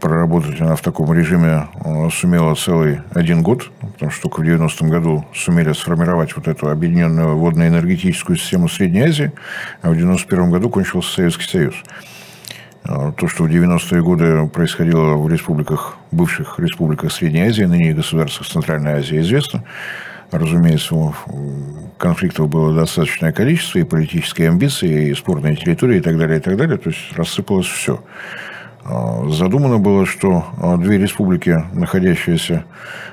Проработать 0.00 0.60
она 0.60 0.76
в 0.76 0.80
таком 0.80 1.12
режиме 1.12 1.66
э, 1.84 2.08
сумела 2.12 2.54
целый 2.54 3.00
один 3.12 3.42
год, 3.42 3.72
потому 3.80 4.12
что 4.12 4.28
только 4.28 4.40
в 4.40 4.44
90-м 4.44 4.88
году 4.88 5.26
сумели 5.34 5.72
сформировать 5.72 6.36
вот 6.36 6.46
эту 6.46 6.70
объединенную 6.70 7.36
водно-энергетическую 7.36 8.36
систему 8.36 8.68
Средней 8.68 9.02
Азии, 9.02 9.32
а 9.82 9.90
в 9.90 9.94
91-м 9.94 10.52
году 10.52 10.70
кончился 10.70 11.12
Советский 11.12 11.48
Союз. 11.48 11.74
Э, 12.84 13.12
то, 13.16 13.28
что 13.28 13.44
в 13.44 13.46
90-е 13.48 14.02
годы 14.02 14.48
происходило 14.48 15.14
в 15.14 15.28
республиках, 15.28 15.96
бывших 16.10 16.58
республиках 16.58 17.12
Средней 17.12 17.42
Азии, 17.42 17.64
ныне 17.64 17.94
государствах 17.94 18.48
Центральной 18.48 18.94
Азии, 18.94 19.20
известно. 19.20 19.64
Разумеется, 20.30 20.94
конфликтов 21.98 22.48
было 22.48 22.74
достаточное 22.74 23.32
количество, 23.32 23.78
и 23.78 23.84
политические 23.84 24.48
амбиции, 24.48 25.10
и 25.10 25.14
спорные 25.14 25.56
территории, 25.56 25.98
и 25.98 26.00
так 26.00 26.16
далее, 26.16 26.38
и 26.38 26.40
так 26.40 26.56
далее. 26.56 26.78
То 26.78 26.88
есть, 26.88 27.12
рассыпалось 27.14 27.66
все. 27.66 28.02
А, 28.84 29.28
задумано 29.28 29.78
было, 29.78 30.06
что 30.06 30.46
а, 30.56 30.76
две 30.78 30.98
республики, 30.98 31.62
находящиеся 31.74 32.64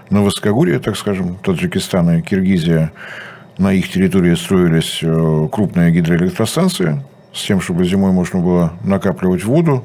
на 0.09 0.23
Воскогорье, 0.23 0.79
так 0.79 0.95
скажем, 0.95 1.35
Таджикистан 1.35 2.09
и 2.17 2.21
Киргизия, 2.21 2.91
на 3.57 3.73
их 3.73 3.91
территории 3.91 4.35
строились 4.35 4.99
э, 5.01 5.47
крупные 5.51 5.91
гидроэлектростанции 5.91 7.03
с 7.33 7.45
тем, 7.45 7.61
чтобы 7.61 7.85
зимой 7.85 8.11
можно 8.11 8.39
было 8.39 8.73
накапливать 8.83 9.43
воду, 9.43 9.83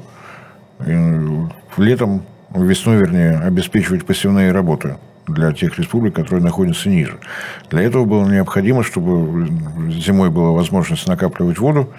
летом, 0.79 2.23
весной, 2.53 2.97
вернее, 2.97 3.39
обеспечивать 3.39 4.05
посевные 4.05 4.51
работы 4.51 4.97
для 5.27 5.51
тех 5.51 5.77
республик, 5.79 6.15
которые 6.15 6.43
находятся 6.43 6.89
ниже. 6.89 7.17
Для 7.69 7.81
этого 7.81 8.05
было 8.05 8.27
необходимо, 8.29 8.83
чтобы 8.83 9.47
зимой 9.91 10.29
была 10.29 10.51
возможность 10.51 11.07
накапливать 11.07 11.57
воду. 11.57 11.89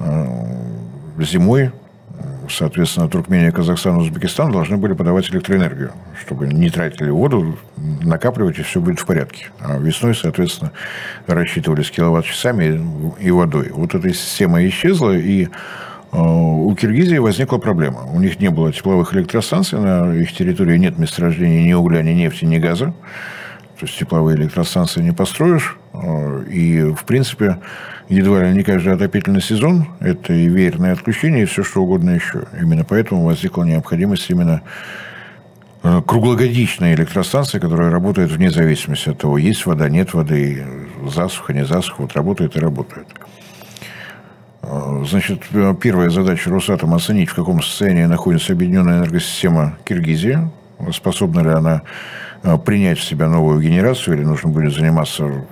Э, 0.00 0.26
зимой, 1.18 1.72
соответственно, 2.48 3.08
Туркмения, 3.08 3.50
Казахстан, 3.50 3.96
Узбекистан 3.96 4.52
должны 4.52 4.76
были 4.76 4.92
подавать 4.92 5.30
электроэнергию, 5.30 5.92
чтобы 6.20 6.48
не 6.48 6.70
тратили 6.70 7.10
воду, 7.10 7.58
накапливать, 8.02 8.58
и 8.58 8.62
все 8.62 8.80
будет 8.80 9.00
в 9.00 9.06
порядке. 9.06 9.46
А 9.60 9.78
весной, 9.78 10.14
соответственно, 10.14 10.72
рассчитывались 11.26 11.90
киловатт-часами 11.90 12.80
и 13.20 13.30
водой. 13.30 13.70
Вот 13.72 13.94
эта 13.94 14.12
система 14.12 14.66
исчезла, 14.66 15.16
и 15.16 15.48
а, 16.10 16.22
у 16.22 16.74
Киргизии 16.74 17.18
возникла 17.18 17.58
проблема. 17.58 18.04
У 18.12 18.20
них 18.20 18.40
не 18.40 18.48
было 18.48 18.72
тепловых 18.72 19.14
электростанций, 19.14 19.78
на 19.78 20.14
их 20.14 20.32
территории 20.32 20.78
нет 20.78 20.98
месторождений 20.98 21.64
ни 21.64 21.72
угля, 21.72 22.02
ни 22.02 22.12
нефти, 22.12 22.44
ни 22.44 22.58
газа. 22.58 22.94
То 23.78 23.86
есть 23.86 23.98
тепловые 23.98 24.36
электростанции 24.36 25.00
не 25.02 25.12
построишь. 25.12 25.76
А, 25.92 26.42
и, 26.44 26.82
в 26.92 27.04
принципе, 27.04 27.58
едва 28.08 28.44
ли 28.44 28.54
не 28.54 28.62
каждый 28.62 28.94
отопительный 28.94 29.42
сезон– 29.42 29.86
это 30.00 30.32
и 30.32 30.48
веерное 30.48 30.92
отключение, 30.92 31.42
и 31.42 31.46
все 31.46 31.62
что 31.62 31.82
угодно 31.82 32.10
еще. 32.10 32.44
Именно 32.58 32.84
поэтому 32.84 33.24
возникла 33.24 33.64
необходимость 33.64 34.30
именно 34.30 34.62
а, 35.82 36.02
круглогодичной 36.02 36.94
электростанции, 36.94 37.58
которая 37.58 37.90
работает 37.90 38.30
вне 38.30 38.50
зависимости 38.50 39.10
от 39.10 39.18
того, 39.18 39.38
есть 39.38 39.66
вода, 39.66 39.88
нет 39.88 40.14
воды, 40.14 40.64
засуха, 41.06 41.52
не 41.52 41.64
засуха, 41.64 42.02
вот 42.02 42.14
работает 42.14 42.56
и 42.56 42.60
работает. 42.60 43.06
Значит, 45.06 45.42
первая 45.80 46.10
задача 46.10 46.50
Росатома 46.50 46.96
оценить, 46.96 47.30
в 47.30 47.34
каком 47.34 47.62
состоянии 47.62 48.04
находится 48.04 48.52
объединенная 48.52 48.98
энергосистема 48.98 49.78
Киргизии, 49.84 50.50
способна 50.92 51.40
ли 51.40 51.50
она 51.50 51.82
э, 52.42 52.58
принять 52.58 52.98
в 52.98 53.04
себя 53.04 53.28
новую 53.28 53.60
генерацию, 53.60 54.16
или 54.16 54.24
нужно 54.24 54.50
будет 54.50 54.74
заниматься 54.74 55.46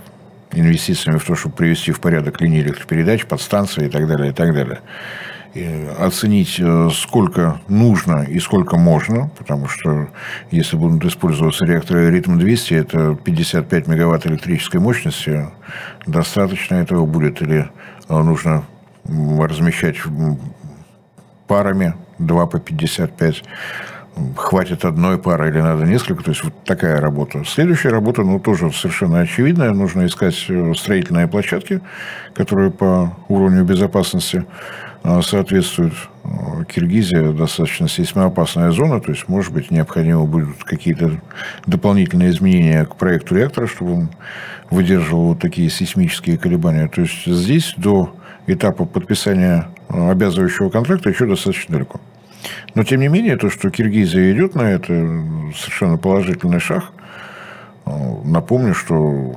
инвестициями 0.61 1.19
в 1.19 1.25
то, 1.25 1.35
чтобы 1.35 1.55
привести 1.55 1.93
в 1.93 2.01
порядок 2.01 2.41
линии 2.41 2.61
электропередач, 2.61 3.27
подстанции 3.27 3.87
и 3.87 3.89
так 3.89 4.07
далее, 4.07 4.31
и 4.31 4.35
так 4.35 4.55
далее. 4.55 4.81
И 5.55 5.89
оценить, 5.99 6.57
э, 6.59 6.91
сколько 6.93 7.61
нужно 7.69 8.25
и 8.25 8.39
сколько 8.41 8.77
можно, 8.77 9.31
потому 9.39 9.69
что 9.69 10.09
если 10.51 10.77
будут 10.77 11.05
использоваться 11.05 11.65
реакторы 11.65 12.11
ритм-200, 12.11 12.77
это 12.77 13.15
55 13.15 13.87
мегаватт 13.87 14.27
электрической 14.27 14.81
мощности, 14.81 15.49
достаточно 16.07 16.75
этого 16.75 17.07
будет 17.07 17.41
или 17.41 17.71
э, 18.09 18.23
нужно 18.23 18.65
размещать 19.05 19.97
парами, 21.47 21.95
2 22.19 22.47
по 22.47 22.59
55. 22.59 23.43
Хватит 24.37 24.85
одной 24.85 25.19
пары 25.19 25.51
или 25.51 25.61
надо 25.61 25.85
несколько. 25.85 26.25
То 26.25 26.31
есть, 26.31 26.45
вот 26.45 26.53
такая 26.65 27.01
работа. 27.01 27.45
Следующая 27.45 27.91
работа, 27.91 28.23
ну, 28.23 28.39
тоже 28.41 28.73
совершенно 28.73 29.21
очевидная. 29.21 29.73
Нужно 29.73 30.07
искать 30.07 30.47
э, 30.49 30.73
строительные 30.75 31.29
площадки, 31.29 31.81
которые 32.35 32.71
по 32.71 33.17
уровню 33.29 33.65
безопасности 33.65 34.45
э, 35.03 35.21
соответствуют. 35.23 35.95
Э, 36.25 36.65
Киргизия 36.65 37.33
достаточно 37.33 37.89
сейсмоопасная 37.89 38.71
зона, 38.71 39.01
то 39.01 39.13
есть, 39.13 39.29
может 39.29 39.53
быть, 39.53 39.71
необходимо 39.71 40.25
будут 40.25 40.65
какие-то 40.65 41.21
дополнительные 41.67 42.31
изменения 42.31 42.85
к 42.87 42.97
проекту 42.97 43.35
реактора, 43.37 43.67
чтобы 43.67 43.93
он 43.93 44.09
выдерживал 44.71 45.29
вот 45.29 45.41
такие 45.41 45.71
сейсмические 45.71 46.39
колебания. 46.39 46.89
То 46.89 47.03
есть, 47.03 47.27
здесь 47.27 47.75
до 47.77 48.15
этапа 48.47 48.87
подписания 48.87 49.69
обязывающего 49.89 50.71
контракта 50.71 51.11
еще 51.11 51.27
достаточно 51.27 51.75
далеко. 51.75 52.01
Но, 52.75 52.85
тем 52.85 53.01
не 53.01 53.09
менее, 53.09 53.37
то, 53.37 53.51
что 53.51 53.71
Киргизия 53.71 54.33
идет 54.33 54.55
на 54.55 54.63
это, 54.63 54.93
совершенно 55.57 55.97
положительный 55.97 56.61
шаг. 56.61 56.85
Напомню, 58.25 58.75
что 58.75 59.37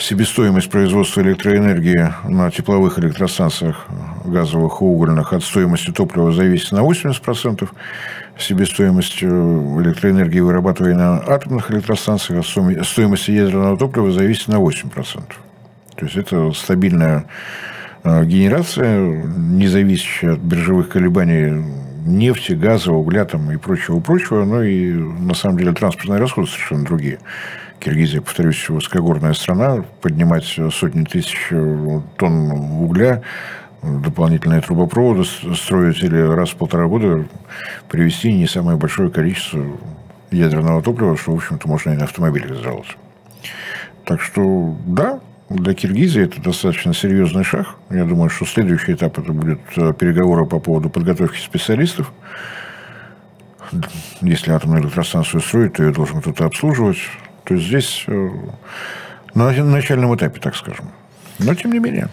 себестоимость 0.00 0.70
производства 0.70 1.20
электроэнергии 1.20 2.12
на 2.28 2.50
тепловых 2.50 2.98
электростанциях 2.98 3.86
газовых 4.24 4.80
и 4.80 4.84
угольных 4.84 5.32
от 5.32 5.44
стоимости 5.44 5.90
топлива 5.90 6.32
зависит 6.32 6.72
на 6.72 6.80
80%. 6.80 7.68
Себестоимость 8.38 9.22
э, 9.22 9.26
электроэнергии, 9.26 10.40
вырабатываемой 10.40 10.96
на 10.96 11.18
атомных 11.18 11.70
электростанциях, 11.70 12.40
от 12.40 12.86
стоимости 12.86 13.30
ядерного 13.32 13.76
топлива 13.76 14.10
зависит 14.10 14.48
на 14.48 14.56
8%. 14.56 15.22
То 15.96 16.06
есть, 16.06 16.16
это 16.16 16.50
стабильная 16.52 17.26
э, 18.02 18.24
генерация, 18.24 19.22
не 19.22 19.68
зависящая 19.68 20.34
от 20.34 20.40
биржевых 20.40 20.88
колебаний 20.88 21.62
нефти, 22.04 22.52
газа, 22.52 22.92
угля 22.92 23.24
там 23.24 23.50
и 23.50 23.56
прочего-прочего, 23.56 24.44
но 24.44 24.62
и 24.62 24.92
на 24.92 25.34
самом 25.34 25.58
деле 25.58 25.72
транспортные 25.72 26.18
расходы 26.18 26.48
совершенно 26.48 26.84
другие. 26.84 27.18
Киргизия, 27.78 28.20
повторюсь, 28.20 28.68
высокогорная 28.68 29.32
страна, 29.32 29.84
поднимать 30.00 30.44
сотни 30.44 31.04
тысяч 31.04 31.48
э, 31.50 32.00
тонн 32.18 32.50
угля, 32.82 33.22
дополнительные 33.82 34.60
трубопроводы 34.60 35.24
строить 35.24 36.02
или 36.02 36.20
раз 36.20 36.50
в 36.50 36.56
полтора 36.56 36.86
года 36.86 37.26
привезти 37.88 38.32
не 38.32 38.46
самое 38.46 38.76
большое 38.76 39.10
количество 39.10 39.64
ядерного 40.30 40.82
топлива, 40.82 41.16
что, 41.16 41.32
в 41.32 41.36
общем-то, 41.36 41.66
можно 41.68 41.90
и 41.90 41.96
на 41.96 42.04
автомобилях 42.04 42.58
сделать. 42.58 42.96
Так 44.04 44.20
что, 44.20 44.76
да, 44.86 45.20
для 45.50 45.74
Киргизии 45.74 46.22
это 46.22 46.40
достаточно 46.40 46.94
серьезный 46.94 47.42
шаг. 47.42 47.74
Я 47.90 48.04
думаю, 48.04 48.30
что 48.30 48.46
следующий 48.46 48.92
этап 48.92 49.18
это 49.18 49.32
будет 49.32 49.60
э, 49.76 49.92
переговоры 49.92 50.46
по 50.46 50.60
поводу 50.60 50.90
подготовки 50.90 51.38
специалистов. 51.38 52.12
Если 54.20 54.52
атомную 54.52 54.82
электростанцию 54.82 55.40
строить, 55.40 55.74
то 55.74 55.82
ее 55.82 55.92
должен 55.92 56.20
кто-то 56.20 56.44
обслуживать. 56.44 56.98
То 57.44 57.54
есть 57.54 57.66
здесь 57.66 58.04
э, 58.06 58.30
на 59.34 59.50
начальном 59.50 60.14
этапе, 60.14 60.40
так 60.40 60.54
скажем. 60.54 60.86
Но 61.40 61.54
тем 61.54 61.72
не 61.72 61.80
менее. 61.80 62.08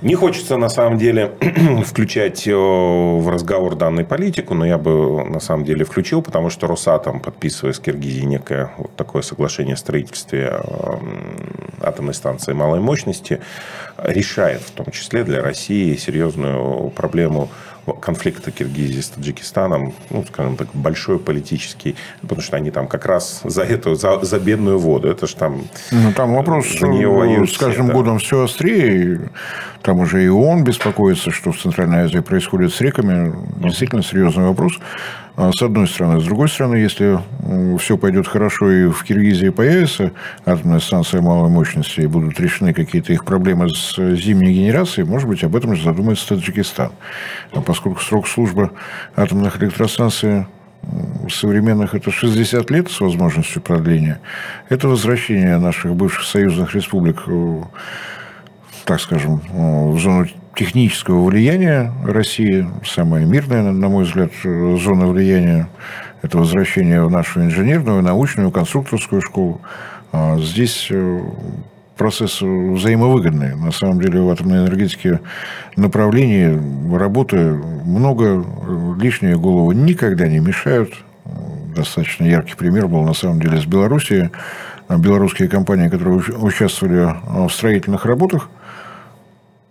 Не 0.00 0.14
хочется, 0.14 0.56
на 0.56 0.68
самом 0.68 0.98
деле, 0.98 1.32
включать 1.84 2.46
э, 2.46 2.52
в 2.52 3.28
разговор 3.28 3.74
данную 3.74 4.06
политику, 4.06 4.54
но 4.54 4.64
я 4.64 4.78
бы, 4.78 5.24
на 5.24 5.40
самом 5.40 5.64
деле, 5.64 5.84
включил, 5.84 6.22
потому 6.22 6.50
что 6.50 6.66
Росатом, 6.66 7.20
подписывая 7.20 7.72
с 7.72 7.80
Киргизией 7.80 8.26
некое 8.26 8.70
вот 8.78 8.94
такое 8.94 9.22
соглашение 9.22 9.74
о 9.74 9.76
строительстве 9.76 10.52
э, 10.52 10.96
атомной 11.80 12.14
станции 12.14 12.52
малой 12.52 12.80
мощности, 12.80 13.40
решает, 13.96 14.60
в 14.60 14.70
том 14.70 14.90
числе 14.92 15.24
для 15.24 15.42
России, 15.42 15.96
серьезную 15.96 16.90
проблему 16.90 17.48
конфликта 17.92 18.50
Киргизии 18.50 19.00
с 19.00 19.08
Таджикистаном, 19.08 19.94
ну, 20.10 20.24
скажем 20.24 20.56
так, 20.56 20.68
большой 20.74 21.18
политический, 21.18 21.96
потому 22.22 22.40
что 22.40 22.56
они 22.56 22.70
там 22.70 22.86
как 22.86 23.06
раз 23.06 23.40
за 23.44 23.62
эту, 23.62 23.94
за, 23.94 24.20
за 24.24 24.38
бедную 24.38 24.78
воду. 24.78 25.08
Это 25.08 25.26
же 25.26 25.36
там... 25.36 25.62
Ну, 25.90 26.12
там 26.12 26.34
вопрос 26.34 26.66
за 26.78 26.88
нее 26.88 27.08
воюют 27.08 27.52
с 27.52 27.58
каждым 27.58 27.86
все, 27.86 27.94
годом 27.94 28.14
да. 28.14 28.18
все 28.18 28.44
острее. 28.44 29.30
Там 29.82 30.00
уже 30.00 30.24
и 30.24 30.28
ООН 30.28 30.64
беспокоится, 30.64 31.30
что 31.30 31.52
в 31.52 31.58
Центральной 31.58 32.02
Азии 32.02 32.20
происходит 32.20 32.74
с 32.74 32.80
реками. 32.80 33.32
Действительно 33.56 34.02
серьезный 34.02 34.44
вопрос. 34.44 34.78
А, 35.40 35.52
с 35.52 35.62
одной 35.62 35.86
стороны. 35.86 36.20
С 36.20 36.24
другой 36.24 36.48
стороны, 36.48 36.74
если 36.74 37.20
все 37.78 37.96
пойдет 37.96 38.26
хорошо 38.26 38.72
и 38.72 38.88
в 38.88 39.04
Киргизии 39.04 39.50
появится 39.50 40.10
атомная 40.44 40.80
станция 40.80 41.22
малой 41.22 41.48
мощности 41.48 42.00
и 42.00 42.06
будут 42.08 42.40
решены 42.40 42.74
какие-то 42.74 43.12
их 43.12 43.24
проблемы 43.24 43.68
с 43.68 43.94
зимней 44.16 44.52
генерацией, 44.52 45.06
может 45.06 45.28
быть, 45.28 45.44
об 45.44 45.54
этом 45.54 45.76
же 45.76 45.84
задумается 45.84 46.26
Таджикистан. 46.30 46.90
А 47.52 47.60
поскольку 47.60 48.00
срок 48.00 48.26
службы 48.26 48.72
атомных 49.14 49.62
электростанций 49.62 50.46
современных 51.30 51.94
это 51.94 52.10
60 52.10 52.68
лет 52.72 52.90
с 52.90 53.00
возможностью 53.00 53.62
продления, 53.62 54.18
это 54.68 54.88
возвращение 54.88 55.58
наших 55.58 55.94
бывших 55.94 56.24
союзных 56.24 56.74
республик, 56.74 57.22
э, 57.28 57.62
так 58.84 59.00
скажем, 59.00 59.40
э, 59.52 59.88
в 59.92 60.00
зону 60.00 60.26
технического 60.58 61.24
влияния 61.24 61.92
России, 62.04 62.66
самая 62.84 63.24
мирная, 63.24 63.70
на 63.70 63.88
мой 63.88 64.04
взгляд, 64.04 64.32
зона 64.42 65.06
влияния, 65.06 65.68
это 66.22 66.38
возвращение 66.38 67.04
в 67.04 67.10
нашу 67.10 67.44
инженерную, 67.44 68.02
научную, 68.02 68.50
конструкторскую 68.50 69.22
школу. 69.22 69.60
А 70.10 70.36
здесь 70.38 70.88
э, 70.90 71.20
процесс 71.96 72.40
взаимовыгодный. 72.42 73.54
На 73.54 73.70
самом 73.70 74.00
деле 74.00 74.20
в 74.20 74.30
атомной 74.30 74.58
энергетике 74.58 75.20
направлений 75.76 76.58
работы 76.92 77.36
много, 77.36 78.44
лишние 79.00 79.38
головы 79.38 79.76
никогда 79.76 80.26
не 80.26 80.40
мешают. 80.40 80.92
Достаточно 81.76 82.24
яркий 82.24 82.56
пример 82.56 82.88
был 82.88 83.04
на 83.04 83.14
самом 83.14 83.40
деле 83.40 83.60
с 83.60 83.64
Белоруссией. 83.64 84.30
Белорусские 84.88 85.48
компании, 85.48 85.88
которые 85.88 86.16
участвовали 86.16 87.14
в 87.46 87.50
строительных 87.50 88.06
работах, 88.06 88.48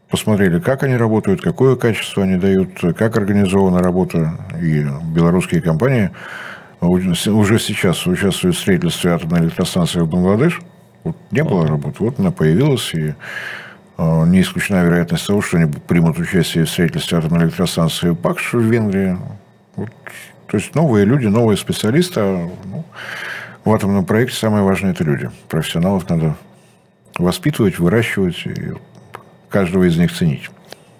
посмотрели, 0.09 0.59
как 0.59 0.83
они 0.83 0.95
работают, 0.95 1.41
какое 1.41 1.75
качество 1.75 2.23
они 2.23 2.37
дают, 2.37 2.69
как 2.97 3.17
организована 3.17 3.79
работа. 3.79 4.37
И 4.61 4.85
белорусские 5.13 5.61
компании 5.61 6.11
уже 6.81 7.59
сейчас 7.59 8.05
участвуют 8.07 8.55
в 8.55 8.59
строительстве 8.59 9.11
атомной 9.11 9.41
электростанции 9.41 9.99
в 9.99 10.09
Бангладеш. 10.09 10.61
Вот 11.03 11.17
не 11.31 11.43
было 11.43 11.65
работы, 11.65 12.03
вот 12.03 12.19
она 12.19 12.31
появилась, 12.31 12.93
и 12.93 13.15
а, 13.97 14.25
не 14.25 14.41
исключена 14.41 14.83
вероятность 14.83 15.25
того, 15.25 15.41
что 15.41 15.57
они 15.57 15.71
примут 15.87 16.19
участие 16.19 16.65
в 16.65 16.69
строительстве 16.69 17.17
атомной 17.17 17.45
электростанции 17.45 18.13
ПАКШ 18.13 18.53
в 18.53 18.59
Венгрии. 18.59 19.17
Вот. 19.75 19.89
То 20.47 20.57
есть 20.57 20.75
новые 20.75 21.05
люди, 21.05 21.27
новые 21.27 21.57
специалисты. 21.57 22.19
А, 22.19 22.49
ну, 22.65 22.85
в 23.63 23.73
атомном 23.73 24.05
проекте 24.05 24.35
самое 24.35 24.63
важное– 24.63 24.91
это 24.93 25.03
люди. 25.03 25.29
Профессионалов 25.49 26.07
надо 26.09 26.35
воспитывать, 27.17 27.79
выращивать. 27.79 28.45
И 28.45 28.73
каждого 29.49 29.83
из 29.83 29.97
них 29.97 30.13
ценить. 30.13 30.49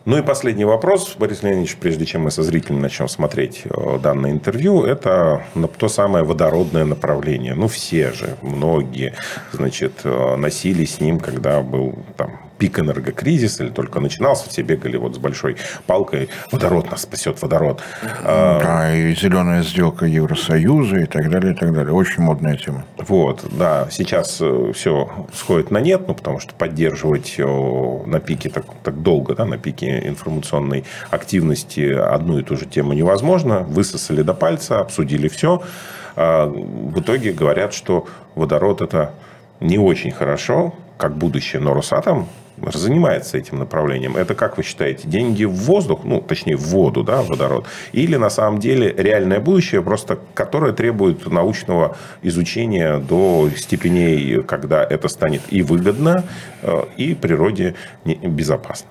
Ну 0.08 0.18
и 0.18 0.22
последний 0.22 0.64
вопрос, 0.64 1.18
Борис 1.20 1.44
Леонидович, 1.44 1.76
прежде 1.76 2.06
чем 2.06 2.22
мы 2.22 2.32
со 2.32 2.42
зрителями 2.42 2.80
начнем 2.80 3.10
смотреть 3.10 3.64
э, 3.66 4.00
данное 4.02 4.32
интервью, 4.32 4.86
это 4.86 5.44
то 5.78 5.90
самое 5.90 6.24
водородное 6.24 6.86
направление. 6.86 7.56
Ну, 7.56 7.68
все 7.68 8.14
же, 8.14 8.38
многие, 8.42 9.16
значит, 9.52 10.00
э, 10.06 10.36
носили 10.38 10.86
с 10.86 11.02
ним, 11.02 11.20
когда 11.20 11.62
был 11.62 11.94
там 12.16 12.40
пик 12.58 12.80
энергокризиса 12.80 13.64
или 13.64 13.72
только 13.72 14.00
начинался, 14.00 14.50
все 14.50 14.62
бегали 14.62 14.98
вот 14.98 15.16
с 15.16 15.18
большой 15.18 15.58
палкой. 15.86 16.30
Водород 16.52 16.92
нас 16.92 17.02
спасет, 17.04 17.42
водород. 17.42 17.82
А, 18.24 18.60
да, 18.60 18.96
и 18.96 19.14
зеленая 19.16 19.64
сделка 19.64 20.06
Евросоюза 20.06 20.98
и 20.98 21.06
так 21.06 21.30
далее, 21.30 21.54
и 21.54 21.56
так 21.56 21.74
далее. 21.74 21.94
Очень 21.94 22.24
модная 22.24 22.58
тема. 22.58 22.86
Вот, 22.98 23.46
да. 23.52 23.88
Сейчас 23.92 24.38
э, 24.42 24.72
все 24.74 25.10
сходит 25.34 25.72
на 25.72 25.80
нет, 25.80 26.08
ну, 26.08 26.14
потому 26.14 26.40
что 26.40 26.54
поддерживать 26.54 27.36
на 27.38 28.20
пике 28.20 28.50
так, 28.50 28.66
так 28.84 29.02
долго, 29.02 29.36
да, 29.36 29.46
на 29.46 29.58
пике 29.58 30.08
информационной 30.08 30.86
активности 31.10 31.94
одну 31.94 32.40
и 32.40 32.44
ту 32.44 32.58
же 32.58 32.66
тему 32.66 32.94
невозможно. 32.94 33.60
Высосали 33.60 34.22
до 34.22 34.34
пальца, 34.34 34.80
обсудили 34.80 35.28
все. 35.28 35.62
А, 36.16 36.48
в 36.48 37.00
итоге 37.00 37.32
говорят, 37.32 37.74
что 37.74 38.08
водород 38.36 38.82
это 38.82 39.14
не 39.60 39.78
очень 39.78 40.12
хорошо, 40.12 40.74
как 40.98 41.16
будущее, 41.16 41.62
но 41.62 41.74
Росатом 41.74 42.28
занимается 42.74 43.38
этим 43.38 43.60
направлением. 43.60 44.18
Это, 44.18 44.36
как 44.36 44.58
вы 44.58 44.64
считаете, 44.64 45.08
деньги 45.08 45.46
в 45.46 45.54
воздух, 45.54 46.02
ну, 46.04 46.22
точнее, 46.22 46.58
в 46.58 46.68
воду, 46.68 47.04
да, 47.04 47.22
водород, 47.22 47.66
или 47.92 48.16
на 48.16 48.30
самом 48.30 48.60
деле 48.60 48.94
реальное 48.98 49.40
будущее, 49.40 49.82
просто 49.82 50.20
которое 50.34 50.74
требует 50.74 51.26
научного 51.32 51.96
изучения 52.24 52.98
до 52.98 53.50
степеней, 53.56 54.42
когда 54.44 54.84
это 54.84 55.08
станет 55.08 55.42
и 55.50 55.62
выгодно, 55.62 56.24
э, 56.62 56.84
и 56.98 57.14
природе 57.14 57.76
безопасно? 58.06 58.90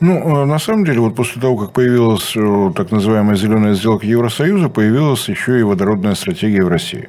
Ну, 0.00 0.42
э, 0.42 0.44
на 0.44 0.58
самом 0.58 0.84
деле, 0.84 1.00
вот 1.00 1.14
после 1.16 1.40
того, 1.40 1.56
как 1.56 1.72
появилась 1.72 2.32
э, 2.36 2.72
так 2.76 2.90
называемая 2.90 3.36
зеленая 3.36 3.74
сделка 3.74 4.06
Евросоюза, 4.06 4.68
появилась 4.68 5.28
еще 5.28 5.58
и 5.58 5.62
водородная 5.62 6.14
стратегия 6.14 6.62
в 6.62 6.68
России. 6.68 7.08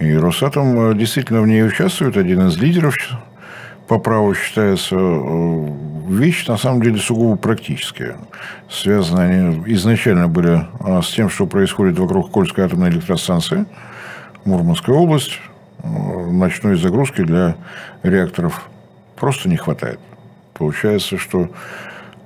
И 0.00 0.14
Росатом 0.14 0.96
действительно 0.96 1.42
в 1.42 1.46
ней 1.46 1.64
участвует, 1.64 2.16
один 2.16 2.46
из 2.46 2.56
лидеров 2.56 2.94
по 3.88 3.98
праву 3.98 4.34
считается 4.34 4.96
э, 4.96 5.68
вещи 6.08 6.48
на 6.48 6.58
самом 6.58 6.82
деле 6.82 6.98
сугубо 6.98 7.36
практические. 7.36 8.16
Связаны 8.70 9.20
они 9.20 9.62
изначально 9.74 10.28
были 10.28 10.66
а, 10.80 11.00
с 11.02 11.08
тем, 11.08 11.30
что 11.30 11.46
происходит 11.46 11.98
вокруг 11.98 12.30
Кольской 12.30 12.66
атомной 12.66 12.90
электростанции, 12.90 13.66
Мурманская 14.44 14.94
область. 14.94 15.40
Ночной 15.82 16.76
загрузки 16.76 17.22
для 17.22 17.56
реакторов 18.02 18.68
просто 19.16 19.48
не 19.48 19.56
хватает. 19.56 20.00
Получается, 20.54 21.18
что 21.18 21.48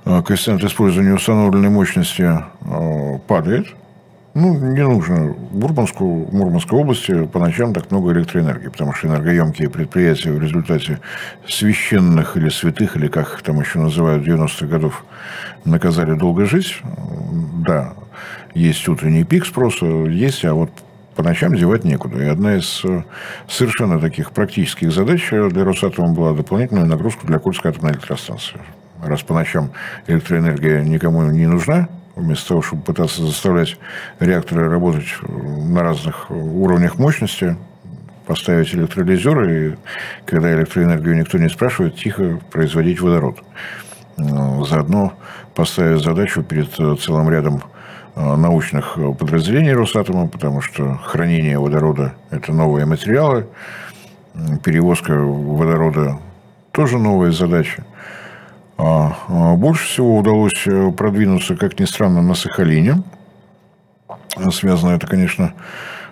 коэффициент 0.03 0.63
использования 0.63 1.13
установленной 1.13 1.69
мощности 1.69 2.29
падает– 3.27 3.67
ну, 4.33 4.57
не 4.57 4.81
нужно 4.81 5.33
в 5.33 5.55
Мурманску, 5.55 6.25
в 6.25 6.33
Мурманской 6.33 6.79
области 6.79 7.25
по 7.27 7.39
ночам 7.39 7.73
так 7.73 7.91
много 7.91 8.13
электроэнергии, 8.13 8.69
потому 8.69 8.93
что 8.93 9.07
энергоемкие 9.07 9.69
предприятия 9.69 10.31
в 10.31 10.41
результате 10.41 10.99
священных 11.47 12.35
или 12.35 12.49
святых, 12.49 12.95
или 12.95 13.07
как 13.07 13.27
их 13.27 13.41
там 13.43 13.59
еще 13.59 13.79
называют, 13.79 14.27
90-х 14.27 14.65
годов, 14.65 15.05
наказали 15.65 16.17
долго 16.17 16.45
жить. 16.45 16.81
Да, 17.65 17.93
есть 18.55 18.87
утренний 18.87 19.23
пик 19.23 19.45
спроса, 19.45 19.85
есть, 19.85 20.43
а 20.45 20.55
вот 20.55 20.71
по 21.15 21.21
ночам 21.21 21.53
девать 21.55 21.83
некуда. 21.83 22.23
И 22.23 22.27
одна 22.27 22.55
из 22.55 22.81
э, 22.85 23.03
совершенно 23.47 23.99
таких 23.99 24.31
практических 24.31 24.91
задач 24.91 25.29
для 25.29 25.63
Росатома 25.63 26.11
была 26.13 26.33
дополнительная 26.33 26.85
нагрузка 26.85 27.27
для 27.27 27.37
Кольской 27.37 27.69
атомной 27.69 27.93
электростанции. 27.93 28.59
Раз 29.03 29.21
по 29.21 29.35
ночам 29.35 29.71
электроэнергия 30.07 30.81
никому 30.81 31.21
не 31.29 31.45
нужна, 31.45 31.87
вместо 32.15 32.49
того, 32.49 32.61
чтобы 32.61 32.83
пытаться 32.83 33.23
заставлять 33.25 33.77
реакторы 34.19 34.69
работать 34.69 35.07
на 35.21 35.83
разных 35.83 36.29
уровнях 36.29 36.97
мощности, 36.97 37.57
поставить 38.25 38.73
электролизеры, 38.73 39.71
и 39.71 39.75
когда 40.25 40.53
электроэнергию 40.53 41.17
никто 41.17 41.37
не 41.37 41.49
спрашивает, 41.49 41.95
тихо 41.95 42.39
производить 42.51 43.01
водород. 43.01 43.39
Ну, 44.17 44.63
заодно 44.65 45.13
поставить 45.55 46.03
задачу 46.03 46.43
перед 46.43 46.71
целым 46.71 47.29
рядом 47.29 47.63
э, 48.15 48.35
научных 48.35 48.97
подразделений 49.17 49.73
Росатома, 49.73 50.27
потому 50.27 50.61
что 50.61 50.95
хранение 51.03 51.57
водорода– 51.57 52.13
это 52.29 52.53
новые 52.53 52.85
материалы, 52.85 53.47
перевозка 54.63 55.13
водорода– 55.17 56.19
тоже 56.73 56.97
новые 56.97 57.31
задачи. 57.31 57.83
А, 58.77 59.15
а 59.27 59.55
больше 59.55 59.85
всего 59.85 60.17
удалось 60.17 60.65
э, 60.65 60.91
продвинуться, 60.91 61.55
как 61.55 61.79
ни 61.79 61.85
странно, 61.85 62.21
на 62.21 62.33
Сахалине. 62.33 63.03
Связано 64.51 64.91
это, 64.91 65.05
конечно, 65.05 65.53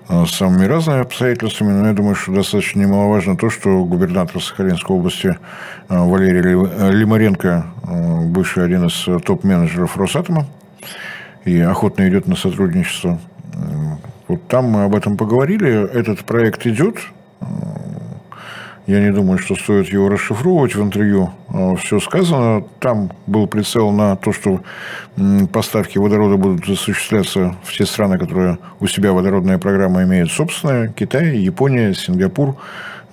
э, 0.07 0.25
с 0.25 0.31
самыми 0.31 0.65
разными 0.65 1.01
обстоятельствами, 1.01 1.71
но 1.71 1.87
я 1.87 1.93
думаю, 1.93 2.15
что 2.15 2.31
достаточно 2.33 2.81
немаловажно 2.81 3.35
то, 3.35 3.49
что 3.49 3.83
губернатор 3.83 4.41
Сахалинской 4.41 4.95
области 4.95 5.27
э, 5.27 5.35
Валерий 5.89 6.53
Лимаренко, 6.91 7.65
бывший 8.27 8.63
один 8.63 8.85
из 8.85 9.23
топ-менеджеров 9.25 9.97
Росатома, 9.97 10.45
и 11.45 11.59
охотно 11.59 12.07
идет 12.07 12.27
на 12.27 12.35
сотрудничество. 12.35 13.19
Вот 14.27 14.47
там 14.47 14.65
мы 14.65 14.83
об 14.83 14.95
этом 14.95 15.17
поговорили. 15.17 15.89
Этот 15.91 16.23
проект 16.23 16.65
идет. 16.67 16.97
Я 18.87 18.99
не 18.99 19.11
думаю, 19.11 19.37
что 19.37 19.55
стоит 19.55 19.89
его 19.89 20.09
расшифровывать 20.09 20.75
в 20.75 20.81
интервью. 20.81 21.31
А, 21.49 21.75
Все 21.75 21.99
сказано. 21.99 22.63
Там 22.79 23.11
был 23.27 23.47
прицел 23.47 23.91
на 23.91 24.15
то, 24.15 24.33
что 24.33 24.61
поставки 25.53 25.97
водорода 25.99 26.37
будут 26.37 26.67
осуществляться 26.67 27.55
в 27.63 27.77
те 27.77 27.85
страны, 27.85 28.17
которые 28.17 28.57
у 28.79 28.87
себя 28.87 29.13
водородная 29.13 29.59
программа 29.59 30.03
имеют 30.03 30.31
собственная. 30.31 30.87
Китай, 30.89 31.37
Япония, 31.37 31.93
Сингапур, 31.93 32.55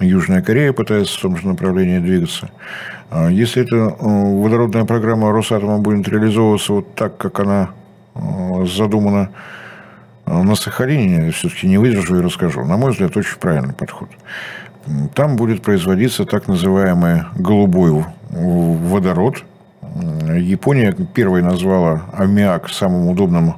Южная 0.00 0.42
Корея 0.42 0.72
пытается 0.72 1.18
в 1.18 1.20
том 1.20 1.36
же 1.36 1.46
направлении 1.46 1.98
двигаться. 1.98 2.50
А, 3.10 3.28
если 3.28 3.62
эта 3.62 3.76
э, 3.76 3.94
водородная 4.00 4.84
программа 4.84 5.32
Росатома 5.32 5.78
будет 5.78 6.08
реализовываться 6.08 6.72
вот 6.72 6.94
так, 6.94 7.16
как 7.18 7.40
она 7.40 7.70
задумана 8.64 9.30
на 10.26 10.56
Сахалине, 10.56 11.30
все-таки 11.30 11.68
не 11.68 11.78
выдержу 11.78 12.18
и 12.18 12.20
расскажу. 12.20 12.64
На 12.64 12.76
мой 12.76 12.90
взгляд, 12.90 13.16
очень 13.16 13.38
правильный 13.38 13.74
подход. 13.74 14.08
Там 15.14 15.36
будет 15.36 15.62
производиться 15.62 16.24
так 16.24 16.48
называемый 16.48 17.24
голубой 17.36 18.04
водород. 18.30 19.44
Япония 20.36 20.92
первой 20.92 21.42
назвала 21.42 22.02
аммиак 22.12 22.68
самым 22.68 23.08
удобным 23.08 23.56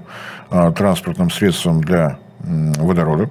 а, 0.50 0.72
транспортным 0.72 1.30
средством 1.30 1.80
для 1.80 2.18
водорода. 2.40 3.28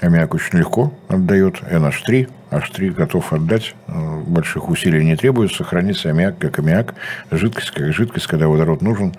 Аммиак 0.00 0.34
очень 0.34 0.58
легко 0.58 0.92
отдает. 1.08 1.62
NH3. 1.62 2.28
H3 2.50 2.90
готов 2.90 3.32
отдать. 3.32 3.74
Э, 3.88 4.22
больших 4.26 4.68
усилий 4.68 5.04
не 5.04 5.16
требуется. 5.16 5.58
Сохранится 5.58 6.10
аммиак 6.10 6.38
как 6.38 6.58
аммиак. 6.58 6.94
Жидкость 7.30 7.70
как 7.70 7.92
жидкость, 7.92 8.26
когда 8.26 8.46
водород 8.48 8.82
нужен. 8.82 9.14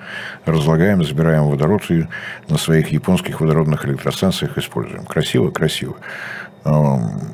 Разлагаем, 0.46 1.04
забираем 1.04 1.46
водород 1.46 1.90
и 1.90 2.08
на 2.48 2.58
своих 2.58 2.90
японских 2.90 3.42
водородных 3.42 3.86
электростанциях 3.86 4.58
используем. 4.58 5.06
Красиво, 5.06 5.50
красиво. 5.50 5.96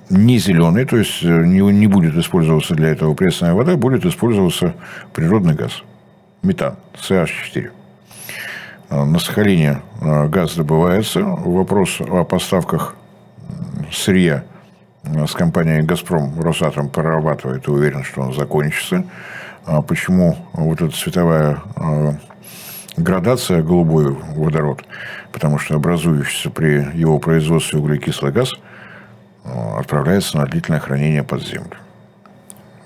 Не 0.09 0.37
зеленый, 0.37 0.85
то 0.85 0.97
есть 0.97 1.23
э, 1.23 1.45
не, 1.45 1.59
не 1.59 1.87
будет 1.87 2.15
использоваться 2.15 2.75
для 2.75 2.89
этого 2.89 3.15
пресная 3.15 3.53
вода, 3.53 3.75
будет 3.75 4.05
использоваться 4.05 4.75
природный 5.11 5.55
газ. 5.55 5.81
Метан, 6.43 6.75
CH4. 6.95 7.71
На 8.91 9.17
Сахалине 9.17 9.81
газ 10.01 10.55
добывается. 10.55 11.21
Вопрос 11.23 11.99
о 11.99 12.23
поставках 12.25 12.95
сырья 13.91 14.43
с 15.03 15.31
компанией 15.31 15.81
«Газпром» 15.81 16.39
Росатом 16.39 16.89
прорабатывает 16.89 17.67
уверен, 17.67 18.03
что 18.03 18.21
он 18.21 18.33
закончится. 18.33 19.03
А 19.65 19.81
почему 19.81 20.37
вот 20.53 20.81
эта 20.81 20.95
цветовая 20.95 21.61
а, 21.75 22.15
градация 22.97 23.63
голубой 23.63 24.11
водород? 24.11 24.83
Потому 25.31 25.59
что 25.59 25.75
образующийся 25.75 26.49
при 26.49 26.97
его 26.97 27.19
производстве 27.19 27.79
углекислый 27.79 28.31
газ 28.31 28.51
а, 28.53 28.72
отправляется 29.43 30.37
на 30.37 30.45
длительное 30.45 30.79
хранение 30.79 31.23
под 31.23 31.43
землю. 31.43 31.77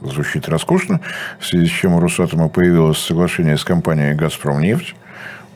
Звучит 0.02 0.48
роскошно, 0.48 1.02
в 1.39 1.46
связи 1.46 1.67
с 1.67 1.72
чем 1.72 1.93
у 1.93 2.00
Росатома 2.00 2.50
появилось 2.50 3.00
соглашение 3.00 3.58
с 3.58 3.63
компанией 3.63 4.13
«Газпром 4.13 4.62
нефть», 4.62 4.96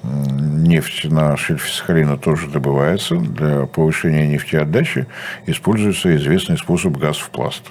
Нефть 0.04 1.06
на 1.06 1.38
шельфе 1.38 1.72
Сахалина 1.72 2.18
тоже 2.18 2.48
добывается. 2.48 3.16
Для 3.18 3.68
повышения 3.68 4.28
нефтеотдачи 4.28 5.06
используется 5.46 6.16
известный 6.16 6.58
способ 6.58 6.98
газ 6.98 7.18
в 7.18 7.30
пласт. 7.30 7.64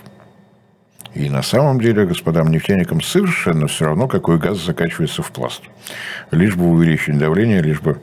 И 1.12 1.29
на 1.29 1.43
самом 1.43 1.81
деле 1.81 2.07
господам 2.07 2.53
нефтяникам 2.53 3.01
совершенно 3.01 3.66
все 3.66 3.87
равно, 3.87 4.07
какой 4.07 4.38
газ 4.38 4.59
закачивается 4.59 5.23
в 5.23 5.33
пласт. 5.33 5.62
Лишь 6.31 6.55
бы 6.55 6.66
увеличить 6.66 7.19
давление, 7.19 7.62
лишь 7.62 7.81
бы 7.81 8.01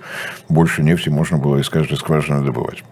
больше 0.49 0.83
нефти 0.83 1.07
можно 1.07 1.37
было 1.37 1.59
из 1.59 1.69
каждой 1.69 1.97
скважины 1.97 2.43
добывать. 2.43 2.83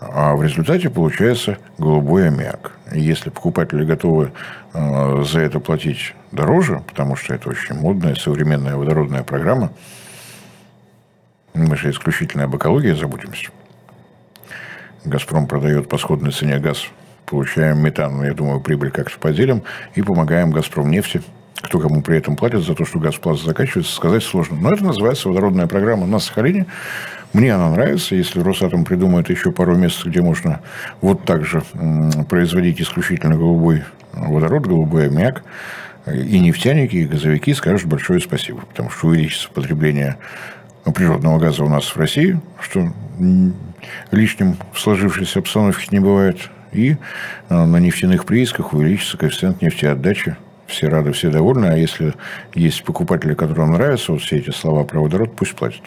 А 0.00 0.36
в 0.36 0.42
результате 0.42 0.90
получается 0.90 1.58
голубой 1.76 2.28
аммиак. 2.28 2.72
И 2.92 3.00
если 3.00 3.30
покупатели 3.30 3.84
готовы 3.84 4.32
э, 4.72 5.24
за 5.24 5.40
это 5.40 5.58
платить 5.58 6.14
дороже, 6.30 6.82
потому 6.86 7.16
что 7.16 7.34
это 7.34 7.48
очень 7.48 7.74
модная 7.74 8.14
современная 8.14 8.76
водородная 8.76 9.24
программа, 9.24 9.72
мы 11.54 11.76
же 11.76 11.90
исключительно 11.90 12.44
об 12.44 12.56
экологии 12.56 12.92
заботимся. 12.92 13.50
«Газпром» 15.04 15.46
продает 15.46 15.88
по 15.88 15.98
сходной 15.98 16.32
цене 16.32 16.58
газ. 16.58 16.84
Получаем 17.26 17.80
метан, 17.80 18.22
я 18.22 18.32
думаю, 18.34 18.60
прибыль 18.60 18.90
как-то 18.90 19.18
поделим. 19.18 19.64
И 19.94 20.02
помогаем 20.02 20.50
«Газпром» 20.50 20.90
нефти. 20.90 21.22
Кто 21.60 21.80
кому 21.80 22.02
при 22.02 22.18
этом 22.18 22.36
платит 22.36 22.64
за 22.64 22.74
то, 22.74 22.84
что 22.84 23.00
газ 23.00 23.16
пласт 23.16 23.44
заканчивается, 23.44 23.92
сказать 23.92 24.22
сложно. 24.22 24.56
Но 24.60 24.72
это 24.72 24.84
называется 24.84 25.28
водородная 25.28 25.66
программа 25.66 26.06
на 26.06 26.20
Сахалине. 26.20 26.66
Мне 27.32 27.54
она 27.54 27.70
нравится. 27.70 28.14
Если 28.14 28.40
Росатом 28.40 28.84
придумает 28.84 29.30
еще 29.30 29.52
пару 29.52 29.76
мест, 29.76 30.04
где 30.04 30.22
можно 30.22 30.60
вот 31.00 31.24
так 31.24 31.44
же 31.44 31.62
производить 32.28 32.80
исключительно 32.80 33.36
голубой 33.36 33.84
водород, 34.12 34.66
голубой 34.66 35.06
аммиак, 35.08 35.42
и 36.06 36.40
нефтяники, 36.40 36.96
и 36.96 37.04
газовики 37.04 37.52
скажут 37.52 37.88
большое 37.88 38.20
спасибо, 38.20 38.60
потому 38.60 38.90
что 38.90 39.08
увеличится 39.08 39.50
потребление 39.50 40.16
природного 40.94 41.38
газа 41.38 41.64
у 41.64 41.68
нас 41.68 41.84
в 41.84 41.96
России, 41.96 42.40
что 42.60 42.88
лишним 44.10 44.56
в 44.72 44.80
сложившейся 44.80 45.40
обстановке 45.40 45.86
не 45.90 46.00
бывает. 46.00 46.50
И 46.72 46.96
э, 47.48 47.64
на 47.64 47.78
нефтяных 47.78 48.26
приисках 48.26 48.74
увеличится 48.74 49.16
коэффициент 49.16 49.62
нефтеотдачи. 49.62 50.36
Все 50.66 50.88
рады, 50.88 51.12
все 51.12 51.30
довольны. 51.30 51.66
А 51.66 51.76
если 51.76 52.14
есть 52.54 52.84
покупатели, 52.84 53.34
которым 53.34 53.72
нравятся 53.72 54.12
вот 54.12 54.20
все 54.20 54.36
эти 54.36 54.50
слова 54.50 54.84
про 54.84 55.00
водород, 55.00 55.34
пусть 55.34 55.54
платят. 55.54 55.82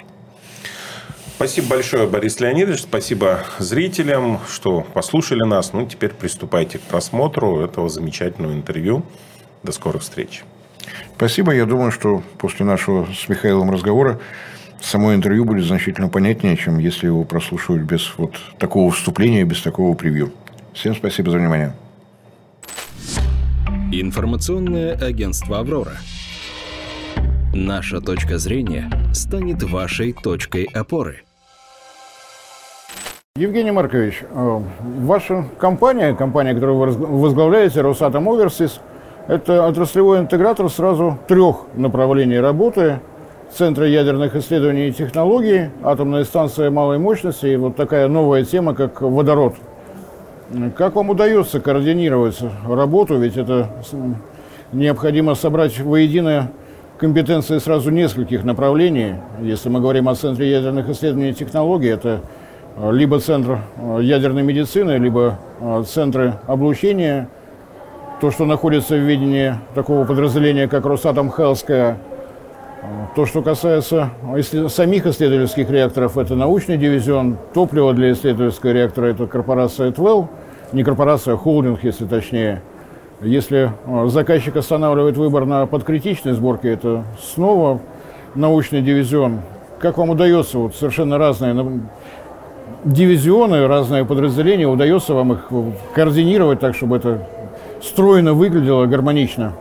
Спасибо 1.41 1.69
большое, 1.69 2.05
Борис 2.05 2.39
Леонидович. 2.39 2.81
Спасибо 2.81 3.39
зрителям, 3.57 4.39
что 4.47 4.81
послушали 4.81 5.41
нас. 5.43 5.73
Ну, 5.73 5.87
теперь 5.87 6.11
приступайте 6.11 6.77
к 6.77 6.81
просмотру 6.81 7.61
этого 7.61 7.89
замечательного 7.89 8.53
интервью. 8.53 9.03
До 9.63 9.71
скорых 9.71 10.03
встреч. 10.03 10.43
Спасибо. 11.15 11.51
Я 11.51 11.65
думаю, 11.65 11.91
что 11.91 12.21
после 12.37 12.63
нашего 12.63 13.07
с 13.11 13.27
Михаилом 13.27 13.71
разговора 13.71 14.19
само 14.81 15.15
интервью 15.15 15.45
будет 15.45 15.65
значительно 15.65 16.09
понятнее, 16.09 16.55
чем 16.57 16.77
если 16.77 17.07
его 17.07 17.23
прослушивать 17.23 17.81
без 17.81 18.13
вот 18.19 18.35
такого 18.59 18.91
вступления, 18.91 19.43
без 19.43 19.63
такого 19.63 19.95
превью. 19.95 20.31
Всем 20.73 20.95
спасибо 20.95 21.31
за 21.31 21.39
внимание. 21.39 21.73
Информационное 23.91 24.93
агентство 24.93 25.57
«Аврора». 25.57 25.97
Наша 27.55 27.99
точка 27.99 28.37
зрения 28.37 28.91
станет 29.11 29.63
вашей 29.63 30.13
точкой 30.13 30.65
опоры. 30.65 31.23
Евгений 33.37 33.71
Маркович, 33.71 34.25
э, 34.29 34.59
ваша 34.99 35.45
компания, 35.57 36.13
компания, 36.13 36.53
которую 36.53 36.79
вы 36.79 37.21
возглавляете, 37.21 37.79
Росатом 37.79 38.27
Оверсис, 38.27 38.81
это 39.29 39.65
отраслевой 39.65 40.19
интегратор 40.19 40.69
сразу 40.69 41.17
трех 41.29 41.61
направлений 41.73 42.41
работы. 42.41 42.99
Центра 43.49 43.87
ядерных 43.87 44.35
исследований 44.35 44.89
и 44.89 44.91
технологий, 44.91 45.69
атомная 45.81 46.25
станция 46.25 46.69
малой 46.71 46.99
мощности 46.99 47.45
и 47.45 47.55
вот 47.55 47.77
такая 47.77 48.09
новая 48.09 48.43
тема, 48.43 48.75
как 48.75 49.01
водород. 49.01 49.55
Как 50.75 50.95
вам 50.95 51.11
удается 51.11 51.61
координировать 51.61 52.37
работу? 52.67 53.17
Ведь 53.17 53.37
это 53.37 53.69
необходимо 54.73 55.35
собрать 55.35 55.79
воедино 55.79 56.51
компетенции 56.97 57.59
сразу 57.59 57.91
нескольких 57.91 58.43
направлений. 58.43 59.15
Если 59.41 59.69
мы 59.69 59.79
говорим 59.79 60.09
о 60.09 60.15
Центре 60.15 60.51
ядерных 60.51 60.89
исследований 60.89 61.29
и 61.29 61.33
технологий, 61.33 61.87
это 61.87 62.23
либо 62.91 63.19
Центр 63.19 63.59
э, 63.77 63.99
ядерной 64.01 64.43
медицины, 64.43 64.97
либо 64.97 65.39
э, 65.59 65.83
Центры 65.87 66.35
облучения. 66.47 67.29
То, 68.19 68.31
что 68.31 68.45
находится 68.45 68.95
в 68.95 68.99
видении 68.99 69.55
такого 69.73 70.05
подразделения, 70.05 70.67
как 70.67 70.85
Росатом 70.85 71.31
Хелская. 71.31 71.97
То, 73.15 73.25
что 73.25 73.41
касается 73.41 74.09
самих 74.69 75.05
исследовательских 75.05 75.69
реакторов, 75.69 76.17
это 76.17 76.35
научный 76.35 76.77
дивизион. 76.77 77.37
Топливо 77.53 77.93
для 77.93 78.11
исследовательского 78.11 78.71
реактора– 78.71 79.05
это 79.07 79.27
корпорация 79.27 79.91
Твел. 79.91 80.29
Не 80.71 80.83
корпорация, 80.83 81.33
а 81.35 81.37
холдинг, 81.37 81.83
если 81.83 82.05
точнее– 82.05 82.61
если 83.21 83.71
э, 83.85 84.07
заказчик 84.07 84.55
останавливает 84.55 85.15
выбор 85.15 85.45
на 85.45 85.67
подкритичной 85.67 86.33
сборке, 86.33 86.69
это 86.69 87.05
снова 87.21 87.79
научный 88.33 88.81
дивизион. 88.81 89.41
Как 89.79 89.99
вам 89.99 90.09
удается, 90.09 90.57
вот 90.57 90.75
совершенно 90.75 91.19
разные 91.19 91.53
дивизионы, 92.83 93.67
разные 93.67 94.05
подразделения, 94.05 94.67
удается 94.67 95.13
вам 95.13 95.33
их 95.33 95.49
координировать 95.93 96.59
так, 96.59 96.75
чтобы 96.75 96.97
это 96.97 97.27
стройно 97.81 98.33
выглядело, 98.33 98.85
гармонично? 98.85 99.53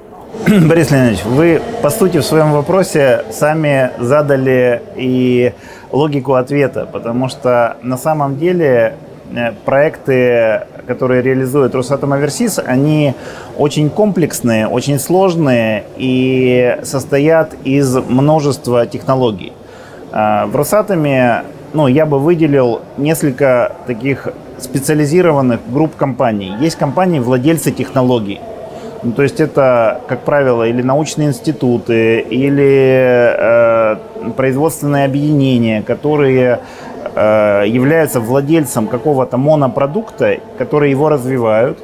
Борис 0.46 0.90
Леонидович, 0.90 1.24
вы, 1.24 1.60
по 1.82 1.90
сути, 1.90 2.18
в 2.18 2.24
своем 2.24 2.52
вопросе 2.52 3.24
сами 3.30 3.90
задали 3.98 4.82
и 4.96 5.52
логику 5.90 6.34
ответа, 6.34 6.88
потому 6.90 7.28
что 7.28 7.76
на 7.82 7.96
самом 7.96 8.36
деле 8.38 8.94
Э, 9.32 9.52
проекты, 9.64 10.66
которые 10.86 11.22
реализует 11.22 11.74
Росатом 11.74 12.12
Аверсис, 12.12 12.58
они 12.58 13.14
очень 13.56 13.88
комплексные, 13.88 14.66
очень 14.66 14.98
сложные 14.98 15.84
и 15.96 16.78
состоят 16.82 17.54
из 17.62 17.94
множества 17.96 18.86
технологий. 18.86 19.52
Э, 20.12 20.46
в 20.46 20.56
Росатоме 20.56 21.44
ну, 21.72 21.86
я 21.86 22.06
бы 22.06 22.18
выделил 22.18 22.80
несколько 22.96 23.72
таких 23.86 24.28
специализированных 24.58 25.60
групп 25.72 25.96
компаний. 25.96 26.54
Есть 26.60 26.76
компании 26.76 27.18
владельцы 27.18 27.70
технологий. 27.70 28.40
Ну, 29.02 29.12
то 29.12 29.22
есть 29.22 29.40
это, 29.40 30.02
как 30.08 30.20
правило, 30.20 30.68
или 30.68 30.82
научные 30.82 31.28
институты, 31.28 32.20
или 32.20 33.34
э, 33.34 33.96
производственные 34.36 35.06
объединения, 35.06 35.82
которые 35.82 36.60
Э, 37.12 37.64
являются 37.66 38.20
владельцем 38.20 38.86
какого-то 38.86 39.36
монопродукта, 39.36 40.38
которые 40.58 40.92
его 40.92 41.08
развивают, 41.08 41.78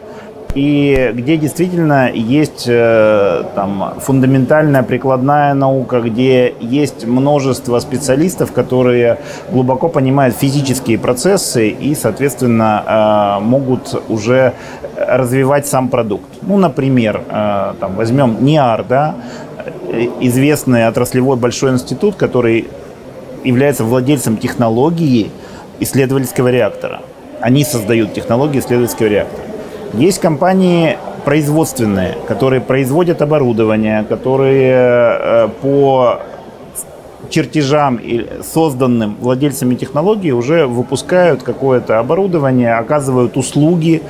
и 0.57 1.13
где 1.13 1.37
действительно 1.37 2.11
есть 2.11 2.65
э, 2.67 3.43
там, 3.55 3.93
фундаментальная 4.01 4.83
прикладная 4.83 5.53
наука, 5.53 6.01
где 6.01 6.55
есть 6.61 7.07
множество 7.07 7.79
специалистов, 7.79 8.53
которые 8.53 9.19
глубоко 9.51 9.91
понимают 9.91 10.35
физические 10.35 10.99
процессы 10.99 11.69
и, 11.69 11.95
соответственно, 11.95 13.39
э, 13.39 13.45
могут 13.45 14.03
уже 14.09 14.55
развивать 14.97 15.67
сам 15.67 15.89
продукт. 15.89 16.27
Ну, 16.41 16.57
например, 16.57 17.21
там, 17.29 17.95
возьмем 17.97 18.43
НИАР, 18.43 18.85
да, 18.89 19.15
известный 20.21 20.89
отраслевой 20.89 21.37
большой 21.37 21.73
институт, 21.73 22.15
который 22.15 22.67
является 23.45 23.85
владельцем 23.85 24.39
технологии 24.39 25.31
исследовательского 25.81 26.49
реактора. 26.49 27.03
Они 27.43 27.63
создают 27.63 28.15
технологии 28.15 28.61
исследовательского 28.61 29.09
реактора. 29.09 29.46
Есть 29.97 30.21
компании 30.21 30.99
производственные, 31.25 32.19
которые 32.29 32.61
производят 32.61 33.23
оборудование, 33.23 34.05
которые 34.05 34.75
э, 34.75 35.49
по 35.63 36.21
чертежам, 37.31 37.99
созданным 38.43 39.17
владельцами 39.19 39.75
технологии, 39.75 40.33
уже 40.33 40.67
выпускают 40.67 41.43
какое-то 41.43 41.99
оборудование, 41.99 42.75
оказывают 42.75 43.39
услуги 43.39 44.03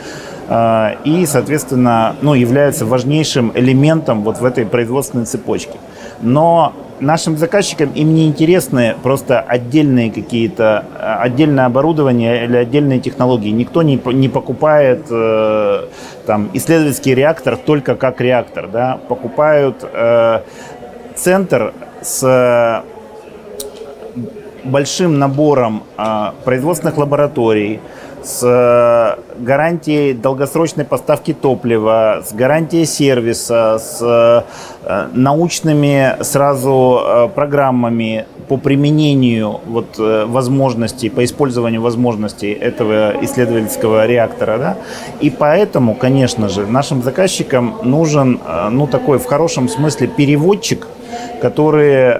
э, 0.49 0.89
и, 1.05 1.25
соответственно, 1.25 2.17
ну, 2.21 2.35
являются 2.35 2.85
важнейшим 2.85 3.53
элементом 3.55 4.23
вот 4.23 4.41
в 4.41 4.45
этой 4.45 4.67
производственной 4.67 5.27
цепочке. 5.27 5.79
Но 6.21 6.73
нашим 7.01 7.37
заказчикам 7.37 7.91
им 7.93 8.15
не 8.15 8.27
интересны 8.27 8.95
просто 9.03 9.41
отдельные 9.41 10.11
какие-то, 10.11 10.85
э, 10.99 11.17
отдельное 11.21 11.67
оборудование 11.67 12.45
или 12.45 12.57
отдельные 12.57 13.01
технологии. 13.01 13.51
Никто 13.51 13.83
не, 13.83 14.01
не 14.13 14.29
покупает 14.29 15.07
э, 15.11 15.85
там, 16.27 16.51
исследовательский 16.55 17.15
реактор 17.15 17.57
только 17.57 17.95
как 17.95 18.21
реактор. 18.21 18.69
Да? 18.69 18.99
Покупают 19.09 19.77
э, 19.83 20.41
центр 21.15 21.73
с 22.03 22.83
большим 24.67 25.19
набором 25.19 25.85
э, 25.97 26.33
производственных 26.45 26.97
лабораторий, 26.99 27.81
с 28.27 28.43
э, 28.43 29.21
гарантией 29.41 30.13
долгосрочной 30.13 30.85
поставки 30.85 31.33
топлива, 31.33 32.25
с 32.27 32.33
гарантией 32.33 32.85
сервиса, 32.85 33.79
с 33.79 34.01
э, 34.03 35.07
научными 35.13 36.17
сразу 36.23 37.01
э, 37.01 37.29
программами 37.29 38.27
по 38.49 38.57
применению 38.57 39.61
вот 39.67 39.99
возможностей, 39.99 41.09
по 41.09 41.25
использованию 41.25 41.81
возможностей 41.81 42.53
этого 42.53 43.13
исследовательского 43.23 44.07
реактора. 44.07 44.59
Да? 44.59 44.77
И 45.21 45.31
поэтому, 45.31 45.95
конечно 45.95 46.49
же, 46.49 46.67
нашим 46.67 47.03
заказчикам 47.03 47.77
нужен, 47.83 48.41
ну, 48.71 48.87
такой 48.87 49.19
в 49.19 49.27
хорошем 49.27 49.69
смысле 49.69 50.07
переводчик, 50.07 50.87
который 51.43 52.15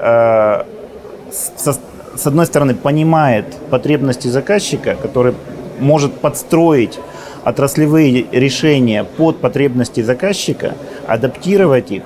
с 1.31 2.27
одной 2.27 2.47
стороны 2.47 2.75
понимает 2.75 3.45
потребности 3.71 4.27
заказчика, 4.27 4.97
который 4.97 5.35
может 5.79 6.15
подстроить 6.15 6.99
отраслевые 7.45 8.27
решения 8.33 9.05
под 9.05 9.41
потребности 9.41 10.01
заказчика, 10.01 10.75
адаптировать 11.07 11.93
их, 11.93 12.03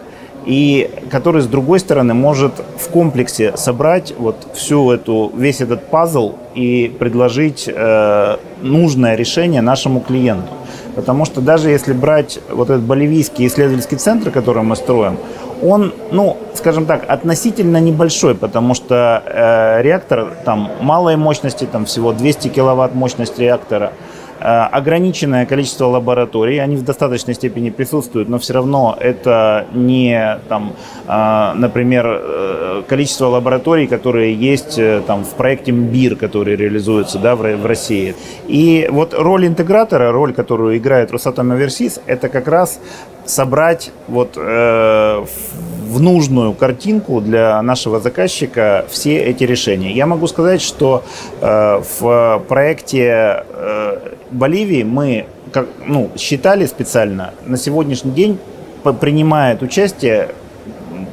и 0.46 0.90
который, 1.10 1.42
с 1.42 1.46
другой 1.46 1.80
стороны, 1.80 2.14
может 2.14 2.52
в 2.78 2.88
комплексе 2.88 3.56
собрать 3.56 4.14
вот 4.18 4.36
всю 4.54 4.90
эту, 4.90 5.32
весь 5.34 5.60
этот 5.60 5.86
пазл 5.86 6.34
и 6.54 6.94
предложить 6.98 7.68
э, 7.68 8.36
нужное 8.62 9.16
решение 9.16 9.60
нашему 9.60 10.00
клиенту. 10.00 10.48
Потому 10.94 11.24
что 11.24 11.40
даже 11.40 11.70
если 11.70 11.92
брать 11.92 12.40
вот 12.50 12.70
этот 12.70 12.82
боливийский 12.82 13.46
исследовательский 13.46 13.96
центр, 13.96 14.30
который 14.30 14.62
мы 14.62 14.76
строим, 14.76 15.16
он, 15.62 15.92
ну, 16.12 16.36
скажем 16.54 16.86
так, 16.86 17.04
относительно 17.08 17.78
небольшой, 17.78 18.34
потому 18.34 18.74
что 18.74 19.22
э, 19.26 19.82
реактор 19.82 20.32
там 20.44 20.70
малой 20.80 21.16
мощности, 21.16 21.66
там 21.66 21.84
всего 21.84 22.12
200 22.12 22.48
киловатт 22.48 22.94
мощность 22.94 23.38
реактора– 23.38 23.92
Э, 24.40 24.68
ограниченное 24.72 25.44
количество 25.44 25.84
лабораторий, 25.86 26.58
они 26.58 26.76
в 26.76 26.82
достаточной 26.82 27.34
степени 27.34 27.68
присутствуют, 27.68 28.30
но 28.30 28.38
все 28.38 28.54
равно 28.54 28.96
это 28.98 29.66
не, 29.74 30.38
там, 30.48 30.72
э, 31.06 31.52
например, 31.56 32.06
э, 32.08 32.82
количество 32.88 33.26
лабораторий, 33.26 33.86
которые 33.86 34.34
есть 34.34 34.80
там, 35.06 35.24
в 35.24 35.34
проекте 35.34 35.72
МБИР, 35.72 36.16
который 36.16 36.56
реализуется 36.56 37.18
да, 37.18 37.36
в 37.36 37.66
России. 37.66 38.14
И 38.48 38.88
вот 38.90 39.12
роль 39.12 39.46
интегратора, 39.46 40.10
роль, 40.10 40.32
которую 40.32 40.78
играет 40.78 41.12
Росатом 41.12 41.52
Оверсис, 41.52 42.00
это 42.06 42.30
как 42.30 42.48
раз 42.48 42.80
собрать 43.30 43.90
вот, 44.08 44.34
э, 44.36 45.24
в 45.90 46.00
нужную 46.00 46.52
картинку 46.52 47.20
для 47.20 47.60
нашего 47.62 48.00
заказчика 48.00 48.84
все 48.88 49.18
эти 49.18 49.44
решения. 49.44 49.92
Я 49.92 50.06
могу 50.06 50.26
сказать, 50.26 50.60
что 50.60 51.02
э, 51.40 51.82
в 52.00 52.42
проекте 52.48 53.44
э, 53.48 53.98
Боливии 54.30 54.82
мы 54.82 55.26
как, 55.52 55.66
ну, 55.86 56.10
считали 56.16 56.66
специально, 56.66 57.34
на 57.46 57.56
сегодняшний 57.56 58.12
день 58.12 58.38
принимает 59.00 59.62
участие 59.62 60.28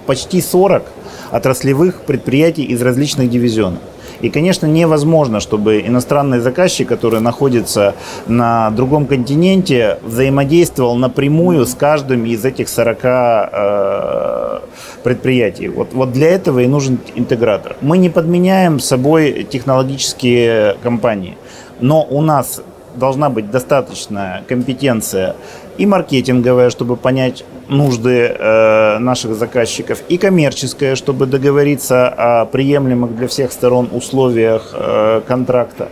почти 0.06 0.42
40 0.42 0.84
отраслевых 1.32 2.02
предприятий 2.02 2.64
из 2.64 2.82
различных 2.82 3.30
дивизионов. 3.30 3.82
И, 4.22 4.30
конечно, 4.30 4.66
невозможно, 4.66 5.40
чтобы 5.40 5.82
иностранный 5.82 6.40
заказчик, 6.40 6.88
который 6.88 7.20
находится 7.20 7.96
на 8.28 8.72
другом 8.72 9.06
континенте, 9.06 10.00
взаимодействовал 10.04 10.96
напрямую 10.96 11.66
с 11.66 11.76
каждым 11.76 12.26
из 12.26 12.44
этих 12.46 12.70
40 12.70 13.00
э, 13.04 14.60
предприятий. 15.04 15.68
Вот, 15.68 15.94
вот 15.94 16.12
для 16.12 16.30
этого 16.30 16.60
и 16.60 16.68
нужен 16.68 17.00
интегратор. 17.16 17.76
Мы 17.82 17.98
не 17.98 18.10
подменяем 18.10 18.80
собой 18.80 19.48
технологические 19.50 20.76
компании, 20.84 21.38
но 21.80 22.04
у 22.04 22.22
нас 22.22 22.62
должна 22.96 23.30
быть 23.30 23.52
достаточная 23.52 24.44
компетенция 24.48 25.36
и 25.78 25.86
маркетинговая, 25.86 26.70
чтобы 26.70 26.96
понять 26.98 27.44
нужды 27.70 28.36
э, 28.38 28.98
наших 29.00 29.36
заказчиков, 29.36 30.02
и 30.10 30.18
коммерческая, 30.18 30.96
чтобы 30.96 31.26
договориться 31.26 32.08
о 32.08 32.46
приемлемых 32.46 33.16
для 33.16 33.28
всех 33.28 33.52
сторон 33.52 33.90
условиях 33.92 34.72
э, 34.74 35.22
контракта 35.28 35.90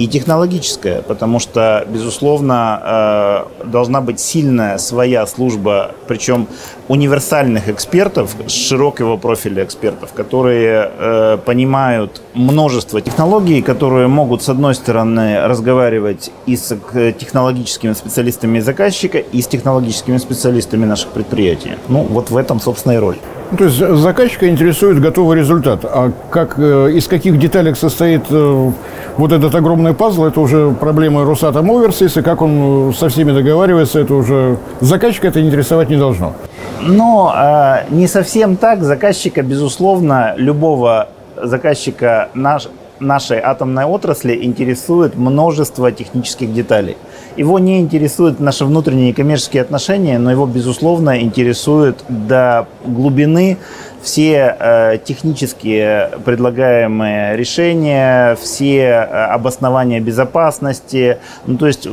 и 0.00 0.06
технологическая, 0.06 1.02
потому 1.02 1.40
что, 1.40 1.84
безусловно, 1.86 3.44
э, 3.60 3.66
должна 3.66 4.00
быть 4.00 4.18
сильная 4.18 4.78
своя 4.78 5.26
служба, 5.26 5.90
причем 6.08 6.46
универсальных 6.88 7.68
экспертов, 7.68 8.34
широкого 8.48 9.18
профиля 9.18 9.62
экспертов, 9.62 10.14
которые 10.14 10.90
э, 10.90 11.38
понимают 11.44 12.22
множество 12.32 13.02
технологий, 13.02 13.60
которые 13.60 14.08
могут, 14.08 14.42
с 14.42 14.48
одной 14.48 14.74
стороны, 14.74 15.46
разговаривать 15.46 16.30
и 16.46 16.56
с 16.56 16.74
технологическими 17.18 17.92
специалистами 17.92 18.60
заказчика, 18.60 19.18
и 19.18 19.42
с 19.42 19.46
технологическими 19.48 20.16
специалистами 20.16 20.86
наших 20.86 21.10
предприятий. 21.10 21.72
Ну, 21.88 22.06
вот 22.08 22.30
в 22.30 22.38
этом, 22.38 22.58
собственно, 22.58 22.94
и 22.94 22.96
роль. 22.96 23.16
Ну, 23.50 23.56
то 23.58 23.64
есть 23.64 23.76
заказчика 23.76 24.48
интересует 24.48 25.00
готовый 25.00 25.36
результат. 25.36 25.84
А 25.84 26.12
как, 26.30 26.58
э, 26.58 26.92
из 26.94 27.06
каких 27.06 27.38
деталек 27.38 27.76
состоит 27.76 28.22
э, 28.30 28.72
вот 29.16 29.32
этот 29.32 29.54
огромный 29.54 29.94
пазл, 29.94 30.24
это 30.24 30.40
уже 30.40 30.70
проблема 30.72 31.24
Росатом 31.24 31.70
Оверсис, 31.70 32.16
и 32.16 32.22
как 32.22 32.42
он 32.42 32.90
э, 32.90 32.92
со 32.92 33.08
всеми 33.08 33.32
договаривается, 33.32 34.00
это 34.00 34.14
уже 34.14 34.58
заказчика 34.80 35.28
это 35.28 35.40
интересовать 35.40 35.90
не 35.90 35.96
должно. 35.96 36.34
Но 36.82 37.34
э, 37.36 37.84
не 37.90 38.06
совсем 38.06 38.56
так. 38.56 38.82
Заказчика, 38.82 39.42
безусловно, 39.42 40.34
любого 40.36 41.08
заказчика 41.42 42.28
наш, 42.34 42.68
нашей 43.00 43.40
атомной 43.40 43.84
отрасли 43.84 44.44
интересует 44.44 45.16
множество 45.16 45.90
технических 45.90 46.52
деталей. 46.52 46.96
Его 47.36 47.58
не 47.58 47.80
интересуют 47.80 48.40
наши 48.40 48.64
внутренние 48.64 49.14
коммерческие 49.14 49.62
отношения, 49.62 50.18
но 50.18 50.30
его, 50.30 50.46
безусловно, 50.46 51.20
интересует 51.20 52.04
до 52.08 52.66
глубины 52.84 53.58
все 54.02 54.56
э, 54.58 54.98
технические 55.04 56.10
предлагаемые 56.24 57.36
решения, 57.36 58.36
все 58.36 58.78
э, 58.78 59.24
обоснования 59.26 60.00
безопасности. 60.00 61.18
Ну, 61.46 61.58
то 61.58 61.66
есть 61.66 61.88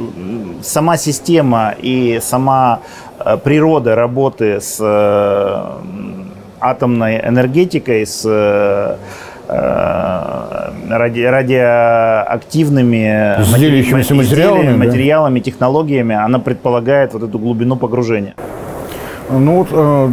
сама 0.62 0.98
система 0.98 1.76
и 1.78 2.20
сама 2.22 2.80
э, 3.20 3.38
природа 3.38 3.96
работы 3.96 4.62
с 4.62 4.78
э, 4.80 6.32
атомной 6.60 7.20
энергетикой, 7.20 8.06
с 8.06 8.24
э, 8.26 8.96
Э, 9.50 10.72
ради, 10.90 11.22
радиоактивными 11.22 13.38
материалами, 13.54 14.14
материалами, 14.14 14.76
материалами, 14.76 15.40
технологиями, 15.40 16.16
она 16.16 16.40
предполагает 16.40 17.14
вот 17.14 17.24
эту 17.24 17.40
глубину 17.40 17.78
погружения. 17.78 18.36
Ну 19.30 19.60
вот 19.60 19.70
э, 19.72 20.10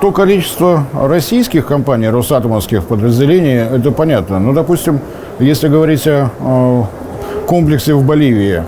то 0.00 0.12
количество 0.12 0.84
российских 0.94 1.66
компаний, 1.66 2.08
росатомовских 2.08 2.84
подразделений, 2.84 3.56
это 3.56 3.90
понятно. 3.90 4.38
Ну, 4.38 4.52
допустим, 4.52 5.00
если 5.40 5.68
говорить 5.68 6.06
о, 6.06 6.86
комплексе 7.46 7.94
в 7.94 8.04
Боливии, 8.04 8.62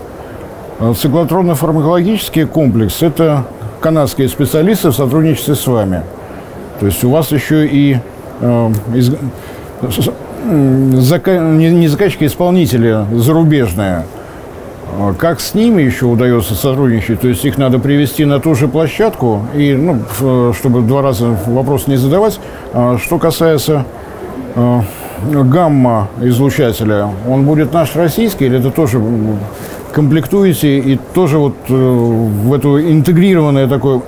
э, 0.81 0.95
циклотронно-фармакологический 0.95 2.47
комплекс– 2.47 2.97
это 3.03 3.45
канадские 3.81 4.29
специалисты 4.29 4.91
в 4.91 4.95
сотрудничестве 4.95 5.55
с 5.55 5.67
вами. 5.67 6.03
То 6.81 6.87
есть 6.87 7.05
у 7.05 7.11
вас 7.11 7.31
еще 7.31 7.67
и 7.67 7.99
э, 8.41 8.71
из, 8.95 9.11
не 10.45 11.87
заказчики, 11.89 12.25
а 12.25 12.27
исполнители 12.27 13.05
зарубежные. 13.15 14.05
А 14.99 15.15
как 15.15 15.41
с 15.41 15.55
ними 15.55 15.83
еще 15.83 16.07
удается 16.07 16.55
сотрудничать? 16.55 17.21
То 17.21 17.29
есть 17.29 17.45
их 17.45 17.59
надо 17.59 17.79
привести 17.79 18.25
на 18.25 18.41
ту 18.41 18.55
же 18.55 18.69
площадку, 18.69 19.43
и, 19.55 19.73
ну, 19.75 20.01
чтобы 20.53 20.83
два 20.83 21.03
раза 21.03 21.37
вопрос 21.47 21.87
не 21.87 21.97
задавать. 21.97 22.41
А 22.73 22.99
что 22.99 23.19
касается 23.19 23.85
гамма-излучателя, 25.25 27.09
он 27.29 27.45
будет 27.45 27.73
наш 27.73 27.95
российский 27.95 28.47
или 28.47 28.59
это 28.59 28.71
тоже 28.71 29.01
комплектуете 29.93 30.79
и 30.79 30.99
тоже 31.15 31.39
вот 31.39 31.57
э, 31.69 31.73
в 31.75 32.53
эту 32.53 32.81
интегрированное 32.81 33.67
такое 33.67 34.03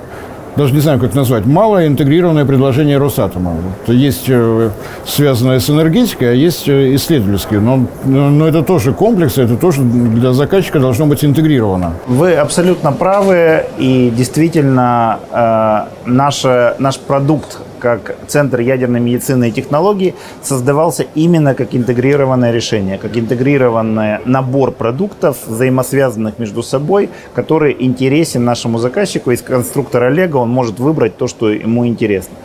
даже 0.55 0.73
не 0.73 0.79
знаю, 0.79 0.99
как 0.99 1.15
назвать, 1.15 1.45
малое 1.45 1.87
интегрированное 1.87 2.45
предложение 2.45 2.97
Росатома. 2.97 3.55
Есть 3.87 4.25
э, 4.27 4.69
связанное 5.05 5.59
с 5.59 5.69
энергетикой, 5.69 6.31
а 6.31 6.33
есть 6.33 6.67
э, 6.69 6.95
исследовательские. 6.95 7.59
Но, 7.59 7.87
но 8.05 8.47
это 8.47 8.61
тоже 8.63 8.93
комплекс, 8.93 9.37
это 9.37 9.55
тоже 9.55 9.81
для 9.81 10.33
заказчика 10.33 10.79
должно 10.79 11.07
быть 11.07 11.25
интегрировано. 11.25 11.93
Вы 12.07 12.35
абсолютно 12.35 12.91
правы, 12.91 13.65
и 13.77 14.11
действительно 14.15 15.19
э, 15.31 16.09
наш, 16.09 16.43
наш 16.77 16.99
продукт 16.99 17.57
как 17.83 18.15
Центр 18.27 18.61
ядерной 18.61 19.01
медицины 19.01 19.49
и 19.49 19.51
технологий 19.51 20.15
создавался 20.41 21.05
именно 21.15 21.53
как 21.53 21.75
интегрированное 21.75 22.53
решение, 22.53 22.97
как 22.97 23.17
интегрированный 23.17 24.19
набор 24.23 24.71
продуктов, 24.71 25.35
взаимосвязанных 25.45 26.39
между 26.39 26.63
собой, 26.63 27.09
который 27.35 27.75
интересен 27.77 28.45
нашему 28.45 28.77
заказчику. 28.77 29.31
Из 29.31 29.41
конструктора 29.41 30.09
Лего 30.09 30.37
он 30.37 30.49
может 30.49 30.79
выбрать 30.79 31.17
то, 31.17 31.27
что 31.27 31.49
ему 31.49 31.85
интересно. 31.85 32.35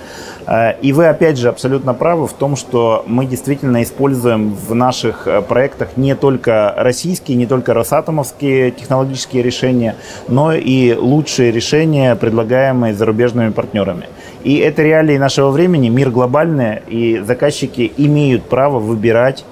Э, 0.49 0.75
и 0.81 0.93
вы, 0.93 1.07
опять 1.07 1.39
же, 1.39 1.49
абсолютно 1.49 1.95
правы 1.95 2.27
в 2.27 2.33
том, 2.33 2.57
что 2.57 3.05
мы 3.07 3.27
действительно 3.27 3.83
используем 3.83 4.55
в 4.55 4.75
наших 4.75 5.29
э, 5.29 5.43
проектах 5.43 5.97
не 5.97 6.17
только 6.17 6.75
российские, 6.77 7.37
не 7.37 7.47
только 7.47 7.75
росатомовские 7.75 8.71
технологические 8.71 9.43
решения, 9.43 9.95
но 10.27 10.53
и 10.55 10.95
лучшие 10.95 11.53
решения, 11.53 12.17
предлагаемые 12.17 12.95
зарубежными 12.95 13.51
партнерами. 13.51 14.09
И 14.49 14.57
это 14.61 14.83
реалии 14.83 15.19
нашего 15.19 15.51
времени, 15.51 15.91
мир 15.91 16.09
глобальный, 16.09 16.81
и 16.89 17.19
заказчики 17.19 17.93
имеют 17.99 18.45
право 18.45 18.79
выбирать 18.79 19.45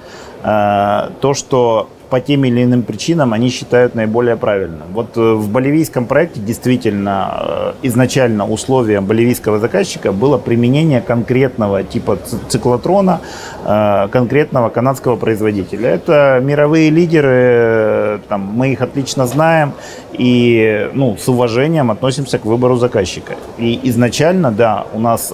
э, 0.43 1.09
то, 1.21 1.35
что 1.35 1.87
по 2.09 2.19
тем 2.19 2.45
или 2.45 2.63
иным 2.63 2.83
причинам 2.83 3.33
они 3.33 3.49
считают 3.49 3.95
наиболее 3.95 4.35
правильным. 4.35 4.87
Вот 4.93 5.17
э, 5.17 5.33
в 5.33 5.49
боливийском 5.49 6.05
проекте 6.05 6.39
действительно 6.39 7.73
э, 7.81 7.87
изначально 7.87 8.47
условием 8.47 9.05
боливийского 9.05 9.59
заказчика 9.59 10.11
было 10.11 10.37
применение 10.37 11.01
конкретного 11.01 11.83
типа 11.83 12.17
циклотрона, 12.47 13.19
э, 13.65 14.07
конкретного 14.11 14.69
канадского 14.69 15.15
производителя. 15.15 15.89
Это 15.89 16.39
мировые 16.43 16.89
лидеры, 16.89 18.21
там, 18.29 18.41
мы 18.41 18.71
их 18.71 18.81
отлично 18.81 19.27
знаем 19.27 19.73
и 20.13 20.89
ну, 20.93 21.17
с 21.17 21.27
уважением 21.27 21.91
относимся 21.91 22.39
к 22.39 22.45
выбору 22.45 22.77
заказчика. 22.77 23.35
И 23.57 23.79
изначально, 23.83 24.51
да, 24.51 24.85
у 24.93 24.99
нас 24.99 25.33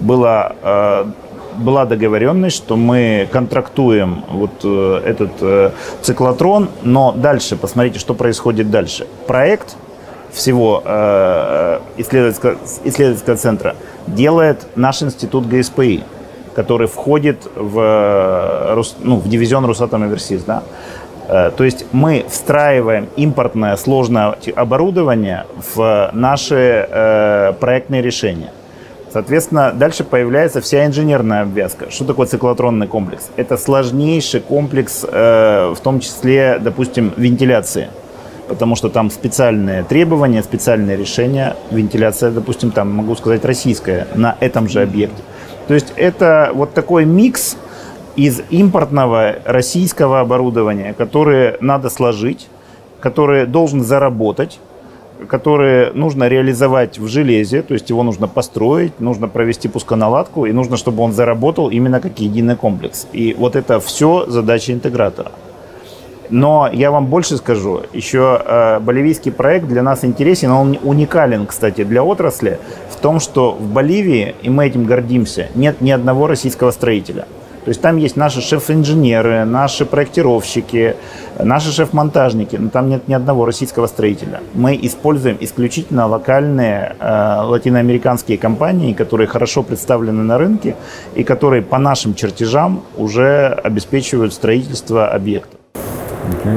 было 0.00 0.54
была 1.58 1.84
договоренность, 1.84 2.56
что 2.56 2.76
мы 2.76 3.28
контрактуем 3.30 4.24
вот 4.30 4.50
э, 4.64 5.02
этот 5.04 5.30
э, 5.40 5.70
циклотрон, 6.02 6.70
но 6.82 7.12
дальше, 7.12 7.56
посмотрите, 7.56 7.98
что 7.98 8.14
происходит 8.14 8.70
дальше. 8.70 9.06
Проект 9.26 9.76
всего 10.30 10.82
э, 10.84 11.80
исследовательского, 11.96 12.56
исследовательского 12.84 13.36
центра 13.36 13.76
делает 14.06 14.66
наш 14.76 15.02
институт 15.02 15.46
ГСПИ, 15.46 16.04
который 16.54 16.86
входит 16.86 17.48
в, 17.54 18.92
ну, 19.00 19.16
в 19.16 19.28
дивизион 19.28 19.64
Росатом 19.64 20.02
Оверсис. 20.02 20.42
Да? 20.44 20.62
То 21.28 21.62
есть 21.62 21.84
мы 21.92 22.24
встраиваем 22.28 23.08
импортное 23.16 23.76
сложное 23.76 24.34
оборудование 24.56 25.44
в 25.76 26.10
наши 26.14 27.54
проектные 27.60 28.00
решения. 28.00 28.50
Соответственно, 29.12 29.72
дальше 29.72 30.04
появляется 30.04 30.60
вся 30.60 30.84
инженерная 30.84 31.42
обвязка. 31.42 31.90
Что 31.90 32.04
такое 32.04 32.26
циклотронный 32.26 32.86
комплекс? 32.86 33.30
Это 33.36 33.56
сложнейший 33.56 34.40
комплекс, 34.40 35.04
э, 35.10 35.74
в 35.74 35.80
том 35.80 36.00
числе, 36.00 36.58
допустим, 36.60 37.12
вентиляции. 37.16 37.88
Потому 38.48 38.76
что 38.76 38.88
там 38.88 39.10
специальные 39.10 39.84
требования, 39.84 40.42
специальные 40.42 40.96
решения. 40.96 41.56
Вентиляция, 41.70 42.30
допустим, 42.30 42.70
там, 42.70 42.92
могу 42.92 43.14
сказать, 43.16 43.44
российская 43.44 44.06
на 44.14 44.36
этом 44.40 44.68
же 44.68 44.82
объекте. 44.82 45.22
То 45.68 45.74
есть 45.74 45.92
это 45.96 46.50
вот 46.54 46.74
такой 46.74 47.04
микс 47.04 47.56
из 48.16 48.42
импортного 48.50 49.36
российского 49.44 50.20
оборудования, 50.20 50.92
которое 50.92 51.56
надо 51.60 51.88
сложить, 51.88 52.48
которое 53.00 53.46
должен 53.46 53.84
заработать, 53.84 54.58
который 55.26 55.92
нужно 55.92 56.28
реализовать 56.28 56.98
в 56.98 57.08
железе, 57.08 57.62
то 57.62 57.74
есть 57.74 57.90
его 57.90 58.02
нужно 58.02 58.28
построить, 58.28 59.00
нужно 59.00 59.28
провести 59.28 59.68
пусконаладку, 59.68 60.46
и 60.46 60.52
нужно, 60.52 60.76
чтобы 60.76 61.02
он 61.02 61.12
заработал 61.12 61.70
именно 61.70 62.00
как 62.00 62.20
единый 62.20 62.56
комплекс. 62.56 63.06
И 63.12 63.34
вот 63.38 63.56
это 63.56 63.80
все 63.80 64.26
задача 64.28 64.72
интегратора. 64.72 65.32
Но 66.30 66.68
я 66.72 66.90
вам 66.90 67.06
больше 67.06 67.38
скажу, 67.38 67.82
еще 67.92 68.42
э, 68.44 68.80
боливийский 68.80 69.32
проект 69.32 69.66
для 69.66 69.82
нас 69.82 70.04
интересен, 70.04 70.50
он 70.50 70.78
уникален, 70.82 71.46
кстати, 71.46 71.84
для 71.84 72.04
отрасли 72.04 72.58
в 72.90 72.96
том, 73.00 73.18
что 73.18 73.52
в 73.52 73.72
Боливии, 73.72 74.34
и 74.42 74.50
мы 74.50 74.66
этим 74.66 74.84
гордимся, 74.84 75.48
нет 75.54 75.80
ни 75.80 75.90
одного 75.90 76.26
российского 76.26 76.70
строителя. 76.70 77.26
То 77.64 77.70
есть 77.70 77.80
там 77.82 77.96
есть 77.98 78.16
наши 78.16 78.40
шеф-инженеры, 78.40 79.44
наши 79.44 79.84
проектировщики, 79.84 80.96
наши 81.44 81.72
шеф-монтажники, 81.72 82.56
но 82.56 82.68
там 82.70 82.88
нет 82.88 83.08
ни 83.08 83.14
одного 83.14 83.44
российского 83.46 83.86
строителя. 83.86 84.40
Мы 84.54 84.78
используем 84.82 85.36
исключительно 85.40 86.06
локальные 86.06 86.96
э, 86.98 87.40
латиноамериканские 87.42 88.38
компании, 88.38 88.92
которые 88.92 89.26
хорошо 89.26 89.62
представлены 89.62 90.22
на 90.22 90.38
рынке 90.38 90.76
и 91.14 91.24
которые 91.24 91.62
по 91.62 91.78
нашим 91.78 92.14
чертежам 92.14 92.82
уже 92.96 93.58
обеспечивают 93.62 94.32
строительство 94.32 95.08
объекта. 95.08 95.56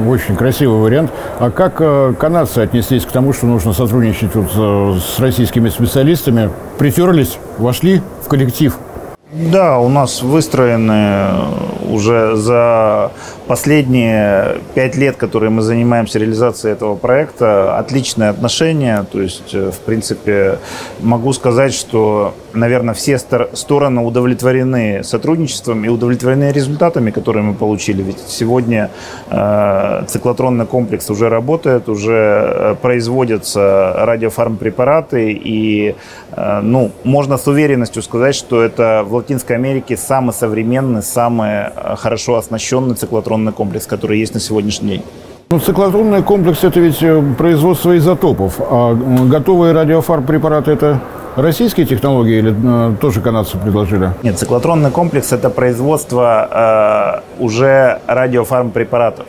Очень 0.06 0.36
красивый 0.36 0.80
вариант. 0.80 1.10
А 1.38 1.50
как 1.50 1.76
э, 1.80 2.14
канадцы 2.18 2.58
отнеслись 2.58 3.04
к 3.04 3.10
тому, 3.10 3.32
что 3.32 3.46
нужно 3.46 3.72
сотрудничать 3.72 4.34
вот, 4.34 4.50
э, 4.54 4.98
с 5.00 5.18
российскими 5.18 5.68
специалистами? 5.68 6.50
Притерлись, 6.78 7.38
вошли 7.58 8.02
в 8.22 8.28
коллектив? 8.28 8.76
Да, 9.32 9.78
у 9.78 9.88
нас 9.88 10.20
выстроены 10.20 11.30
уже 11.90 12.36
за 12.36 13.12
последние 13.46 14.58
пять 14.74 14.94
лет, 14.94 15.16
которые 15.16 15.48
мы 15.48 15.62
занимаемся 15.62 16.18
реализацией 16.18 16.74
этого 16.74 16.96
проекта, 16.96 17.78
отличные 17.78 18.28
отношения. 18.28 19.06
То 19.10 19.22
есть, 19.22 19.54
э, 19.54 19.70
в 19.70 19.78
принципе, 19.80 20.58
могу 21.00 21.32
сказать, 21.32 21.72
что, 21.72 22.34
наверное, 22.52 22.92
все 22.92 23.18
стороны 23.18 24.02
удовлетворены 24.02 25.02
сотрудничеством 25.02 25.84
и 25.84 25.88
удовлетворены 25.88 26.52
результатами, 26.52 27.10
которые 27.10 27.42
мы 27.42 27.54
получили. 27.54 28.02
Ведь 28.02 28.18
сегодня 28.26 28.90
э, 29.30 30.04
циклотронный 30.08 30.66
комплекс 30.66 31.08
уже 31.08 31.30
работает, 31.30 31.88
уже 31.88 32.12
э, 32.12 32.74
производятся 32.82 33.94
радиофармпрепараты, 33.96 35.32
и 35.32 35.94
ну, 36.36 36.90
можно 37.04 37.38
с 37.38 37.46
уверенностью 37.46 38.02
сказать, 38.02 38.34
что 38.34 38.62
это 38.62 39.04
в 39.06 39.14
Латинской 39.14 39.56
Америке 39.56 39.96
самый 39.96 40.32
современный, 40.32 41.02
самый 41.02 41.70
э, 41.74 41.96
хорошо 41.96 42.36
оснащенный 42.36 42.94
циклотрон 42.94 43.22
циклотронный 43.22 43.52
комплекс, 43.52 43.86
который 43.86 44.18
есть 44.18 44.34
на 44.34 44.40
сегодняшний 44.40 44.88
день. 44.88 45.02
Ну, 45.50 45.58
циклотронный 45.58 46.22
комплекс– 46.22 46.58
это 46.64 46.80
ведь 46.80 47.02
э, 47.02 47.22
производство 47.38 47.96
изотопов, 47.96 48.54
а 48.58 48.94
готовые 48.94 49.72
радиофарм-препараты– 49.72 50.70
это 50.72 51.00
российские 51.36 51.86
технологии 51.86 52.38
или 52.38 52.52
э, 52.52 52.96
тоже 53.00 53.20
канадцы 53.20 53.58
предложили? 53.58 54.10
Нет, 54.22 54.38
циклотронный 54.38 54.90
комплекс– 54.90 55.32
это 55.32 55.50
производство 55.50 57.22
э, 57.38 57.42
уже 57.42 58.00
радиофарм-препаратов. 58.06 59.26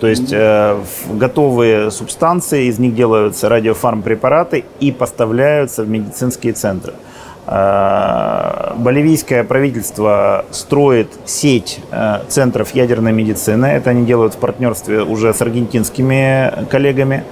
То 0.00 0.08
есть 0.08 0.32
э, 0.32 0.78
готовые 1.10 1.90
субстанции, 1.90 2.66
из 2.66 2.78
них 2.78 2.94
делаются 2.94 3.48
радиофарм-препараты 3.48 4.64
и 4.80 4.92
поставляются 4.92 5.84
в 5.84 5.88
медицинские 5.88 6.52
центры. 6.52 6.92
Э, 7.46 8.74
боливийское 8.76 9.42
правительство 9.44 10.44
строит 10.50 11.08
сеть 11.24 11.80
э, 11.90 12.20
центров 12.28 12.74
ядерной 12.74 13.12
медицины. 13.12 13.66
Это 13.66 13.90
они 13.90 14.04
делают 14.04 14.34
в 14.34 14.38
партнерстве 14.38 15.02
уже 15.02 15.32
с 15.32 15.40
аргентинскими 15.40 16.66
коллегами. 16.68 17.24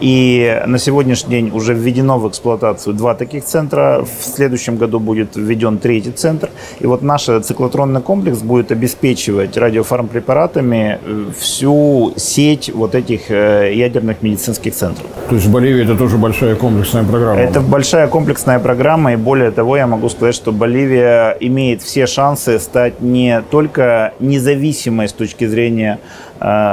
И 0.00 0.62
на 0.66 0.78
сегодняшний 0.78 1.30
день 1.30 1.50
уже 1.54 1.74
введено 1.74 2.18
в 2.18 2.28
эксплуатацию 2.28 2.94
два 2.94 3.14
таких 3.14 3.44
центра. 3.44 4.04
В 4.04 4.24
следующем 4.24 4.76
году 4.76 5.00
будет 5.00 5.36
введен 5.36 5.78
третий 5.78 6.10
центр. 6.10 6.50
И 6.80 6.86
вот 6.86 7.02
наш 7.02 7.24
циклотронный 7.24 8.00
комплекс 8.00 8.38
будет 8.38 8.72
обеспечивать 8.72 9.56
радиофармпрепаратами 9.56 10.98
э, 11.04 11.24
всю 11.38 12.12
сеть 12.16 12.70
вот 12.74 12.94
этих 12.94 13.30
э, 13.30 13.72
ядерных 13.74 14.22
медицинских 14.22 14.74
центров. 14.74 15.06
То 15.28 15.34
есть 15.36 15.46
в 15.46 15.52
Боливии 15.52 15.84
это 15.84 15.96
тоже 15.96 16.18
большая 16.18 16.56
комплексная 16.56 17.04
программа? 17.04 17.40
Это 17.40 17.60
большая 17.60 18.08
комплексная 18.08 18.58
программа. 18.58 19.12
И 19.12 19.16
более 19.16 19.50
того, 19.50 19.76
я 19.76 19.86
могу 19.86 20.08
сказать, 20.08 20.34
что 20.34 20.52
Боливия 20.52 21.36
имеет 21.40 21.82
все 21.82 22.06
шансы 22.06 22.58
стать 22.58 23.00
не 23.00 23.42
только 23.50 24.12
независимой 24.20 25.08
с 25.08 25.12
точки 25.12 25.46
зрения 25.46 25.98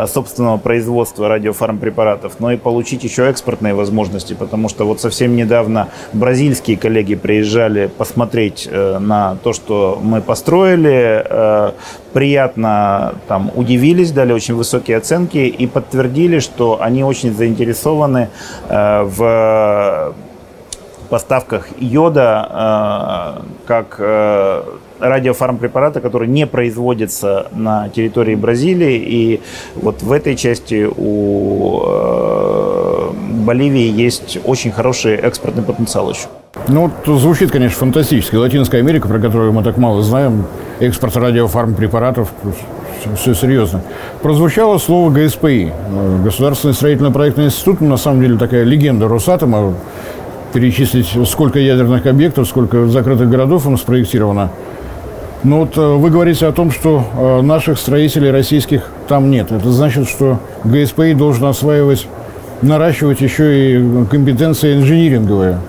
собственного 0.08 0.58
производства 0.58 1.30
радиофармпрепаратов, 1.30 2.40
но 2.40 2.52
и 2.52 2.58
получить 2.58 3.04
еще 3.04 3.30
экспортные 3.30 3.74
возможности, 3.74 4.34
потому 4.34 4.68
что 4.68 4.86
вот 4.86 5.00
совсем 5.00 5.36
недавно 5.36 5.88
бразильские 6.14 6.78
коллеги 6.78 7.16
приезжали 7.16 7.88
посмотреть 7.88 8.68
э, 8.70 9.00
на 9.00 9.38
то, 9.44 9.54
что 9.54 10.00
мы 10.02 10.22
построили, 10.22 11.24
э, 11.24 11.72
приятно 12.14 13.16
там 13.28 13.52
удивились, 13.56 14.12
дали 14.12 14.34
очень 14.34 14.56
высокие 14.56 14.98
оценки 14.98 15.38
и 15.38 15.68
подтвердили, 15.68 16.40
что 16.40 16.82
они 16.82 17.04
очень 17.04 17.34
заинтересованы 17.34 18.30
в 18.68 20.14
поставках 21.10 21.68
йода 21.80 23.44
как 23.66 24.00
радиофармпрепарата, 25.02 26.00
который 26.00 26.28
не 26.28 26.48
производится 26.48 27.48
на 27.54 27.90
территории 27.90 28.36
Бразилии. 28.36 28.98
И 28.98 29.42
вот 29.76 30.02
в 30.02 30.12
этой 30.12 30.36
части 30.36 30.88
у 30.96 31.84
э, 31.86 33.10
Боливии 33.46 33.92
есть 33.92 34.40
очень 34.46 34.72
хороший 34.72 35.16
экспортный 35.16 35.64
потенциал 35.64 36.10
еще. 36.10 36.28
Ну, 36.68 36.92
вот 37.06 37.20
звучит, 37.20 37.52
конечно, 37.52 37.78
фантастически. 37.78 38.36
Латинская 38.36 38.80
Америка, 38.80 39.08
про 39.08 39.20
которую 39.20 39.54
мы 39.54 39.64
так 39.64 39.78
мало 39.78 40.02
знаем, 40.04 40.46
экспорт 40.80 41.16
радиофармпрепаратов, 41.16 42.32
все 43.16 43.34
серьезно. 43.34 43.82
Прозвучало 44.22 44.78
слово 44.78 45.10
ГСПИ, 45.12 45.72
Государственный 46.24 46.74
строительно-проектный 46.74 47.46
институт, 47.46 47.82
на 47.82 47.98
самом 47.98 48.22
деле 48.22 48.38
такая 48.38 48.64
легенда 48.64 49.08
Росатома, 49.08 49.74
перечислить, 50.54 51.08
сколько 51.28 51.58
ядерных 51.58 52.06
объектов, 52.06 52.48
сколько 52.48 52.86
закрытых 52.88 53.30
городов 53.30 53.66
он 53.66 53.78
спроектировано– 53.78 54.52
ну 55.44 55.60
вот 55.60 55.78
э, 55.78 55.82
вы 55.82 56.10
говорите 56.10 56.46
о 56.46 56.52
том, 56.52 56.72
что 56.72 57.04
э, 57.14 57.42
наших 57.42 57.80
строителей 57.80 58.30
российских 58.32 58.92
там 59.08 59.32
нет. 59.32 59.52
Это 59.52 59.72
значит, 59.72 60.08
что 60.08 60.40
ГСПИ 60.64 61.14
должен 61.14 61.46
осваивать, 61.46 62.08
наращивать 62.62 63.22
еще 63.22 63.76
и 63.76 64.06
компетенции 64.06 64.76
инжиниринговые. 64.76 65.60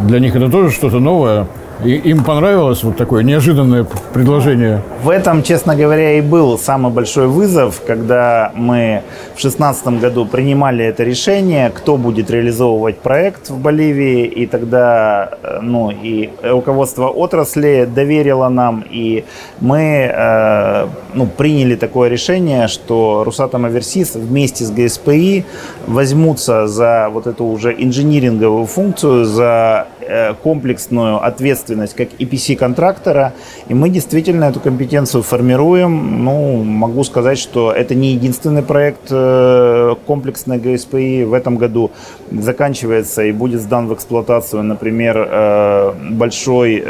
Для 0.00 0.18
них 0.18 0.34
это 0.34 0.50
тоже 0.50 0.70
что-то 0.70 0.98
новое. 0.98 1.46
И 1.84 1.96
им 1.96 2.22
понравилось 2.22 2.84
вот 2.84 2.96
такое 2.96 3.24
неожиданное 3.24 3.84
предложение? 4.12 4.82
В 5.02 5.08
этом, 5.08 5.42
честно 5.42 5.74
говоря, 5.74 6.18
и 6.18 6.20
был 6.20 6.56
самый 6.56 6.92
большой 6.92 7.26
вызов, 7.26 7.82
когда 7.84 8.52
мы 8.54 9.02
в 9.34 9.40
2016 9.42 10.00
году 10.00 10.24
принимали 10.24 10.84
это 10.84 11.02
решение, 11.02 11.70
кто 11.70 11.96
будет 11.96 12.30
реализовывать 12.30 12.98
проект 12.98 13.50
в 13.50 13.58
Боливии, 13.58 14.26
и 14.26 14.46
тогда 14.46 15.30
э, 15.42 15.58
ну, 15.60 15.90
и 15.90 16.30
руководство 16.42 17.08
отрасли 17.08 17.88
доверило 17.92 18.48
нам, 18.48 18.84
и 18.88 19.24
мы 19.60 20.10
э, 20.14 20.86
ну, 21.14 21.26
приняли 21.26 21.74
такое 21.74 22.08
решение, 22.08 22.68
что 22.68 23.24
Русатом 23.24 23.64
Аверсис 23.64 24.14
вместе 24.14 24.64
с 24.64 24.70
ГСПИ 24.70 25.44
возьмутся 25.88 26.68
за 26.68 27.08
вот 27.12 27.26
эту 27.26 27.44
уже 27.44 27.74
инжиниринговую 27.76 28.66
функцию, 28.66 29.24
за 29.24 29.88
Э, 30.04 30.34
комплексную 30.34 31.24
ответственность 31.24 31.71
как 31.94 32.08
EPC-контрактора, 32.18 33.32
и 33.68 33.74
мы 33.74 33.88
действительно 33.88 34.44
эту 34.44 34.60
компетенцию 34.60 35.22
формируем. 35.22 36.24
Ну, 36.24 36.62
могу 36.62 37.04
сказать, 37.04 37.38
что 37.38 37.72
это 37.72 37.94
не 37.94 38.12
единственный 38.12 38.62
проект 38.62 39.08
э, 39.10 39.94
комплексной 40.06 40.58
ГСПИ. 40.58 41.24
В 41.24 41.34
этом 41.34 41.56
году 41.56 41.90
заканчивается 42.30 43.22
и 43.22 43.32
будет 43.32 43.60
сдан 43.60 43.88
в 43.88 43.94
эксплуатацию, 43.94 44.62
например, 44.62 45.28
э, 45.30 45.92
большой 46.10 46.82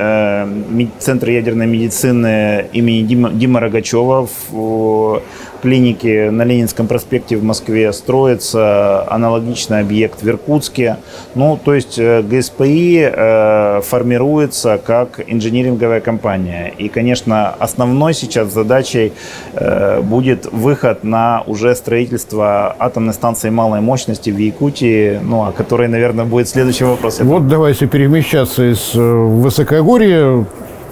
центр 0.98 1.30
ядерной 1.30 1.66
медицины 1.66 2.66
имени 2.72 3.02
Дима, 3.02 3.30
Дима 3.30 3.60
Рогачева 3.60 4.28
в 4.50 5.22
клиники 5.62 6.28
на 6.28 6.42
Ленинском 6.42 6.88
проспекте 6.88 7.36
в 7.36 7.44
Москве 7.44 7.92
строится 7.92 9.06
аналогичный 9.08 9.80
объект 9.80 10.22
в 10.22 10.28
Иркутске. 10.28 10.96
Ну, 11.34 11.58
то 11.62 11.72
есть 11.72 11.98
э, 11.98 12.22
ГСПИ 12.22 13.10
э, 13.12 13.80
формируется 13.82 14.80
как 14.84 15.20
инжиниринговая 15.26 16.00
компания. 16.00 16.72
И, 16.76 16.88
конечно, 16.88 17.50
основной 17.50 18.12
сейчас 18.12 18.52
задачей 18.52 19.12
э, 19.54 20.00
будет 20.00 20.46
выход 20.52 21.04
на 21.04 21.42
уже 21.46 21.74
строительство 21.76 22.74
атомной 22.78 23.14
станции 23.14 23.50
малой 23.50 23.80
мощности 23.80 24.30
в 24.30 24.38
Якутии, 24.38 25.20
ну, 25.22 25.44
о 25.44 25.52
которой, 25.52 25.86
наверное, 25.86 26.24
будет 26.24 26.48
следующий 26.48 26.84
вопрос. 26.84 27.20
Вот 27.20 27.46
давайте 27.46 27.86
перемещаться 27.86 28.68
из 28.72 28.94
э, 28.94 29.00
высокогорья 29.00 30.44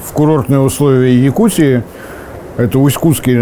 в 0.05 0.13
курортные 0.13 0.61
условия 0.61 1.13
Якутии. 1.15 1.83
Это 2.61 2.79
Усть-Кутский 2.79 3.39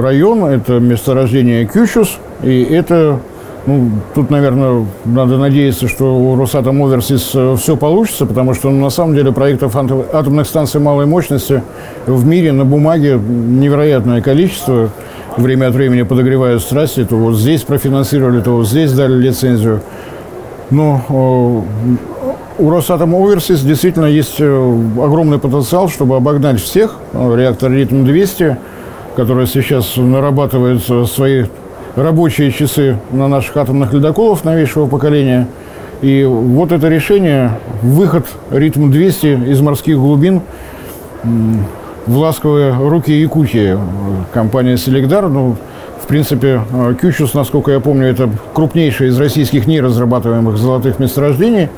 район, 0.00 0.46
это 0.46 0.80
месторождение 0.80 1.66
Кючус, 1.66 2.18
и 2.42 2.62
это 2.62 3.20
Ну, 3.66 3.90
тут, 4.14 4.30
наверное, 4.30 4.86
надо 5.04 5.36
надеяться, 5.36 5.86
что 5.88 6.16
у 6.16 6.36
Росатом 6.36 6.82
Оверсис 6.82 7.30
э, 7.34 7.54
все 7.56 7.76
получится, 7.76 8.26
потому 8.26 8.54
что 8.54 8.70
ну, 8.70 8.80
на 8.80 8.90
самом 8.90 9.14
деле 9.14 9.30
проектов 9.30 9.76
атомных 9.76 10.46
станций 10.48 10.80
малой 10.80 11.06
мощности 11.06 11.62
в 12.06 12.26
мире 12.26 12.50
на 12.52 12.64
бумаге 12.64 13.20
невероятное 13.20 14.20
количество. 14.20 14.88
Время 15.36 15.68
от 15.68 15.74
времени 15.74 16.02
подогревают 16.02 16.62
страсти, 16.62 17.04
то 17.04 17.16
вот 17.16 17.36
здесь 17.36 17.62
профинансировали, 17.62 18.40
то 18.40 18.56
вот 18.56 18.66
здесь 18.68 18.92
дали 18.92 19.14
лицензию. 19.14 19.80
Но 20.70 21.64
у 22.62 22.70
Росатом 22.70 23.12
Оверсис 23.16 23.60
действительно 23.62 24.04
есть 24.06 24.36
э, 24.38 24.44
огромный 24.96 25.38
потенциал, 25.38 25.88
чтобы 25.88 26.14
обогнать 26.14 26.60
всех. 26.60 26.94
Реактор 27.12 27.72
Ритм-200, 27.72 28.56
который 29.16 29.48
сейчас 29.48 29.96
нарабатывает 29.96 30.80
свои 31.10 31.46
рабочие 31.96 32.52
часы 32.52 32.98
на 33.10 33.26
наших 33.26 33.56
атомных 33.56 33.92
ледоколов 33.92 34.44
новейшего 34.44 34.86
поколения. 34.86 35.48
И 36.02 36.24
вот 36.24 36.70
это 36.70 36.88
решение, 36.88 37.58
выход 37.82 38.26
ритм-200 38.52 39.50
из 39.50 39.60
морских 39.60 39.96
глубин 39.96 40.40
в 41.24 42.16
ласковые 42.16 42.74
руки 42.74 43.12
Якутии. 43.12 43.76
Компания 44.32 44.76
«Селегдар», 44.76 45.28
ну, 45.28 45.56
в 46.00 46.06
принципе, 46.06 46.60
«Кючус», 47.00 47.34
насколько 47.34 47.72
я 47.72 47.80
помню, 47.80 48.06
это 48.06 48.30
крупнейший 48.54 49.08
из 49.08 49.18
российских 49.18 49.66
неразрабатываемых 49.66 50.56
золотых 50.56 51.00
месторождений. 51.00 51.68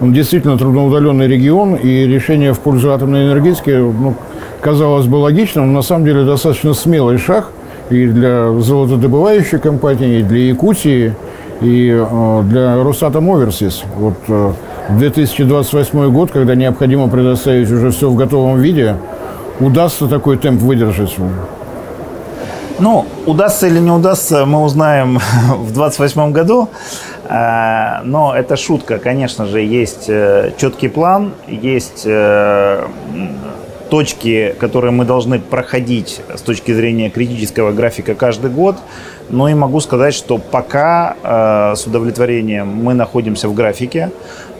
Он 0.00 0.12
действительно 0.12 0.58
трудноудаленный 0.58 1.26
регион, 1.26 1.74
и 1.74 2.06
решение 2.06 2.52
в 2.52 2.60
пользу 2.60 2.92
атомной 2.92 3.26
энергетики, 3.26 3.70
ну, 3.70 4.14
казалось 4.60 5.06
бы, 5.06 5.16
логичным, 5.16 5.68
но 5.68 5.72
на 5.78 5.82
самом 5.82 6.04
деле 6.04 6.24
достаточно 6.24 6.74
смелый 6.74 7.18
шаг– 7.18 7.50
и 7.90 8.06
для 8.06 8.52
золотодобывающей 8.52 9.58
компании, 9.58 10.20
и 10.20 10.22
для 10.22 10.48
Якутии, 10.48 11.14
и 11.60 11.90
э, 11.90 12.42
для 12.44 12.82
Росатом 12.82 13.30
Оверсис. 13.30 13.82
Вот 13.96 14.14
э, 14.28 14.52
2028 14.90 16.10
год, 16.10 16.30
когда 16.30 16.54
необходимо 16.54 17.08
предоставить 17.08 17.70
уже 17.70 17.90
все 17.90 18.10
в 18.10 18.16
готовом 18.16 18.60
виде, 18.60 18.96
удастся 19.60 20.08
такой 20.08 20.36
темп 20.36 20.62
выдержать? 20.62 21.16
Ну, 22.78 23.06
удастся 23.24 23.66
или 23.68 23.78
не 23.78 23.90
удастся, 23.90 24.44
мы 24.44 24.62
узнаем 24.62 25.18
в 25.48 25.72
2028 25.72 26.32
году. 26.32 26.68
Э, 27.24 28.02
но 28.04 28.34
это 28.36 28.56
шутка. 28.56 28.98
Конечно 28.98 29.46
же, 29.46 29.60
есть 29.60 30.08
э, 30.08 30.52
четкий 30.58 30.88
план, 30.88 31.32
есть 31.46 32.02
э, 32.04 32.86
точки, 33.88 34.54
которые 34.60 34.90
мы 34.90 35.06
должны 35.06 35.38
проходить 35.38 36.20
с 36.34 36.42
точки 36.42 36.74
зрения 36.74 37.08
критического 37.08 37.72
графика 37.72 38.14
каждый 38.14 38.50
год. 38.50 38.76
Но 39.30 39.48
и 39.48 39.54
могу 39.54 39.80
сказать, 39.80 40.12
что 40.12 40.36
пока 40.36 41.16
э, 41.22 41.76
с 41.76 41.86
удовлетворением 41.86 42.68
мы 42.68 42.92
находимся 42.92 43.48
в 43.48 43.54
графике. 43.54 44.10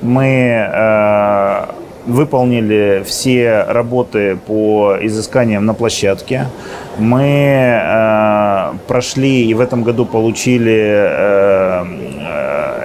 Мы 0.01 1.77
выполнили 2.07 3.03
все 3.05 3.65
работы 3.69 4.37
по 4.47 4.97
изысканиям 5.01 5.67
на 5.67 5.75
площадке. 5.75 6.47
Мы 6.99 7.23
э, 7.23 8.73
прошли 8.87 9.47
и 9.47 9.55
в 9.55 9.61
этом 9.61 9.83
году 9.83 10.07
получили 10.07 10.81
э, 10.83 11.85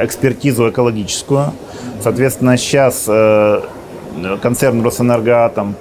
экспертизу 0.04 0.70
экологическую. 0.70 1.54
Соответственно, 2.02 2.58
сейчас 2.58 3.06
э, 3.08 3.62
концерн 4.42 4.84
Росэнергоатом 4.84 5.76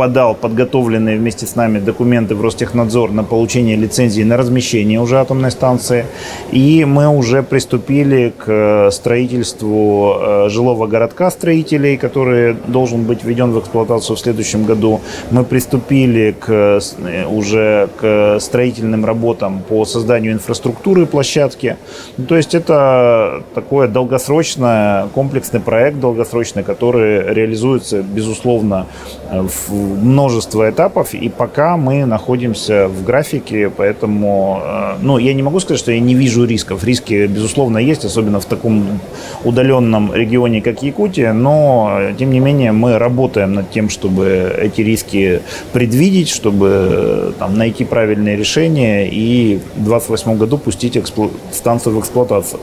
подал 0.00 0.34
подготовленные 0.34 1.18
вместе 1.18 1.44
с 1.44 1.56
нами 1.56 1.78
документы 1.78 2.34
в 2.34 2.40
Ростехнадзор 2.40 3.12
на 3.12 3.22
получение 3.22 3.76
лицензии 3.76 4.22
на 4.22 4.38
размещение 4.38 4.98
уже 4.98 5.18
атомной 5.18 5.50
станции. 5.50 6.06
И 6.52 6.86
мы 6.86 7.06
уже 7.06 7.42
приступили 7.42 8.32
к 8.38 8.44
э, 8.48 8.90
строительству 8.92 10.16
э, 10.18 10.48
жилого 10.48 10.86
городка 10.86 11.30
строителей, 11.30 11.98
который 11.98 12.56
должен 12.66 13.04
быть 13.04 13.24
введен 13.24 13.52
в 13.52 13.58
эксплуатацию 13.58 14.16
в 14.16 14.20
следующем 14.20 14.64
году. 14.64 15.02
Мы 15.30 15.44
приступили 15.44 16.34
к, 16.40 16.48
э, 16.48 17.26
уже 17.26 17.90
к 18.00 18.38
строительным 18.40 19.04
работам 19.04 19.62
по 19.68 19.84
созданию 19.84 20.32
инфраструктуры 20.32 21.04
площадки. 21.04 21.76
Ну, 22.16 22.24
то 22.24 22.38
есть 22.38 22.54
это 22.54 23.42
такой 23.54 23.86
долгосрочный 23.88 25.10
комплексный 25.14 25.60
проект, 25.60 26.00
долгосрочный, 26.00 26.62
который 26.62 27.34
реализуется, 27.34 28.02
безусловно, 28.02 28.86
в 29.32 29.72
множество 29.72 30.68
этапов, 30.68 31.14
и 31.14 31.28
пока 31.28 31.76
мы 31.76 32.04
находимся 32.04 32.88
в 32.88 33.04
графике, 33.04 33.70
поэтому, 33.70 34.60
э, 34.64 34.94
ну, 35.00 35.18
я 35.18 35.34
не 35.34 35.42
могу 35.42 35.60
сказать, 35.60 35.78
что 35.78 35.92
я 35.92 36.00
не 36.00 36.14
вижу 36.14 36.44
рисков. 36.44 36.84
Риски, 36.84 37.26
безусловно, 37.26 37.78
есть, 37.78 38.04
особенно 38.04 38.40
в 38.40 38.44
таком 38.44 39.00
удаленном 39.44 40.12
регионе, 40.12 40.60
как 40.60 40.82
Якутия, 40.82 41.32
но, 41.32 42.00
тем 42.18 42.30
не 42.30 42.40
менее, 42.40 42.72
мы 42.72 42.98
работаем 42.98 43.54
над 43.54 43.70
тем, 43.70 43.88
чтобы 43.88 44.52
эти 44.58 44.80
риски 44.82 45.40
предвидеть, 45.72 46.28
чтобы 46.28 46.68
э, 46.68 47.32
там, 47.38 47.56
найти 47.56 47.84
правильные 47.84 48.36
решения 48.36 49.08
и 49.08 49.60
в 49.76 49.84
2028 49.84 50.38
году 50.38 50.58
пустить 50.58 50.96
эксплу... 50.96 51.30
станцию 51.52 51.96
в 51.96 52.00
эксплуатацию. 52.00 52.60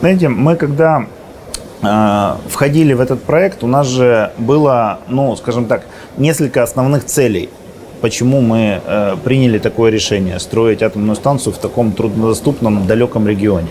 Знаете, 0.00 0.28
мы 0.28 0.56
когда 0.56 1.00
э, 1.00 1.23
входили 1.80 2.94
в 2.94 3.00
этот 3.00 3.22
проект, 3.22 3.62
у 3.62 3.66
нас 3.66 3.86
же 3.86 4.32
было, 4.38 5.00
ну, 5.08 5.36
скажем 5.36 5.66
так, 5.66 5.86
несколько 6.16 6.62
основных 6.62 7.04
целей. 7.04 7.48
Почему 8.00 8.40
мы 8.40 8.80
э, 8.84 9.16
приняли 9.24 9.58
такое 9.58 9.90
решение 9.90 10.38
строить 10.38 10.82
атомную 10.82 11.16
станцию 11.16 11.54
в 11.54 11.58
таком 11.58 11.92
труднодоступном, 11.92 12.86
далеком 12.86 13.26
регионе? 13.26 13.68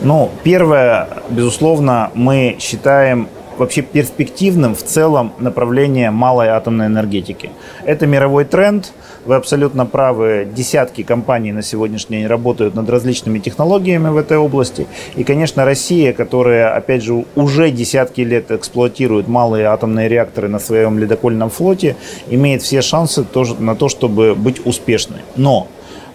Ну, 0.00 0.30
первое, 0.42 1.08
безусловно, 1.28 2.10
мы 2.14 2.56
считаем 2.60 3.28
вообще 3.58 3.82
перспективным 3.82 4.74
в 4.74 4.82
целом 4.82 5.32
направление 5.38 6.10
малой 6.10 6.48
атомной 6.48 6.86
энергетики. 6.86 7.50
Это 7.84 8.06
мировой 8.06 8.44
тренд– 8.44 8.92
вы 9.24 9.36
абсолютно 9.36 9.86
правы. 9.86 10.46
Десятки 10.54 11.02
компаний 11.02 11.52
на 11.52 11.62
сегодняшний 11.62 12.18
день 12.18 12.26
работают 12.26 12.74
над 12.74 12.88
различными 12.88 13.38
технологиями 13.38 14.08
в 14.08 14.16
этой 14.16 14.36
области. 14.36 14.86
И, 15.16 15.24
конечно, 15.24 15.64
Россия, 15.64 16.12
которая, 16.12 16.74
опять 16.74 17.02
же, 17.02 17.24
уже 17.34 17.70
десятки 17.70 18.20
лет 18.20 18.50
эксплуатирует 18.50 19.28
малые 19.28 19.66
атомные 19.66 20.08
реакторы 20.08 20.48
на 20.48 20.58
своем 20.58 20.98
ледокольном 20.98 21.50
флоте, 21.50 21.96
имеет 22.28 22.62
все 22.62 22.82
шансы 22.82 23.24
тоже 23.24 23.54
на 23.60 23.74
то, 23.74 23.88
чтобы 23.88 24.34
быть 24.34 24.64
успешной. 24.66 25.20
Но 25.36 25.68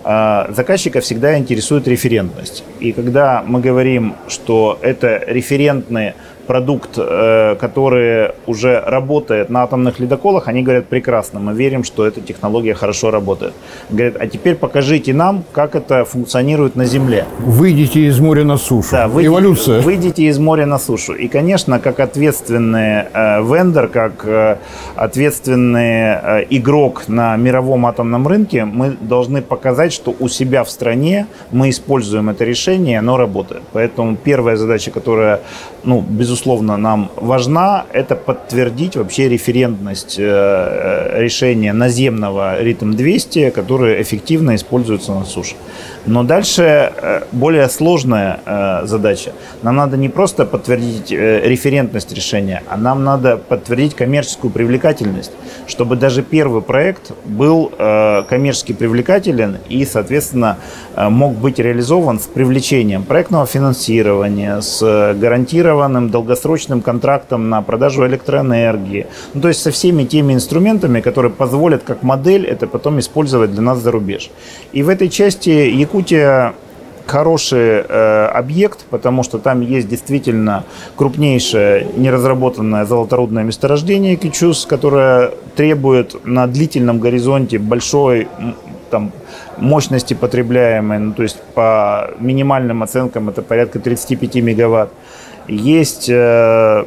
а, 0.03 0.49
заказчика 0.51 1.01
всегда 1.01 1.37
интересует 1.37 1.87
референтность. 1.87 2.63
И 2.79 2.93
когда 2.93 3.43
мы 3.45 3.59
говорим, 3.59 4.15
что 4.27 4.79
это 4.81 5.23
референтные 5.27 6.15
продукт, 6.49 6.97
э, 6.97 7.55
который 7.61 8.31
уже 8.47 8.83
работает 8.87 9.51
на 9.51 9.61
атомных 9.61 9.99
ледоколах, 9.99 10.47
они 10.47 10.63
говорят, 10.63 10.87
прекрасно, 10.87 11.39
мы 11.39 11.53
верим, 11.53 11.83
что 11.83 12.07
эта 12.07 12.21
технология 12.21 12.73
хорошо 12.73 13.11
работает. 13.11 13.53
Говорят, 13.91 14.15
а 14.19 14.25
теперь 14.25 14.55
покажите 14.55 15.13
нам, 15.13 15.43
как 15.51 15.75
это 15.75 16.05
функционирует 16.05 16.75
на 16.75 16.85
Земле. 16.85 17.25
Выйдите 17.37 17.99
из 17.99 18.19
моря 18.19 18.43
на 18.43 18.57
сушу. 18.57 18.89
Да, 18.91 19.07
выйдите, 19.07 19.27
Эволюция. 19.27 19.81
Выйдите 19.81 20.23
из 20.23 20.39
моря 20.39 20.65
на 20.65 20.79
сушу. 20.79 21.13
И, 21.13 21.27
конечно, 21.27 21.79
как 21.79 21.99
ответственный 21.99 23.03
э, 23.13 23.43
вендор, 23.43 23.87
как 23.87 24.25
э, 24.25 24.57
ответственный 24.95 26.41
э, 26.41 26.45
игрок 26.49 27.03
на 27.07 27.37
мировом 27.37 27.85
атомном 27.85 28.27
рынке, 28.27 28.65
мы 28.65 28.97
должны 28.99 29.43
показать, 29.43 29.93
что 29.93 30.15
у 30.19 30.27
себя 30.27 30.63
в 30.63 30.71
стране 30.71 31.27
мы 31.51 31.69
используем 31.69 32.29
это 32.29 32.43
решение, 32.43 32.97
оно 32.97 33.17
работает. 33.17 33.61
Поэтому 33.71 34.15
первая 34.15 34.55
задача, 34.55 34.89
которая, 34.89 35.41
ну, 35.83 36.01
безусловно, 36.01 36.77
нам 36.77 37.09
важна, 37.15 37.85
это 37.93 38.15
подтвердить 38.15 38.95
вообще 38.95 39.29
референтность 39.29 40.19
э, 40.19 40.23
э, 40.23 41.21
решения 41.21 41.73
наземного 41.73 42.61
ритм-200, 42.61 43.51
которое 43.51 44.01
эффективно 44.01 44.55
используется 44.55 45.13
на 45.13 45.25
суше. 45.25 45.55
Но 46.09 46.23
дальше 46.23 46.63
э, 46.63 47.21
более 47.31 47.69
сложная 47.69 48.39
задача. 48.83 49.31
Нам 49.61 49.75
надо 49.75 49.95
не 49.95 50.09
просто 50.09 50.45
подтвердить 50.45 51.11
референтность 51.11 52.11
решения, 52.11 52.63
а 52.67 52.77
нам 52.77 53.03
надо 53.03 53.37
подтвердить 53.37 53.95
коммерческую 53.95 54.51
привлекательность, 54.51 55.31
чтобы 55.67 55.95
даже 55.95 56.23
первый 56.23 56.63
проект 56.63 57.11
был 57.25 57.71
коммерчески 58.27 58.73
привлекателен 58.73 59.57
и, 59.69 59.85
соответственно, 59.85 60.57
мог 60.97 61.35
быть 61.35 61.59
реализован 61.59 62.19
с 62.19 62.23
привлечением 62.23 63.03
проектного 63.03 63.45
финансирования, 63.45 64.61
с 64.61 65.13
гарантированным 65.13 66.09
долгосрочным 66.09 66.81
контрактом 66.81 67.49
на 67.49 67.61
продажу 67.61 68.07
электроэнергии. 68.07 69.07
Ну, 69.33 69.41
то 69.41 69.49
есть 69.49 69.61
со 69.61 69.69
всеми 69.71 70.05
теми 70.05 70.33
инструментами, 70.33 71.01
которые 71.01 71.31
позволят 71.31 71.83
как 71.83 72.01
модель 72.01 72.45
это 72.47 72.65
потом 72.65 72.99
использовать 72.99 73.51
для 73.51 73.61
нас 73.61 73.79
за 73.79 73.91
рубеж. 73.91 74.31
И 74.71 74.81
в 74.81 74.89
этой 74.89 75.09
части 75.09 75.49
Якутия 75.49 75.98
хороший 77.09 77.83
э, 77.87 78.25
объект, 78.25 78.85
потому 78.89 79.23
что 79.23 79.39
там 79.39 79.61
есть 79.61 79.87
действительно 79.87 80.63
крупнейшее 80.95 81.87
неразработанное 81.97 82.85
золоторудное 82.85 83.43
месторождение 83.43 84.15
Кичус, 84.15 84.65
которое 84.65 85.31
требует 85.55 86.23
на 86.25 86.45
длительном 86.45 86.99
горизонте 86.99 87.57
большой 87.57 88.27
там, 88.91 89.11
мощности 89.57 90.13
потребляемой, 90.13 90.99
ну, 90.99 91.13
то 91.13 91.23
есть 91.23 91.41
по 91.55 92.11
минимальным 92.19 92.83
оценкам 92.83 93.29
это 93.29 93.41
порядка 93.41 93.79
35 93.79 94.35
мегаватт. 94.35 94.91
Есть 95.47 96.09
э, 96.09 96.85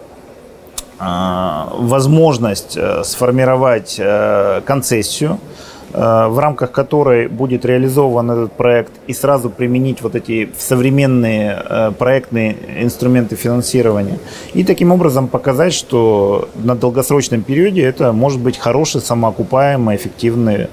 э, 1.01 1.65
возможность 1.79 2.77
э, 2.77 3.03
сформировать 3.05 3.97
э, 3.99 4.61
концессию, 4.65 5.41
в 5.93 6.38
рамках 6.38 6.72
которой 6.72 7.28
будет 7.28 7.64
реализован 7.64 8.30
этот 8.30 8.53
проект 8.53 8.93
и 9.07 9.12
сразу 9.12 9.51
применить 9.51 10.03
вот 10.03 10.14
эти 10.14 10.49
современные 10.59 11.62
э, 11.68 11.93
проектные 11.99 12.57
инструменты 12.78 13.36
финансирования. 13.36 14.18
И 14.55 14.64
таким 14.64 14.93
образом 14.93 15.28
показать, 15.28 15.74
что 15.74 16.49
на 16.55 16.74
долгосрочном 16.74 17.43
периоде 17.43 17.82
это 17.82 18.12
может 18.12 18.40
быть 18.40 18.59
хороший, 18.59 19.01
самоокупаемый, 19.01 19.97
эффективный 19.97 20.68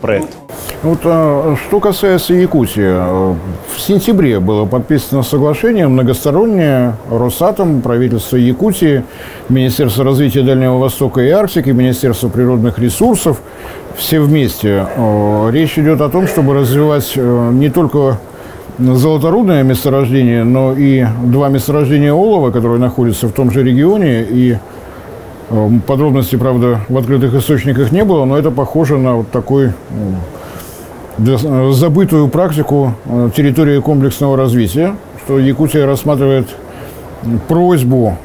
проект. 0.00 0.36
Вот 0.82 1.00
а, 1.04 1.56
что 1.56 1.80
касается 1.80 2.34
Якутии, 2.34 2.88
в 3.74 3.80
сентябре 3.80 4.38
было 4.38 4.64
подписано 4.64 5.22
соглашение 5.22 5.88
многостороннее 5.88 6.94
Росатом, 7.10 7.82
правительство 7.82 8.36
Якутии, 8.36 9.04
Министерство 9.48 10.04
развития 10.04 10.42
Дальнего 10.42 10.78
Востока 10.78 11.20
и 11.20 11.30
Арктики, 11.30 11.70
Министерство 11.70 12.28
природных 12.28 12.78
ресурсов, 12.78 13.40
все 13.98 14.20
вместе. 14.20 14.86
Речь 15.50 15.78
идет 15.78 16.00
о 16.00 16.08
том, 16.08 16.26
чтобы 16.26 16.54
развивать 16.54 17.12
э, 17.16 17.50
не 17.52 17.68
только 17.68 18.18
золоторудное 18.78 19.62
месторождение, 19.64 20.44
но 20.44 20.72
и 20.72 21.04
два 21.24 21.48
месторождения 21.48 22.12
олова, 22.12 22.50
которые 22.50 22.78
находятся 22.78 23.26
в 23.26 23.32
том 23.32 23.50
же 23.50 23.62
регионе, 23.62 24.22
и 24.22 24.56
э, 25.50 25.68
подробностей, 25.86 26.38
правда, 26.38 26.80
в 26.88 26.96
открытых 26.96 27.34
источниках 27.34 27.90
не 27.92 28.04
было, 28.04 28.24
но 28.24 28.38
это 28.38 28.50
похоже 28.50 28.98
на 28.98 29.16
вот 29.16 29.30
такой 29.30 29.72
забытую 31.18 32.28
практику 32.28 32.94
э, 33.06 33.30
территории 33.36 33.80
комплексного 33.80 34.36
развития, 34.36 34.94
что 35.24 35.38
Якутия 35.40 35.84
рассматривает 35.84 36.46
просьбу 37.48 38.16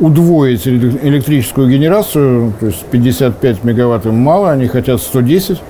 удвоить 0.00 0.66
электрическую 0.66 1.70
генерацию, 1.70 2.52
то 2.60 2.66
есть 2.66 2.84
55 2.86 3.64
мегаватт 3.64 4.06
им 4.06 4.16
мало, 4.16 4.50
они 4.50 4.66
хотят 4.66 5.00
110, 5.00 5.60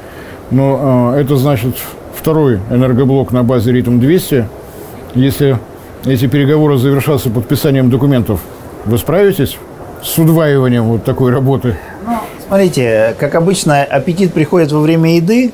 но 0.51 1.15
э, 1.15 1.21
это 1.21 1.37
значит 1.37 1.77
второй 2.15 2.61
энергоблок 2.71 3.33
на 3.33 3.43
базе 3.43 3.73
ритм-200. 3.73 4.45
Если 5.15 5.59
эти 6.05 6.27
переговоры 6.27 6.79
завершатся 6.79 7.31
подписанием 7.31 7.91
документов, 7.91 8.41
вы 8.85 8.99
справитесь 8.99 9.57
с 10.03 10.19
удваиванием 10.19 10.85
вот 10.85 11.05
такой 11.05 11.33
работы? 11.33 11.77
Ну, 12.07 12.19
смотрите, 12.47 13.15
как 13.19 13.35
обычно, 13.35 13.83
аппетит 13.83 14.33
приходит 14.33 14.73
во 14.73 14.81
время 14.81 15.17
еды, 15.17 15.53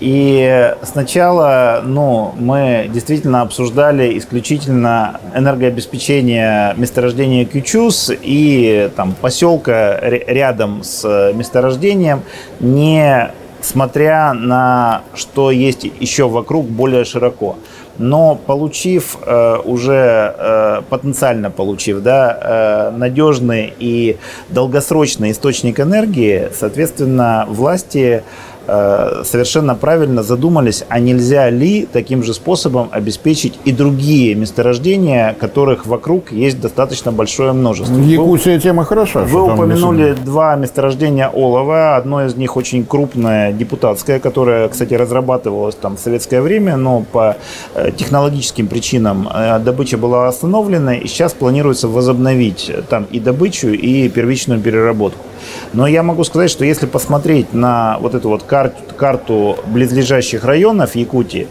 и 0.00 0.74
сначала 0.82 1.82
ну, 1.84 2.34
мы 2.38 2.88
действительно 2.92 3.42
обсуждали 3.42 4.18
исключительно 4.18 5.20
энергообеспечение 5.34 6.74
месторождения 6.76 7.44
Кючус 7.44 8.10
и 8.22 8.90
там, 8.96 9.14
поселка 9.20 9.98
рядом 10.00 10.82
с 10.82 11.32
месторождением, 11.34 12.22
не 12.60 13.30
смотря 13.60 14.32
на 14.34 15.02
что 15.14 15.50
есть 15.50 15.84
еще 16.00 16.28
вокруг 16.28 16.66
более 16.66 17.04
широко. 17.04 17.56
Но 17.98 18.34
получив 18.34 19.16
э, 19.24 19.56
уже, 19.64 20.34
э, 20.38 20.82
потенциально 20.90 21.50
получив, 21.50 22.02
да, 22.02 22.90
э, 22.92 22.96
надежный 22.96 23.72
и 23.78 24.18
долгосрочный 24.50 25.30
источник 25.30 25.80
энергии, 25.80 26.50
соответственно, 26.52 27.46
власти 27.48 28.16
Э, 28.16 28.22
совершенно 28.66 29.74
правильно 29.74 30.22
задумались, 30.22 30.84
а 30.88 30.98
нельзя 30.98 31.50
ли 31.50 31.86
таким 31.90 32.22
же 32.22 32.34
способом 32.34 32.88
обеспечить 32.90 33.58
и 33.64 33.72
другие 33.72 34.34
месторождения, 34.34 35.36
которых 35.38 35.86
вокруг 35.86 36.32
есть 36.32 36.60
достаточно 36.60 37.12
большое 37.12 37.52
множество. 37.52 37.94
Якутия 37.94 38.58
тема 38.58 38.84
хороша. 38.84 39.20
Вы 39.20 39.42
упомянули 39.42 40.14
два 40.24 40.56
месторождения 40.56 41.28
олова. 41.28 41.96
Одно 41.96 42.24
из 42.24 42.36
них 42.36 42.56
очень 42.56 42.84
крупное, 42.84 43.52
депутатское, 43.52 44.18
которое, 44.18 44.68
кстати, 44.68 44.94
разрабатывалось 44.94 45.74
там 45.74 45.96
в 45.96 46.00
советское 46.00 46.40
время, 46.40 46.76
но 46.76 47.04
по 47.12 47.36
э, 47.74 47.90
технологическим 47.96 48.66
причинам 48.66 49.28
э, 49.32 49.58
добыча 49.58 49.98
была 49.98 50.28
остановлена, 50.28 50.96
и 50.96 51.06
сейчас 51.06 51.32
планируется 51.32 51.88
возобновить 51.88 52.70
там 52.88 53.06
и 53.10 53.20
добычу, 53.20 53.68
и 53.68 54.08
первичную 54.08 54.60
переработку. 54.60 55.24
Но 55.72 55.86
я 55.86 56.02
могу 56.02 56.24
сказать, 56.24 56.50
что 56.50 56.64
если 56.64 56.86
посмотреть 56.86 57.52
на 57.52 57.98
вот 58.00 58.14
эту 58.14 58.28
вот 58.28 58.42
карту, 58.42 58.82
карту 58.96 59.58
близлежащих 59.66 60.44
районов 60.44 60.94
Якутии, 60.96 61.48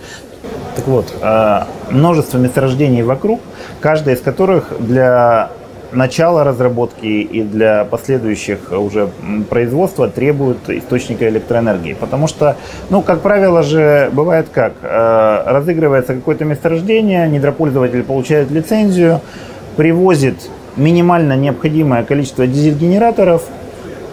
так 0.76 0.88
вот, 0.88 1.14
э, 1.22 1.64
множество 1.90 2.38
месторождений 2.38 3.02
вокруг, 3.02 3.40
каждая 3.80 4.16
из 4.16 4.22
которых 4.22 4.74
для 4.80 5.50
начала 5.92 6.44
разработки 6.44 7.06
и 7.06 7.42
для 7.42 7.86
последующих 7.86 8.72
уже 8.72 9.10
производства 9.50 10.10
требует 10.10 10.70
источника 10.70 11.28
электроэнергии. 11.30 11.94
Потому 11.94 12.28
что, 12.28 12.58
ну, 12.90 13.02
как 13.02 13.22
правило 13.22 13.64
же, 13.64 14.10
бывает 14.12 14.48
как, 14.52 14.74
э, 14.82 15.44
разыгрывается 15.46 16.14
какое-то 16.14 16.46
месторождение, 16.46 17.28
недропользователь 17.30 18.04
получает 18.04 18.52
лицензию, 18.52 19.22
привозит 19.78 20.50
минимально 20.76 21.38
необходимое 21.38 22.04
количество 22.04 22.46
дизель-генераторов, 22.46 23.44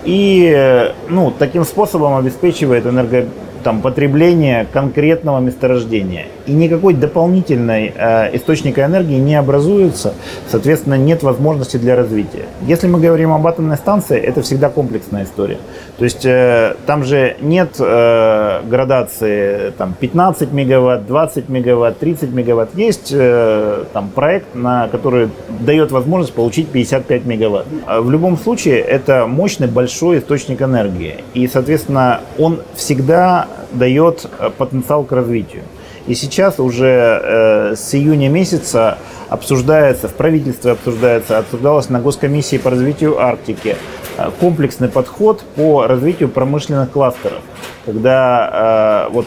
и 0.05 0.93
ну, 1.09 1.33
таким 1.39 1.65
способом 1.65 2.17
обеспечивает 2.17 2.87
энерго, 2.87 3.27
там, 3.63 3.81
потребление 3.81 4.67
конкретного 4.73 5.41
месторождения. 5.41 6.27
И 6.47 6.53
никакой 6.53 6.95
дополнительной 6.95 7.93
э, 7.95 8.37
источника 8.37 8.85
энергии 8.85 9.19
не 9.19 9.37
образуется, 9.37 10.15
соответственно, 10.49 10.95
нет 10.95 11.23
возможности 11.23 11.77
для 11.77 11.97
развития. 11.97 12.47
Если 12.67 12.87
мы 12.89 13.01
говорим 13.01 13.33
об 13.33 13.47
атомной 13.47 13.77
станции, 13.77 14.19
это 14.19 14.43
всегда 14.43 14.69
комплексная 14.69 15.25
история. 15.25 15.59
То 15.99 16.05
есть 16.05 16.25
э, 16.25 16.75
там 16.87 17.05
же 17.05 17.37
нет 17.41 17.77
э, 17.79 18.61
градации 18.65 19.71
там, 19.79 19.95
15 19.99 20.53
мегаватт, 20.53 21.07
20 21.07 21.49
мегаватт, 21.49 21.99
30 21.99 22.33
мегаватт. 22.33 22.71
Есть 22.75 23.11
э, 23.13 23.85
там, 23.93 24.09
проект, 24.09 24.55
на 24.55 24.89
который 24.89 25.29
дает 25.61 25.93
возможность 25.93 26.35
получить 26.35 26.69
55 26.69 27.25
мегаватт. 27.25 27.67
А 27.87 28.01
в 28.01 28.11
любом 28.11 28.37
случае, 28.37 28.81
это 28.81 29.27
мощный 29.27 29.69
большой 29.69 30.19
источник 30.19 30.63
энергии. 30.63 31.17
И, 31.35 31.47
соответственно, 31.47 32.21
он 32.39 32.61
всегда 32.75 33.47
дает 33.73 34.27
э, 34.39 34.51
потенциал 34.57 35.05
к 35.05 35.13
развитию. 35.13 35.63
И 36.07 36.15
сейчас 36.15 36.59
уже 36.59 37.21
э, 37.23 37.77
с 37.77 37.95
июня 37.95 38.29
месяца 38.29 38.99
обсуждается, 39.29 40.09
в 40.09 40.15
правительстве 40.15 40.73
обсуждается, 40.73 41.39
обсуждалось 41.39 41.89
на 41.89 42.01
Госкомиссии 42.01 42.59
по 42.59 42.71
развитию 42.71 43.21
Арктики 43.21 43.77
э, 44.19 44.31
комплексный 44.41 44.89
подход 44.89 45.43
по 45.55 45.87
развитию 45.87 46.29
промышленных 46.29 46.91
кластеров, 46.91 47.41
когда 47.87 49.09
э, 49.09 49.13
вот 49.13 49.27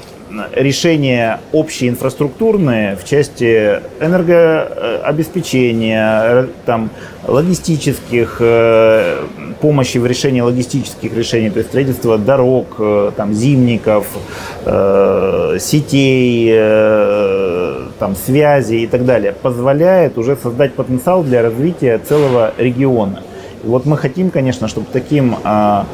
решения 0.54 1.40
общие 1.52 1.90
инфраструктурные 1.90 2.96
в 2.96 3.04
части 3.06 3.82
энергообеспечения, 4.00 6.48
там, 6.66 6.90
логистических, 7.28 8.38
э, 8.40 9.24
помощи 9.62 9.98
в 9.98 10.06
решении 10.06 10.42
логистических 10.42 11.16
решений, 11.16 11.50
то 11.50 11.60
есть 11.60 11.70
строительство 11.70 12.18
дорог, 12.18 12.76
э, 12.80 13.12
там, 13.16 13.34
зимников, 13.34 14.08
э, 14.66 15.58
сетей, 15.60 16.54
там, 18.00 18.16
связи 18.16 18.76
и 18.76 18.88
так 18.88 19.06
далее, 19.06 19.32
позволяет 19.32 20.18
уже 20.18 20.36
создать 20.36 20.74
потенциал 20.74 21.24
для 21.24 21.42
развития 21.42 21.98
целого 21.98 22.54
региона. 22.58 23.22
И 23.64 23.68
вот 23.68 23.86
мы 23.86 23.98
хотим, 23.98 24.30
конечно, 24.30 24.68
чтобы 24.68 24.88
таким 24.92 25.36
а, 25.44 25.86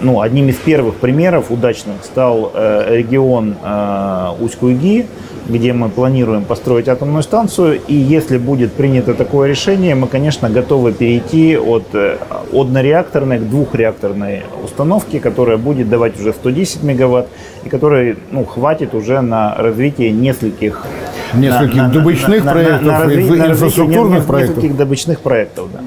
ну, 0.00 0.20
одним 0.20 0.48
из 0.48 0.56
первых 0.56 0.96
примеров 0.96 1.50
удачных 1.50 2.04
стал 2.04 2.50
э, 2.54 2.96
регион 2.96 3.56
э, 3.62 4.28
Усть-Куйги, 4.40 5.06
где 5.48 5.72
мы 5.72 5.88
планируем 5.88 6.44
построить 6.44 6.88
атомную 6.88 7.22
станцию. 7.22 7.80
И 7.86 7.94
если 7.94 8.38
будет 8.38 8.72
принято 8.72 9.14
такое 9.14 9.48
решение, 9.48 9.94
мы, 9.94 10.06
конечно, 10.06 10.48
готовы 10.48 10.92
перейти 10.92 11.56
от 11.56 11.86
э, 11.94 12.16
однореакторной 12.52 13.38
к 13.38 13.42
двухреакторной 13.42 14.42
установке, 14.62 15.20
которая 15.20 15.56
будет 15.56 15.88
давать 15.88 16.18
уже 16.18 16.32
110 16.32 16.82
мегаватт 16.82 17.28
и 17.64 17.68
которая 17.68 18.16
ну, 18.30 18.44
хватит 18.44 18.94
уже 18.94 19.20
на 19.20 19.54
развитие 19.56 20.10
нескольких 20.12 20.86
Нескольких 21.34 21.76
на, 21.76 21.88
добычных 21.88 22.44
на, 22.44 22.52
проектов, 22.52 22.82
на, 22.82 22.98
на, 22.98 23.06
на 23.06 23.46
инфраструктурных 23.50 24.24
проектов. 24.24 24.56
Нескольких 24.56 24.76
добычных 24.76 25.20
проектов, 25.20 25.68
да. 25.72 25.80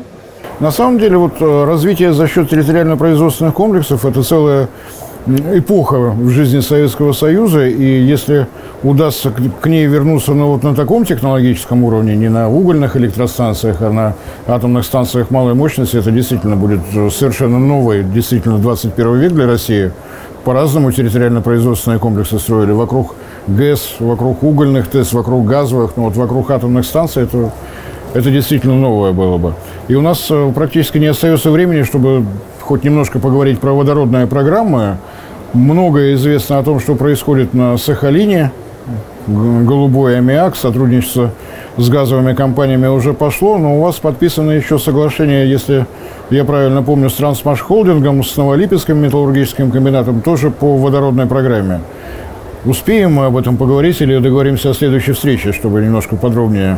На 0.59 0.71
самом 0.71 0.97
деле, 0.97 1.17
вот 1.17 1.33
э, 1.39 1.65
развитие 1.65 2.13
за 2.13 2.27
счет 2.27 2.49
территориально-производственных 2.49 3.53
комплексов– 3.53 4.05
это 4.05 4.23
целая 4.23 4.69
эпоха 5.53 5.97
в 6.11 6.29
жизни 6.29 6.61
Советского 6.61 7.13
Союза, 7.13 7.67
и 7.67 8.01
если 8.01 8.47
удастся 8.81 9.31
к 9.31 9.67
ней 9.67 9.85
вернуться 9.85 10.33
ну, 10.33 10.47
вот 10.47 10.63
на 10.63 10.73
таком 10.73 11.05
технологическом 11.05 11.83
уровне, 11.83 12.15
не 12.15 12.29
на 12.29 12.49
угольных 12.49 12.95
электростанциях, 12.95 13.81
а 13.81 13.91
на 13.91 14.15
атомных 14.47 14.85
станциях 14.85 15.29
малой 15.29 15.53
мощности, 15.53 15.97
это 15.97 16.09
действительно 16.09 16.55
будет 16.55 16.79
совершенно 17.11 17.59
новый, 17.59 18.03
действительно 18.03 18.57
21 18.57 19.19
век 19.19 19.33
для 19.33 19.45
России. 19.45 19.91
По-разному 20.43 20.91
территориально-производственные 20.91 21.99
комплексы 21.99 22.39
строили. 22.39 22.71
Вокруг 22.71 23.15
ГЭС, 23.47 23.97
вокруг 23.99 24.41
угольных 24.43 24.87
ТЭС, 24.87 25.13
вокруг 25.13 25.45
газовых, 25.45 25.97
но 25.97 26.03
вот 26.05 26.15
вокруг 26.15 26.49
атомных 26.49 26.85
станций 26.85 27.23
это, 27.23 27.51
это 28.17 28.31
действительно 28.31 28.75
новое 28.75 29.11
было 29.11 29.37
бы. 29.37 29.53
И 29.87 29.93
у 29.93 30.01
нас 30.01 30.25
э, 30.31 30.51
практически 30.55 30.97
не 30.97 31.05
остается 31.05 31.51
времени, 31.51 31.83
чтобы 31.83 32.25
хоть 32.61 32.83
немножко 32.83 33.19
поговорить 33.19 33.59
про 33.59 33.73
водородные 33.73 34.25
программы. 34.25 34.97
Многое 35.53 36.15
известно 36.15 36.57
о 36.57 36.63
том, 36.63 36.79
что 36.79 36.95
происходит 36.95 37.53
на 37.53 37.77
Сахалине. 37.77 38.51
Голубой 39.27 40.17
аммиак, 40.17 40.55
сотрудничество 40.55 41.31
с 41.75 41.89
газовыми 41.89 42.33
компаниями 42.33 42.87
уже 42.87 43.13
пошло, 43.13 43.57
но 43.57 43.77
у 43.77 43.81
вас 43.83 43.97
подписано 43.97 44.51
еще 44.51 44.79
соглашение, 44.79 45.47
если 45.47 45.85
я 46.31 46.43
правильно 46.43 46.81
помню, 46.81 47.09
с 47.09 47.13
Трансмаш 47.13 47.59
Холдингом, 47.61 48.23
с 48.23 48.35
Новолипецким 48.35 48.97
металлургическим 48.97 49.69
комбинатом, 49.69 50.21
тоже 50.21 50.49
по 50.49 50.77
водородной 50.77 51.27
программе. 51.27 51.81
Успеем 52.65 53.13
мы 53.13 53.25
об 53.25 53.37
этом 53.37 53.57
поговорить 53.57 54.01
или 54.01 54.17
договоримся 54.17 54.71
о 54.71 54.73
следующей 54.73 55.11
встрече, 55.11 55.51
чтобы 55.51 55.81
немножко 55.81 56.15
подробнее? 56.15 56.77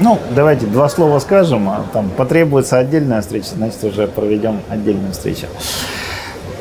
Ну, 0.00 0.18
давайте 0.34 0.66
два 0.66 0.88
слова 0.88 1.18
скажем, 1.20 1.68
а 1.68 1.84
там 1.92 2.10
потребуется 2.10 2.78
отдельная 2.78 3.20
встреча, 3.20 3.48
значит, 3.54 3.82
уже 3.84 4.06
проведем 4.08 4.60
отдельную 4.68 5.12
встречу. 5.12 5.46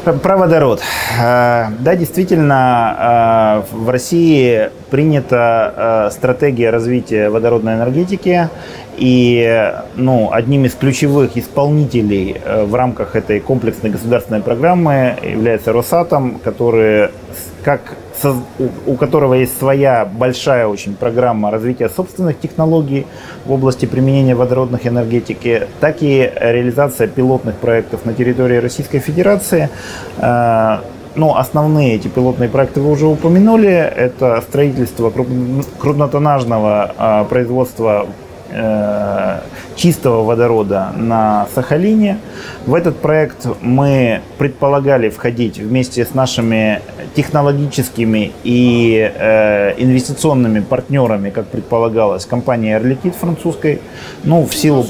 Про 0.03 0.35
водород. 0.35 0.81
Э, 1.17 1.67
да, 1.79 1.95
действительно, 1.95 3.63
э, 3.71 3.75
в 3.75 3.89
России 3.89 4.69
принята 4.89 6.09
э, 6.09 6.11
стратегия 6.11 6.71
развития 6.71 7.29
водородной 7.29 7.75
энергетики. 7.75 8.49
И 8.97 9.73
ну, 9.95 10.29
одним 10.33 10.65
из 10.65 10.75
ключевых 10.75 11.37
исполнителей 11.37 12.39
в 12.45 12.75
рамках 12.75 13.15
этой 13.15 13.39
комплексной 13.39 13.89
государственной 13.89 14.41
программы 14.41 15.15
является 15.23 15.71
Росатом, 15.71 16.39
который 16.43 17.09
как 17.63 17.95
у 18.85 18.95
которого 18.95 19.35
есть 19.35 19.57
своя 19.57 20.05
большая 20.05 20.67
очень 20.67 20.95
программа 20.95 21.51
развития 21.51 21.89
собственных 21.89 22.39
технологий 22.39 23.05
в 23.45 23.51
области 23.51 23.85
применения 23.85 24.35
водородных 24.35 24.87
энергетики, 24.87 25.67
так 25.79 25.97
и 26.01 26.31
реализация 26.39 27.07
пилотных 27.07 27.55
проектов 27.55 28.05
на 28.05 28.13
территории 28.13 28.57
Российской 28.57 28.99
Федерации. 28.99 29.69
Э, 30.17 30.79
ну, 31.15 31.35
основные 31.35 31.95
эти 31.95 32.07
пилотные 32.07 32.49
проекты 32.49 32.81
вы 32.81 32.91
уже 32.91 33.05
упомянули. 33.05 33.69
Это 33.69 34.41
строительство 34.41 35.11
крупнотоннажного 35.11 36.93
э, 36.97 37.25
производства 37.29 38.07
э, 38.49 39.39
чистого 39.75 40.23
водорода 40.23 40.91
на 40.95 41.47
Сахалине. 41.53 42.19
В 42.65 42.75
этот 42.75 42.97
проект 42.97 43.47
мы 43.61 44.21
предполагали 44.37 45.09
входить 45.09 45.57
вместе 45.57 46.05
с 46.05 46.13
нашими 46.13 46.81
технологическими 47.15 48.31
и 48.43 49.11
э, 49.13 49.73
инвестиционными 49.77 50.59
партнерами, 50.61 51.29
как 51.29 51.47
предполагалось, 51.47 52.25
компанией 52.25 52.73
Air 52.73 53.11
французской. 53.19 53.81
Ну, 54.23 54.45
в 54.45 54.55
силу, 54.55 54.85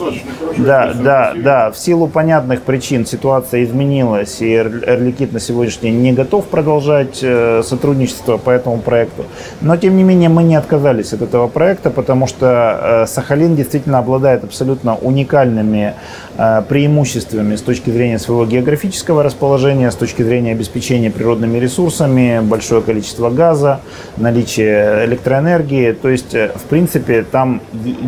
да, 0.57 0.93
да, 0.93 1.34
да, 1.36 1.71
в 1.71 1.77
силу 1.77 2.07
понятных 2.07 2.61
причин 2.61 3.05
ситуация 3.05 3.63
изменилась, 3.63 4.41
и 4.41 4.53
Air 4.53 5.34
на 5.34 5.39
сегодняшний 5.39 5.91
день 5.91 6.01
не 6.01 6.13
готов 6.13 6.45
продолжать 6.45 7.19
э, 7.21 7.61
сотрудничество 7.63 8.38
по 8.38 8.49
этому 8.49 8.77
проекту. 8.79 9.25
Но, 9.61 9.77
тем 9.77 9.97
не 9.97 10.03
менее, 10.03 10.29
мы 10.29 10.43
не 10.43 10.55
отказались 10.55 11.13
от 11.13 11.21
этого 11.21 11.47
проекта, 11.47 11.89
потому 11.89 12.27
что 12.27 13.03
э, 13.03 13.05
Сахалин 13.07 13.55
действительно 13.55 13.99
обладает 13.99 14.43
абсолютно 14.43 14.72
уникальными 15.01 15.93
э, 16.38 16.61
преимуществами 16.67 17.55
с 17.55 17.61
точки 17.61 17.89
зрения 17.89 18.19
своего 18.19 18.45
географического 18.45 19.24
расположения, 19.24 19.91
с 19.91 19.95
точки 19.95 20.21
зрения 20.21 20.51
обеспечения 20.51 21.09
природными 21.09 21.57
ресурсами, 21.57 22.41
большое 22.41 22.82
количество 22.82 23.30
газа, 23.30 23.80
наличие 24.17 25.05
электроэнергии. 25.05 25.91
То 25.93 26.09
есть, 26.09 26.34
э, 26.34 26.51
в 26.55 26.63
принципе, 26.63 27.24
там 27.24 27.61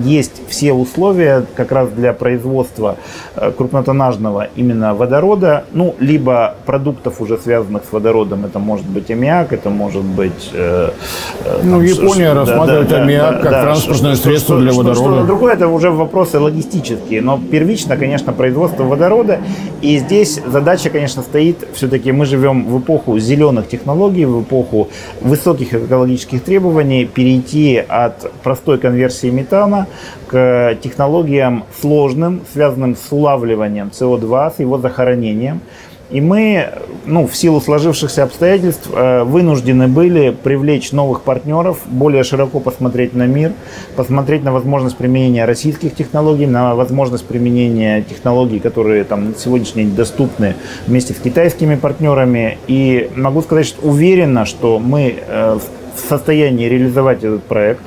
есть 0.03 0.41
все 0.49 0.73
условия 0.73 1.45
как 1.55 1.71
раз 1.71 1.89
для 1.89 2.13
производства 2.13 2.97
э, 3.35 3.51
крупнотоннажного 3.51 4.47
именно 4.55 4.93
водорода, 4.93 5.65
ну, 5.73 5.95
либо 5.99 6.55
продуктов, 6.65 7.21
уже 7.21 7.37
связанных 7.37 7.83
с 7.89 7.91
водородом. 7.91 8.45
Это 8.45 8.59
может 8.59 8.85
быть 8.85 9.11
аммиак, 9.11 9.53
это 9.53 9.69
может 9.69 10.03
быть... 10.03 10.51
Э, 10.53 10.91
ну, 11.63 11.71
там, 11.71 11.83
Япония 11.83 12.33
рассматривает 12.33 12.89
да, 12.89 13.01
аммиак 13.01 13.35
да, 13.35 13.41
как 13.41 13.51
да, 13.51 13.61
транспортное 13.63 14.15
что, 14.15 14.23
средство 14.23 14.55
что, 14.55 14.63
для 14.63 14.73
водорода. 14.73 15.01
Что-то 15.01 15.23
другое, 15.23 15.53
это 15.53 15.67
уже 15.67 15.91
вопросы 15.91 16.39
логистические. 16.55 17.21
Но 17.21 17.39
первично, 17.51 17.97
конечно, 17.97 18.33
производство 18.33 18.83
водорода. 18.83 19.39
И 19.81 19.97
здесь 19.97 20.41
задача, 20.45 20.89
конечно, 20.89 21.21
стоит, 21.21 21.67
все-таки 21.73 22.11
мы 22.11 22.25
живем 22.25 22.65
в 22.65 22.79
эпоху 22.79 23.19
зеленых 23.19 23.67
технологий, 23.67 24.25
в 24.25 24.41
эпоху 24.41 24.89
высоких 25.21 25.73
экологических 25.73 26.43
требований 26.43 27.05
перейти 27.05 27.77
от 27.77 28.31
простой 28.43 28.77
конверсии 28.77 29.27
метана 29.27 29.87
к 30.27 30.77
технологиям 30.81 31.63
сложным, 31.79 32.41
связанным 32.53 32.95
с 32.95 33.11
улавливанием 33.11 33.91
СО2, 33.93 34.55
с 34.55 34.59
его 34.59 34.77
захоронением. 34.77 35.61
И 36.11 36.21
мы, 36.21 36.69
ну, 37.05 37.25
в 37.25 37.35
силу 37.35 37.59
сложившихся 37.59 38.23
обстоятельств, 38.23 38.89
э, 38.93 39.23
вынуждены 39.23 39.87
были 39.87 40.29
привлечь 40.29 40.91
новых 40.91 41.21
партнеров, 41.21 41.79
более 41.87 42.23
широко 42.23 42.59
посмотреть 42.59 43.15
на 43.15 43.25
мир, 43.25 43.53
посмотреть 43.95 44.43
на 44.43 44.51
возможность 44.51 44.97
применения 44.97 45.45
российских 45.45 45.95
технологий, 45.95 46.45
на 46.45 46.75
возможность 46.75 47.25
применения 47.25 48.03
технологий, 48.03 48.59
которые 48.59 49.03
там 49.03 49.29
на 49.29 49.35
сегодняшний 49.35 49.85
день 49.85 49.95
доступны 49.95 50.55
вместе 50.85 51.13
с 51.13 51.17
китайскими 51.17 51.75
партнерами. 51.75 52.59
И 52.67 53.09
могу 53.15 53.41
сказать, 53.41 53.65
что 53.65 53.87
уверенно, 53.87 54.45
что 54.45 54.77
мы 54.77 55.15
э, 55.27 55.57
в 55.95 56.09
состоянии 56.09 56.67
реализовать 56.67 57.23
этот 57.23 57.43
проект. 57.43 57.81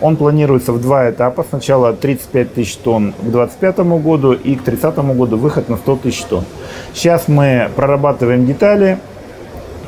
Он 0.00 0.16
планируется 0.16 0.72
в 0.72 0.80
два 0.80 1.10
этапа. 1.10 1.44
Сначала 1.48 1.92
35 1.92 2.54
тысяч 2.54 2.76
тонн 2.76 3.12
к 3.12 3.30
2025 3.30 3.78
году 4.02 4.32
и 4.32 4.56
к 4.56 4.62
30 4.62 4.96
году 5.16 5.36
выход 5.36 5.68
на 5.68 5.76
100 5.76 5.96
тысяч 5.96 6.22
тонн. 6.24 6.44
Сейчас 6.92 7.28
мы 7.28 7.70
прорабатываем 7.76 8.46
детали. 8.46 8.98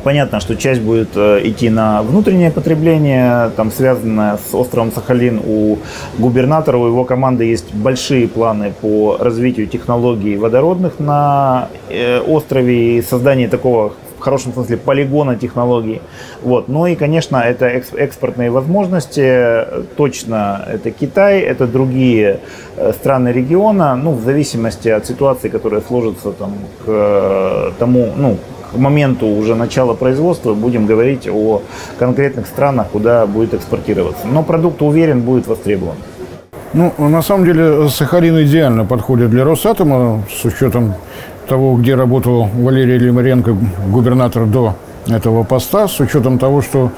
Понятно, 0.07 0.39
что 0.39 0.55
часть 0.55 0.83
будет 0.83 1.17
э, 1.17 1.41
идти 1.43 1.69
на 1.69 2.01
внутреннее 2.03 2.53
потребление, 2.53 3.51
там 3.57 3.73
связанное 3.73 4.39
с 4.39 4.55
островом 4.55 4.93
Сахалин. 4.93 5.41
У 5.45 5.79
губернатора, 6.17 6.77
у 6.77 6.87
его 6.87 7.05
команды 7.05 7.45
есть 7.45 7.75
большие 7.75 8.29
планы 8.29 8.73
по 8.81 9.17
развитию 9.19 9.67
технологий 9.67 10.37
водородных 10.37 11.01
на 11.01 11.71
э, 11.89 12.21
острове 12.21 12.99
и 12.99 13.03
создании 13.03 13.49
такого 13.49 13.95
хорошем 14.27 14.53
смысле 14.53 14.77
полигона 14.77 15.37
технологий. 15.37 16.01
Вот. 16.43 16.69
Ну 16.69 16.87
и, 16.87 16.97
конечно, 16.97 17.37
это 17.37 17.67
экспортные 17.67 18.51
возможности. 18.51 19.65
Точно 19.97 20.65
это 20.67 20.91
Китай, 20.91 21.41
это 21.41 21.69
другие 21.69 22.41
э, 22.77 22.93
страны 22.93 23.29
региона. 23.29 23.95
Ну, 23.95 24.11
в 24.11 24.23
зависимости 24.23 24.89
от 24.89 25.07
ситуации, 25.07 25.49
которая 25.49 25.81
сложится 25.81 26.33
там, 26.33 26.55
к 26.85 26.89
э, 26.89 27.71
тому, 27.79 28.09
ну, 28.17 28.37
к 28.73 28.77
моменту 28.77 29.27
уже 29.27 29.55
начала 29.55 29.95
производства 29.95 30.55
будем 30.55 30.87
говорить 30.87 31.29
о 31.29 31.63
конкретных 31.99 32.49
странах, 32.49 32.89
куда 32.93 33.27
будет 33.27 33.55
экспортироваться. 33.55 34.27
Но 34.27 34.43
продукт, 34.43 34.83
уверен, 34.83 35.21
будет 35.21 35.47
востребован. 35.47 35.95
Ну, 36.73 36.93
на 36.99 37.23
самом 37.23 37.45
деле, 37.45 37.89
Сахалин 37.89 38.43
идеально 38.43 38.85
подходит 38.85 39.31
для 39.31 39.45
Росатома 39.45 40.25
с 40.29 40.45
учетом 40.45 40.95
того, 41.47 41.77
где 41.77 41.95
работал 41.95 42.49
Валерий 42.55 42.99
Лимаренко, 42.99 43.57
губернатор 43.89 44.47
до 44.47 44.75
этого 45.09 45.45
поста, 45.45 45.89
с 45.89 46.01
учетом 46.01 46.39
того, 46.39 46.63
что 46.63 46.91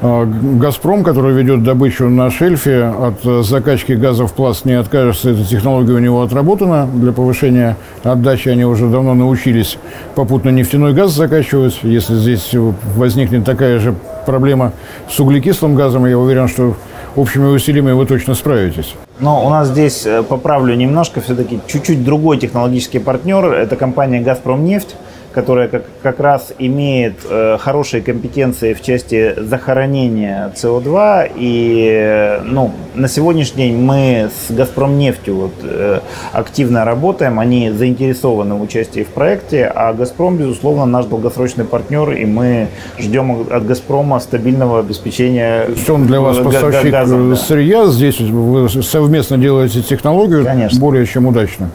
а, 0.00 0.24
«Газпром», 0.24 1.02
который 1.02 1.34
ведет 1.34 1.62
добычу 1.62 2.08
на 2.08 2.30
шельфе, 2.30 2.84
от 2.84 3.44
закачки 3.44 3.92
газа 3.92 4.26
в 4.26 4.32
пласт 4.34 4.64
не 4.64 4.74
откажется. 4.74 5.30
Эта 5.30 5.44
технология 5.44 5.94
у 5.94 5.98
него 5.98 6.22
отработана. 6.22 6.86
Для 6.92 7.12
повышения 7.12 7.76
отдачи 8.02 8.48
они 8.48 8.64
уже 8.64 8.88
давно 8.88 9.14
научились 9.14 9.78
попутно 10.14 10.50
нефтяной 10.50 10.92
газ 10.92 11.12
закачивать. 11.12 11.80
Если 11.82 12.14
здесь 12.14 12.54
возникнет 12.96 13.44
такая 13.44 13.78
же 13.78 13.94
проблема 14.26 14.72
с 15.10 15.18
углекислым 15.18 15.74
газом, 15.74 16.06
я 16.06 16.18
уверен, 16.18 16.48
что 16.48 16.76
общими 17.14 17.46
усилиями 17.46 17.92
вы 17.92 18.04
точно 18.06 18.34
справитесь. 18.34 18.94
Но 19.18 19.46
у 19.46 19.50
нас 19.50 19.68
здесь, 19.68 20.04
э, 20.04 20.22
поправлю 20.22 20.74
немножко, 20.74 21.20
все-таки 21.20 21.60
чуть-чуть 21.66 22.04
другой 22.04 22.38
технологический 22.38 22.98
партнер. 22.98 23.46
Это 23.46 23.76
компания 23.76 24.20
«Газпром 24.20 24.64
нефть» 24.64 24.94
которая 25.36 25.68
как, 25.68 25.84
как 26.02 26.18
раз 26.18 26.54
имеет 26.58 27.16
э, 27.28 27.58
хорошие 27.60 28.02
компетенции 28.02 28.72
в 28.72 28.80
части 28.80 29.34
захоронения 29.36 30.50
СО2. 30.56 31.32
И 31.36 31.90
э, 31.92 32.40
ну, 32.40 32.72
на 32.94 33.06
сегодняшний 33.06 33.68
день 33.68 33.76
мы 33.76 34.30
с 34.34 34.50
«Газпромнефтью» 34.50 35.36
вот, 35.36 35.52
э, 35.62 36.00
активно 36.32 36.86
работаем. 36.86 37.38
Они 37.38 37.70
заинтересованы 37.70 38.54
в 38.54 38.62
участии 38.62 39.04
в 39.04 39.08
проекте. 39.08 39.66
А 39.66 39.92
«Газпром», 39.92 40.38
безусловно, 40.38 40.86
наш 40.86 41.04
долгосрочный 41.04 41.66
партнер. 41.66 42.12
И 42.12 42.24
мы 42.24 42.68
ждем 42.98 43.46
от 43.50 43.66
«Газпрома» 43.66 44.20
стабильного 44.20 44.80
обеспечения 44.80 45.68
Что 45.76 45.96
он 45.96 46.06
для 46.06 46.22
вас 46.22 46.38
поставщик 46.38 46.90
газом, 46.90 47.28
да. 47.28 47.36
сырья. 47.36 47.84
Здесь 47.88 48.20
вы 48.20 48.70
совместно 48.70 49.36
делаете 49.36 49.82
технологию 49.82 50.46
Конечно. 50.46 50.80
более 50.80 51.04
чем 51.04 51.26
удачно. 51.26 51.68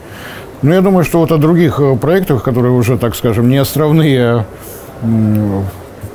Ну, 0.61 0.73
я 0.73 0.81
думаю, 0.81 1.03
что 1.03 1.19
вот 1.19 1.31
о 1.31 1.37
других 1.37 1.79
э, 1.79 1.95
проектах, 1.95 2.43
которые 2.43 2.71
уже, 2.71 2.97
так 2.97 3.15
скажем, 3.15 3.49
не 3.49 3.57
островные, 3.57 4.21
а 4.23 4.45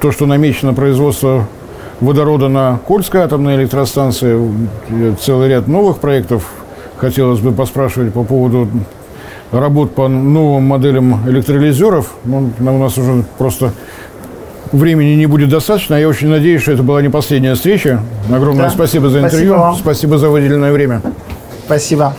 то, 0.00 0.12
что 0.12 0.26
намечено 0.26 0.72
производство 0.72 1.48
водорода 2.00 2.48
на 2.48 2.78
Кольской 2.86 3.22
атомной 3.22 3.56
электростанции. 3.56 4.38
И 4.90 5.14
Целый 5.20 5.48
ряд 5.48 5.66
новых 5.66 5.98
проектов 5.98 6.44
хотелось 6.96 7.40
бы 7.40 7.52
поспрашивать 7.52 8.12
по 8.12 8.22
поводу 8.22 8.68
работ 9.50 9.94
по 9.94 10.06
новым 10.08 10.64
моделям 10.64 11.28
электролизеров. 11.28 12.12
Ну, 12.24 12.50
у 12.60 12.78
нас 12.78 12.96
уже 12.98 13.24
просто 13.38 13.72
времени 14.72 15.14
не 15.14 15.26
будет 15.26 15.48
достаточно. 15.48 15.94
Я 15.94 16.08
очень 16.08 16.28
надеюсь, 16.28 16.62
что 16.62 16.72
это 16.72 16.82
была 16.82 17.02
не 17.02 17.08
последняя 17.08 17.54
встреча. 17.54 18.00
Огромное 18.32 18.64
Да. 18.66 18.70
спасибо 18.70 19.08
за 19.08 19.20
Спасибо 19.20 19.26
интервью. 19.26 19.54
вам. 19.58 19.74
спасибо 19.76 20.18
за 20.18 20.28
выделенное 20.28 20.72
время. 20.72 21.02
Спасибо. 21.66 22.14